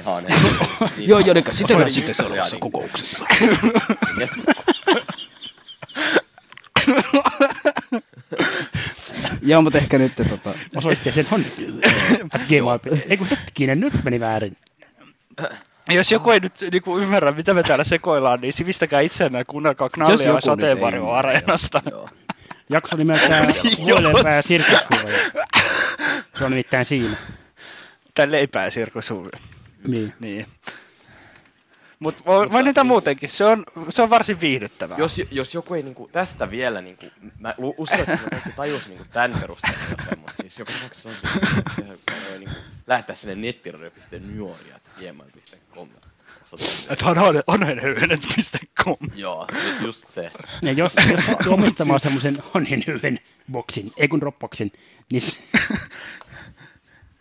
Ihan. 0.00 0.24
Joo, 0.98 1.18
jotenka 1.18 1.52
sitä 1.52 1.76
on 1.76 1.90
sitten 1.90 2.14
seuraavassa 2.14 2.56
niin. 2.56 2.60
kokouksessa. 2.60 3.24
Joo, 9.42 9.62
mutta 9.62 9.78
ehkä 9.78 9.98
nyt 9.98 10.12
tota... 10.28 10.54
Osoitteeseen 10.76 11.26
onnenhyyveniä. 11.30 11.92
Ei 13.08 13.16
kun 13.16 13.26
hetkinen, 13.26 13.80
nyt 13.80 14.04
meni 14.04 14.20
väärin. 14.20 14.56
Jos 15.90 16.12
joku 16.12 16.30
ei 16.30 16.40
nyt 16.40 16.52
niinku 16.72 16.98
ymmärrä, 16.98 17.32
mitä 17.32 17.54
me 17.54 17.62
täällä 17.62 17.84
sekoillaan, 17.84 18.40
niin 18.40 18.52
sivistäkää 18.52 19.00
itseänne 19.00 19.38
ja 19.38 19.44
kuunnelkaa 19.44 19.88
knallia 19.88 20.40
sateenvarjo-areenasta. 20.40 21.82
Jakso 22.70 22.96
nimeltään. 22.96 23.54
Huolenpää 23.84 24.34
ja 24.36 24.42
sirkushuoja. 24.42 25.46
Se 26.38 26.44
on 26.44 26.50
nimittäin 26.50 26.84
siinä. 26.84 27.16
Tai 28.14 28.30
leipää 28.30 28.64
ja 28.64 28.70
sirkushuuvi. 28.70 29.30
Niin. 29.86 30.12
Niin. 30.20 30.46
Mut 31.98 32.26
voi, 32.26 32.52
voi 32.52 32.62
niitä 32.62 32.84
muutenkin, 32.84 33.30
se 33.30 33.44
on, 33.44 33.64
se 33.90 34.02
on 34.02 34.10
varsin 34.10 34.40
viihdyttävää. 34.40 34.98
Jos, 34.98 35.20
jos 35.30 35.54
joku 35.54 35.74
ei 35.74 35.82
niinku 35.82 36.08
tästä 36.12 36.50
vielä 36.50 36.80
niinku, 36.80 37.06
mä 37.38 37.54
uskon, 37.58 38.00
että 38.00 38.18
kaikki 38.30 38.52
tajus 38.62 38.88
niinku 38.88 39.04
tän 39.12 39.36
perusteella 39.40 39.78
semmoinen. 40.08 40.36
Siis 40.40 40.58
joka 40.58 40.72
tapauksessa 40.72 41.08
on 41.08 41.14
se, 41.14 41.28
että 41.58 42.12
niinku, 42.38 42.54
lähettää 42.86 43.16
sinne 43.16 43.34
nettiradio.nuoria.gmail.com 43.34 45.88
Että 46.90 47.06
on 47.06 47.16
onenhöyhenet.com. 47.46 48.96
Joo, 49.14 49.46
ju- 49.52 49.86
just 49.86 50.08
se. 50.08 50.30
Ja 50.62 50.72
jos, 50.72 50.92
jos 51.12 51.26
sattuu 51.30 51.52
omistamaan 51.54 52.00
semmoisen 52.00 52.38
onnenhyyven 52.54 53.20
boksin, 53.52 53.92
ei 53.96 54.08
kun 54.08 54.20
Dropboxin, 54.20 54.72
niin 55.12 55.22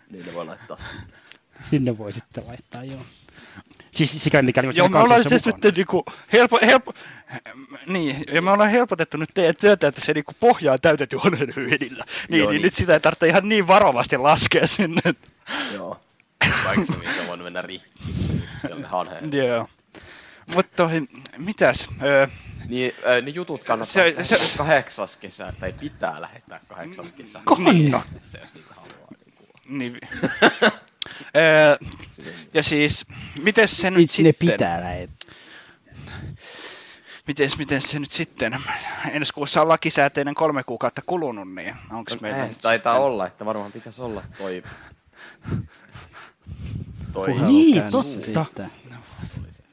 Niin 0.09 0.25
ne 0.25 0.33
voi 0.33 0.45
laittaa 0.45 0.77
sinne. 0.77 1.03
sinne 1.69 1.97
voi 1.97 2.13
sitten 2.13 2.47
laittaa, 2.47 2.83
joo. 2.83 3.01
Siis 3.93 4.23
sikäli 4.23 4.45
mikäli 4.45 4.67
on 4.67 4.73
Joo, 4.75 4.87
siinä 4.87 4.97
me 4.99 5.03
ollaan 5.03 5.21
kansiossa 5.21 5.43
siis 5.43 5.55
mukana. 5.55 5.67
nyt 5.67 5.75
niinku 5.75 6.05
helpo, 6.33 6.59
helpo, 6.61 6.93
niin, 7.87 8.23
ja 8.31 8.41
me 8.41 8.51
ollaan 8.51 8.69
helpotettu 8.69 9.17
nyt 9.17 9.29
teidän 9.33 9.55
työtä, 9.55 9.87
että 9.87 10.01
se 10.05 10.13
niinku 10.13 10.31
pohjaa 10.39 10.77
täytetty 10.77 11.19
onenhöyhenillä. 11.25 12.05
Niin, 12.29 12.39
Joo, 12.39 12.49
niin, 12.51 12.55
niin. 12.57 12.61
nyt 12.65 12.73
sitä 12.73 12.93
ei 12.93 12.99
tarvitse 12.99 13.27
ihan 13.27 13.49
niin 13.49 13.67
varovasti 13.67 14.17
laskea 14.17 14.67
sinne. 14.67 15.01
Joo. 15.73 15.99
Vaikka 16.65 16.85
se 16.85 16.99
missä 16.99 17.27
voinut 17.27 17.43
mennä 17.45 17.61
rikki. 17.61 18.03
Sellainen 18.61 18.89
hanhe. 18.89 19.17
Joo. 19.31 19.67
Mutta 20.55 20.75
toi, 20.75 21.01
mitäs? 21.37 21.87
Öö, 22.03 22.27
Niin, 22.69 22.93
ö, 23.07 23.21
ne 23.21 23.29
jutut 23.29 23.63
kannattaa 23.63 23.93
Se- 24.03 24.15
se, 24.23 24.37
se- 24.37 24.57
kahdeksas 24.57 25.17
kesä, 25.17 25.53
tai 25.59 25.73
pitää 25.79 26.21
lähettää 26.21 26.59
kahdeksas 26.67 27.11
kesä. 27.11 27.39
Kanna. 27.45 28.03
Se, 28.21 28.39
jos 28.39 28.53
niitä 28.55 28.73
haluaa. 28.75 29.07
Niin. 29.69 29.99
Öö, 31.37 31.77
ja 32.53 32.63
siis, 32.63 33.05
miten 33.41 33.67
se 33.67 33.89
nyt 33.91 33.99
Ne 33.99 34.07
sitten... 34.07 34.35
pitää 34.47 34.81
lähettää. 34.81 35.35
Mites, 37.27 37.57
miten 37.57 37.81
se 37.81 37.99
nyt 37.99 38.11
sitten? 38.11 38.59
Ensi 39.11 39.33
kuussa 39.33 39.61
on 39.61 39.67
lakisääteinen 39.67 40.35
kolme 40.35 40.63
kuukautta 40.63 41.01
kulunut, 41.05 41.53
niin 41.55 41.75
onko 41.91 42.11
No, 42.13 42.17
meillä... 42.21 42.37
näin 42.37 42.53
se 42.53 42.61
taitaa 42.61 42.99
olla, 42.99 43.27
että 43.27 43.45
varmaan 43.45 43.71
pitäisi 43.71 44.01
olla 44.01 44.23
toi... 44.37 44.63
toi 47.13 47.27
Puhelu 47.27 47.47
Niin, 47.47 47.83
totta. 48.33 48.63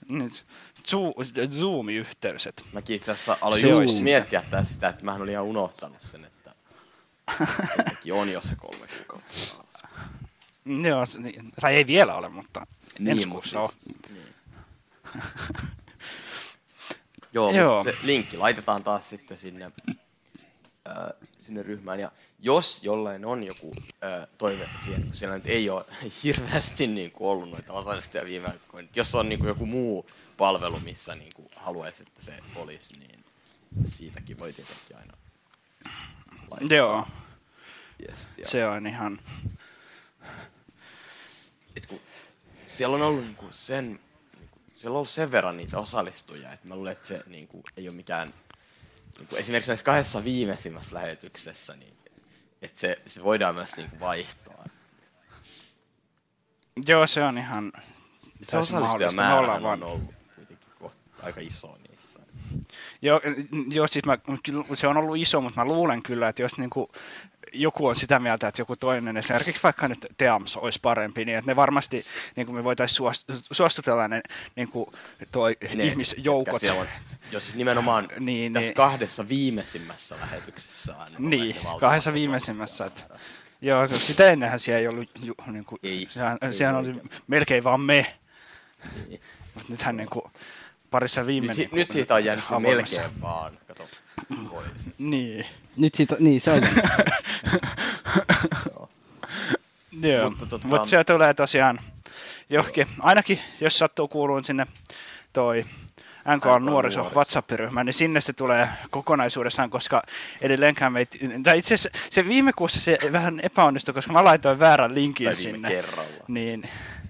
Nyt 0.09 0.45
Zo- 0.89 1.51
Zoom-yhteys. 1.61 2.47
et- 2.47 2.65
Mäkin 2.73 2.97
itse 2.97 3.13
asiassa 3.13 3.39
aloin 3.41 3.63
just 3.69 3.79
olisi- 3.79 4.03
miettiä 4.03 4.43
tässä 4.51 4.75
sitä, 4.75 4.89
että 4.89 5.05
mähän 5.05 5.23
olin 5.23 5.33
ihan 5.33 5.45
unohtanut 5.45 6.03
sen, 6.03 6.25
että 6.25 6.55
on 8.13 8.33
jo 8.33 8.41
se 8.43 8.55
kolme 8.57 8.87
kuukautta. 9.07 9.89
Joo, 10.65 11.07
se- 11.07 11.19
niin, 11.19 11.53
tai 11.61 11.75
ei 11.75 11.87
vielä 11.87 12.15
ole, 12.15 12.29
mutta 12.29 12.67
Niin, 12.99 13.09
ensi 13.11 13.27
kuussa 13.27 13.61
on. 13.61 13.69
siis- 13.69 13.81
niin. 14.09 14.35
Joo, 17.33 17.51
Joo. 17.51 17.55
Joo. 17.61 17.85
se 17.85 17.95
linkki 18.03 18.37
laitetaan 18.37 18.83
taas 18.85 19.09
sitten 19.11 19.39
sinne, 19.39 19.65
äh, 20.89 20.95
sinne 21.41 21.63
ryhmään. 21.63 22.01
Ja 22.01 22.13
jos 22.39 22.83
jollain 22.83 23.25
on 23.25 23.43
joku 23.45 23.75
äh, 24.05 24.27
toive 24.39 24.69
siihen, 24.85 25.03
kun 25.07 25.15
siellä 25.15 25.37
nyt 25.37 25.47
ei 25.47 25.71
ole 25.71 25.85
hirveästi 26.23 26.87
niin 26.87 27.11
kuin, 27.11 27.29
ollut 27.29 27.51
noita 27.51 27.73
osallistujia 27.73 28.25
viime 28.25 28.49
aikoina. 28.49 28.89
Jos 28.97 29.15
on 29.15 29.29
niin 29.29 29.39
kuin, 29.39 29.49
joku 29.49 29.67
muu 29.67 30.11
palvelu, 30.37 30.81
missä 30.81 31.15
niin 31.15 31.33
kuin, 31.35 31.49
haluaisi, 31.57 32.03
että 32.03 32.23
se 32.23 32.37
olisi, 32.57 32.99
niin 32.99 33.25
siitäkin 33.85 34.39
voi 34.39 34.53
tietenkin 34.53 34.97
aina 34.97 35.13
laittaa 36.51 36.77
Joo. 36.79 37.07
viestiä. 37.99 38.49
Se 38.49 38.67
on 38.67 38.87
ihan... 38.87 39.19
Et 41.77 41.87
kun 41.87 42.01
siellä 42.67 42.97
on 42.97 43.03
ollut 43.03 43.25
niinku 43.25 43.47
sen, 43.51 44.01
niinku, 44.39 44.59
siellä 44.75 44.95
on 44.95 44.97
ollut 44.97 45.11
sen 45.11 45.31
verran 45.31 45.57
niitä 45.57 45.79
osallistujia, 45.79 46.53
että 46.53 46.69
mä 46.69 46.75
luulen, 46.75 46.93
että 46.93 47.09
se 47.09 47.23
niinku, 47.27 47.63
ei 47.77 47.89
ole 47.89 47.97
mikään, 47.97 48.35
niinku, 49.19 49.37
esimerkiksi 49.37 49.71
näissä 49.71 49.85
kahdessa 49.85 50.25
viimeisimmässä 50.25 50.95
lähetyksessä, 50.95 51.77
niin 51.77 51.97
että 52.63 52.81
se, 52.81 53.03
se 53.07 53.23
voidaan 53.25 53.55
myös 53.55 53.77
niinku 53.77 54.01
vaihtaa. 54.01 54.65
Joo, 56.87 57.07
se 57.07 57.25
on 57.25 57.39
ihan... 57.39 57.73
Se 58.43 58.59
osallistujamäärä 58.59 59.39
ollaan 59.39 59.65
on 59.65 59.83
ollut 59.83 60.15
kuitenkin 60.35 60.69
koht, 60.79 60.99
aika 61.23 61.41
iso 61.41 61.77
niissä. 61.77 62.00
Joo, 63.03 63.21
joo, 63.71 63.87
siis 63.87 64.05
mä, 64.05 64.19
se 64.75 64.87
on 64.87 64.97
ollut 64.97 65.17
iso, 65.17 65.41
mutta 65.41 65.61
mä 65.61 65.73
luulen 65.73 66.03
kyllä, 66.03 66.29
että 66.29 66.43
jos 66.43 66.59
niinku 66.59 66.91
joku 67.53 67.87
on 67.87 67.97
sitä 67.97 68.19
mieltä, 68.19 68.49
että 68.49 68.61
joku 68.61 68.77
toinen, 68.77 69.17
esimerkiksi 69.17 69.63
vaikka 69.63 69.89
nyt 69.89 70.07
Teams 70.17 70.57
olisi 70.57 70.79
parempi, 70.83 71.25
niin 71.25 71.39
että 71.39 71.51
ne 71.51 71.57
varmasti, 71.57 72.05
niin 72.37 72.47
kuin 72.47 72.57
me 72.57 72.65
voitaisiin 72.65 72.97
suost- 72.97 73.43
suostutella 73.53 74.09
ne 74.09 74.21
niin 74.57 74.69
kuin 74.69 74.87
toi 75.33 75.57
Ne, 75.75 75.85
ihmisjoukot. 75.85 76.63
on, 76.79 76.87
jos 77.33 77.45
siis 77.45 77.57
nimenomaan 77.57 78.09
niin, 78.19 78.53
tässä 78.53 78.67
niin, 78.67 78.75
kahdessa 78.75 79.29
viimeisimmässä 79.29 80.17
lähetyksessä 80.21 80.97
on 80.97 81.31
niin 81.31 81.57
kahdessa 81.81 82.13
viimeisimmässä. 82.15 82.85
Että, 82.85 83.05
joo, 83.61 83.89
sitä 83.89 84.31
ennenhän 84.31 84.61
siellä 84.61 84.79
ei 84.79 84.89
ollut, 84.89 85.11
ju, 85.23 85.35
niin 85.47 85.65
kuin, 85.65 85.79
Ei, 85.83 86.09
sehän, 86.11 86.39
ei 86.43 86.55
sehän 86.55 86.77
oli 86.77 86.93
melkein 87.27 87.65
vaan 87.65 87.81
me. 87.81 88.17
Niin. 89.09 89.21
Mutta 89.55 89.73
nythän 89.73 89.97
niin 89.97 90.11
kuin, 90.11 90.25
parissa 90.91 91.27
viime... 91.27 91.47
Nyt, 91.47 91.57
niin 91.57 91.69
si- 91.71 91.77
nyt 91.77 91.91
siitä 91.91 92.15
on 92.15 92.25
jäänyt 92.25 92.45
se 92.45 92.59
melkein 92.59 93.21
vaan. 93.23 93.53
Kato. 93.69 93.89
Niin. 94.99 95.47
Nyt 95.77 95.95
siitä, 95.95 96.17
niin 96.19 96.41
se 96.41 96.51
on. 96.51 96.63
Joo, 100.03 100.31
Mutta 100.31 100.45
mutta, 100.45 100.57
tota- 100.57 100.67
mutta 100.69 100.89
se 100.89 101.05
tulee 101.05 101.35
tosiaan 101.35 101.81
johonkin, 102.51 102.87
ainakin 103.01 103.41
jos 103.61 103.79
sattuu 103.79 104.09
kuuluun 104.09 104.45
sinne 104.45 104.67
toi 105.33 105.65
NK 106.37 106.45
nuoriso 106.45 106.59
nuoriso. 106.59 107.03
WhatsApp-ryhmä, 107.15 107.85
niin 107.85 107.95
sinne 107.95 108.21
se 108.21 108.33
tulee 108.33 108.69
kokonaisuudessaan, 108.91 109.71
koska 109.71 110.03
edelleenkään 110.41 110.93
meitä, 110.93 111.19
tai 111.43 111.59
itse 111.59 111.75
asiassa 111.75 111.99
se 112.11 112.29
viime 112.29 112.53
kuussa 112.53 112.81
se 112.81 112.99
vähän 113.13 113.41
epäonnistui, 113.43 113.95
koska 113.95 114.13
mä 114.13 114.25
laitoin 114.25 114.59
väärän 114.59 114.95
linkin 114.95 115.25
Tai 115.27 115.35
viime 115.37 115.53
sinne. 115.53 115.69
kerralla. 115.69 116.25
Niin, 116.29 116.63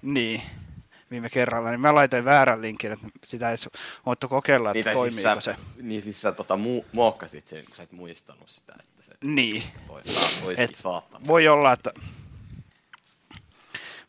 niin, 0.03 0.43
viime 1.11 1.31
kerralla, 1.31 1.71
niin 1.71 1.81
mä 1.81 1.95
laitoin 1.95 2.25
väärän 2.25 2.63
linkin, 2.63 2.93
että 2.93 3.07
sitä 3.25 3.51
ei 3.51 3.57
voittu 4.07 4.29
kokeilla, 4.29 4.71
että 4.71 4.75
Niin, 4.79 4.85
tai 4.85 4.95
toimiiko 4.95 5.11
siis 5.21 5.23
sä, 5.23 5.41
se. 5.41 5.57
Niin 5.83 6.03
siis 6.03 6.23
sä 6.23 6.33
tota, 6.33 6.55
mu- 6.55 6.85
muokkasit 6.93 7.49
sen, 7.49 7.65
kun 7.65 7.77
sä 7.77 7.83
et 7.83 7.93
muistanut 7.93 8.49
sitä, 8.49 8.73
että 8.81 9.03
se 9.03 9.13
Niin. 9.25 9.63
Et 10.57 10.75
saattanut. 10.75 11.29
voi 11.29 11.49
olla, 11.49 11.73
että... 11.73 11.93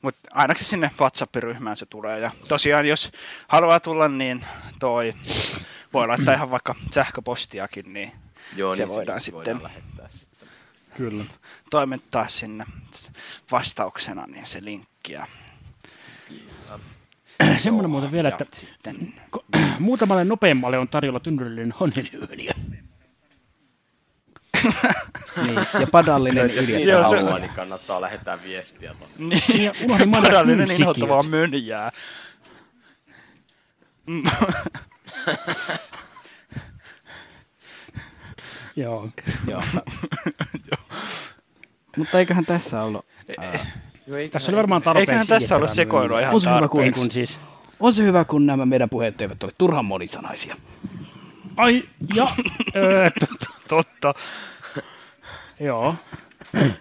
Mutta 0.02 0.30
ainakin 0.34 0.66
sinne 0.66 0.92
WhatsApp-ryhmään 1.00 1.78
se 1.78 1.86
tulee. 1.86 2.20
Ja 2.20 2.32
tosiaan, 2.48 2.86
jos 2.86 3.12
haluaa 3.48 3.80
tulla, 3.80 4.08
niin 4.08 4.46
toi 4.80 5.14
voi 5.94 6.08
laittaa 6.08 6.34
ihan 6.34 6.52
vaikka 6.52 6.76
sähköpostiakin, 6.94 7.94
niin 7.94 8.12
Joo, 8.56 8.76
se 8.76 8.86
niin 8.86 8.96
voidaan 8.96 9.22
sitten 9.22 9.38
voidaan 9.38 9.64
lähettää 9.64 10.08
sitten. 10.10 10.50
Kyllä. 10.98 11.24
toimittaa 11.70 12.28
sinne 12.28 12.66
vastauksena 13.52 14.26
niin 14.28 14.46
se 14.46 14.64
linkki. 14.64 15.14
Ja 15.14 15.28
Semmoinen 17.58 17.92
muuten 17.92 18.12
vielä, 18.12 18.30
että 18.30 18.46
muutamalle 19.80 20.24
nopeammalle 20.24 20.78
on 20.78 20.88
tarjolla 20.88 21.20
tynnyrillinen 21.20 21.74
onnenlyöniä. 21.80 22.54
niin, 25.46 25.56
ja 25.80 25.88
padallinen 25.92 26.56
Jos 26.56 26.70
Joo, 26.70 27.10
se- 27.10 27.16
haluaa, 27.18 27.40
niin 27.40 27.52
kannattaa 27.56 28.02
lähettää 28.02 28.44
viestiä. 28.44 28.96
Niin, 29.18 29.64
Ja 29.64 29.72
unohdin 29.86 30.12
kynsikivet. 30.46 30.80
inhottavaa 30.80 31.24
mönjää. 31.24 31.92
Mm. 34.08 34.24
Joo. 38.76 39.10
Joo. 39.48 39.62
Mutta 41.98 42.20
eiköhän 42.20 42.46
tässä 42.46 42.82
ollut... 42.84 43.06
Ää, 43.40 43.66
Joo, 44.08 44.18
eiköhän- 44.18 44.32
Tässä 44.32 44.52
oli 44.52 44.58
varmaan 44.58 44.82
tarpeeksi. 44.82 45.12
Eiköhän 45.12 45.28
tässä 45.28 45.56
ollut 45.56 45.70
sekoilua 45.70 46.20
ihan 46.20 46.34
on 46.36 46.42
se 46.42 46.50
hyvä, 46.56 46.68
kun, 46.68 46.94
kun 46.94 47.12
siis. 47.12 47.40
on 47.80 47.94
se 47.94 48.04
hyvä, 48.04 48.26
kun 48.26 48.46
nämä 48.46 48.66
meidän 48.66 48.90
puheet 48.90 49.22
eivät 49.22 49.44
ole 49.44 49.52
turhan 49.58 49.86
monisanaisia. 49.86 50.56
Ai, 51.58 51.84
ja, 52.16 52.28
Totta. 53.68 54.14
joo. 55.60 55.96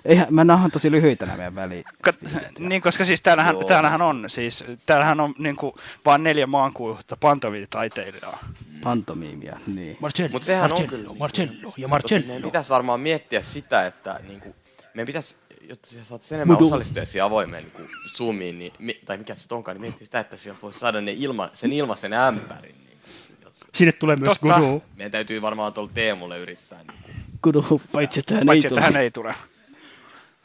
Eihän, 0.04 0.26
mä 0.30 0.44
nahan 0.44 0.70
tosi 0.70 0.90
lyhyitä 0.90 1.26
nämä 1.26 1.36
meidän 1.36 1.54
väliin. 1.54 1.84
Kat- 2.08 2.50
niin, 2.58 2.82
koska 2.82 3.04
siis 3.04 3.22
täällähän, 3.22 3.54
Joo. 3.54 3.64
täällähän 3.64 4.02
on, 4.02 4.24
siis 4.26 4.64
täällähän 4.86 5.20
on 5.20 5.34
niinku 5.38 5.76
vaan 6.06 6.22
neljä 6.22 6.46
maankuuta 6.46 7.16
pantomiilitaiteilijaa. 7.16 8.38
Pantomiimia, 8.82 9.58
niin. 9.66 9.96
Marcello, 10.00 10.30
Mut 10.32 10.42
sehän 10.42 10.64
on 10.72 10.78
Marcello, 10.80 10.88
kyllä- 11.04 11.18
Marcello 11.18 11.72
ja 11.76 11.88
Marcello. 11.88 12.26
meidän 12.26 12.42
pitäisi 12.42 12.70
varmaan 12.70 13.00
miettiä 13.00 13.42
sitä, 13.42 13.86
että 13.86 14.20
niinku, 14.28 14.54
meidän 14.94 15.06
pitäisi, 15.06 15.36
jotta 15.68 15.88
siellä 15.88 16.04
saataisiin 16.04 16.36
enemmän 16.36 16.54
Mudu. 16.56 16.64
osallistujia 16.66 17.06
siihen 17.06 17.24
avoimeen 17.24 17.64
niinku, 17.64 17.82
Zoomiin, 18.16 18.58
niin, 18.58 18.72
mi- 18.78 19.00
tai 19.06 19.16
mikä 19.16 19.34
se 19.34 19.54
onkaan, 19.54 19.74
niin 19.74 19.80
miettiä 19.82 20.04
sitä, 20.04 20.20
että 20.20 20.36
sieltä 20.36 20.62
voisi 20.62 20.78
saada 20.78 21.00
ne 21.00 21.12
ilma, 21.12 21.50
sen 21.52 21.72
ilmaisen 21.72 22.12
ämpärin. 22.12 22.74
Niin, 22.86 22.98
jos, 23.44 23.52
Sinne 23.74 23.92
tulee 23.92 24.16
myös 24.16 24.38
Totta. 24.38 24.58
Guru. 24.60 24.82
meidän 24.96 25.12
täytyy 25.12 25.42
varmaan 25.42 25.72
tuolla 25.72 25.90
Teemulle 25.94 26.38
yrittää. 26.38 26.78
Niin, 26.84 27.14
Kudu, 27.42 27.80
paitsi 27.92 28.20
että 28.20 28.34
hän 28.34 28.46
Paitsi, 28.46 28.66
ei 28.66 28.70
tule. 28.70 28.80
hän 28.80 28.96
ei 28.96 29.10
tule. 29.10 29.34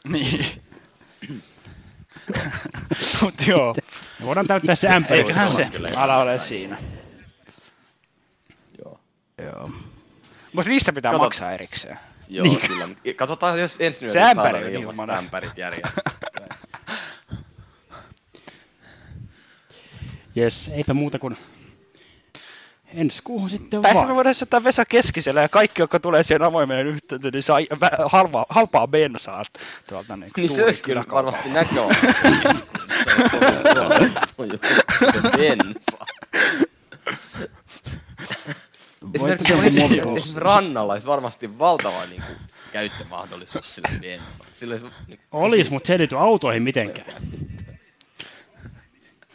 Niin. 0.08 0.46
Mut 3.22 3.34
joo, 3.46 3.74
Me 4.20 4.26
voidaan 4.26 4.46
täyttää 4.46 4.74
se 4.74 4.88
ämpäri. 4.88 5.18
eiköhän 5.20 5.52
se 5.52 5.68
ala 5.96 6.16
ole 6.18 6.38
siinä. 6.40 6.76
joo. 8.84 9.00
Joo. 9.38 9.70
Mutta 10.52 10.70
niistä 10.70 10.92
pitää 10.92 11.12
Kato- 11.12 11.24
maksaa 11.24 11.52
erikseen. 11.52 11.98
Joo, 12.28 12.46
Niin. 12.46 12.60
kyllä. 12.68 12.88
Katsotaan, 13.16 13.60
jos 13.60 13.76
ensi 13.80 13.98
Se 13.98 14.06
yöllä 14.06 14.28
ämpäri 14.30 14.34
saadaan 14.52 14.64
on 14.64 14.70
ilmaiset 14.70 14.92
ilmanen. 14.92 15.16
ämpärit 15.16 15.58
järjestettyä. 15.58 16.46
Jes, 20.34 20.68
eipä 20.74 20.94
muuta 20.94 21.18
kuin 21.18 21.36
ensi 22.94 23.22
kuuhun 23.24 23.50
sitten 23.50 23.82
Tai 23.82 23.90
ehkä 23.90 24.00
me 24.00 24.06
vaan. 24.06 24.16
voidaan 24.16 24.34
ottaa 24.42 24.64
Vesa 24.64 24.84
keskisellä 24.84 25.42
ja 25.42 25.48
kaikki, 25.48 25.82
jotka 25.82 26.00
tulee 26.00 26.22
siihen 26.22 26.42
avoimeen 26.42 26.86
yhteyteen, 26.86 27.32
niin 27.32 27.42
saa 27.42 27.58
vä- 27.60 28.06
halpaa, 28.50 28.86
bensaa 28.88 29.42
tuolta 29.88 30.16
niin, 30.16 30.30
Niin 30.36 30.50
se 30.50 30.64
olisi 30.64 30.82
kyllä 30.84 31.04
varmasti 31.10 31.48
näköä. 31.48 31.84
Bensa. 35.36 36.06
Esimerkiksi, 39.14 39.52
esimerkiksi, 39.52 40.40
rannalla 40.40 40.92
olisi 40.92 41.06
varmasti 41.06 41.58
valtava 41.58 42.06
niin 42.06 42.22
kuin, 42.22 42.38
käyttömahdollisuus 42.72 43.74
sille. 43.74 44.20
Sillä 44.52 44.72
olisi, 44.72 44.86
niin, 45.06 45.20
Olis, 45.32 45.70
mutta 45.70 45.86
se 45.86 45.92
ei 45.94 45.98
liity 45.98 46.16
autoihin 46.18 46.62
mitenkään. 46.62 47.22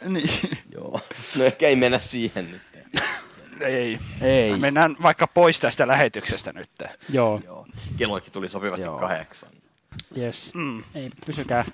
Niin. 0.08 0.30
Joo. 0.74 1.00
No 1.36 1.44
ehkä 1.44 1.68
ei 1.68 1.76
mennä 1.76 1.98
siihen 1.98 2.50
nyt. 2.50 2.62
Ei. 3.60 3.98
Ei. 4.20 4.56
Mennään 4.56 4.96
vaikka 5.02 5.26
pois 5.26 5.60
tästä 5.60 5.86
lähetyksestä 5.86 6.52
nyt. 6.52 6.70
Joo. 7.08 7.40
Joo. 7.44 7.66
Kellokin 7.96 8.32
tuli 8.32 8.48
sopivasti 8.48 8.86
Joo. 8.86 8.98
kahdeksan. 8.98 9.50
Yes. 10.16 10.54
Mm. 10.54 10.82
Ei, 10.94 11.10
pysykää 11.26 11.64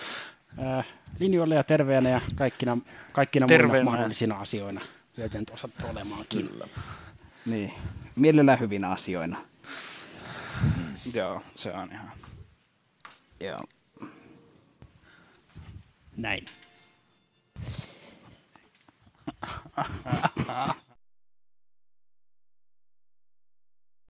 äh, 0.78 0.86
linjoilla 1.20 1.54
ja 1.54 1.64
terveenä 1.64 2.10
ja 2.10 2.20
kaikkina, 2.34 2.78
kaikkina 3.12 3.46
muina 3.46 3.84
mahdollisina 3.84 4.36
asioina, 4.36 4.80
joita 5.16 5.38
nyt 5.38 5.50
osatte 5.50 5.84
olemaankin. 5.90 6.48
Kyllä. 6.48 6.68
Niin. 7.46 7.72
Mielellään 8.16 8.60
hyvinä 8.60 8.90
asioina. 8.90 9.38
Joo, 11.14 11.42
se 11.54 11.72
on 11.72 11.92
ihan. 11.92 12.10
Joo. 13.40 13.64
Näin. 16.16 16.44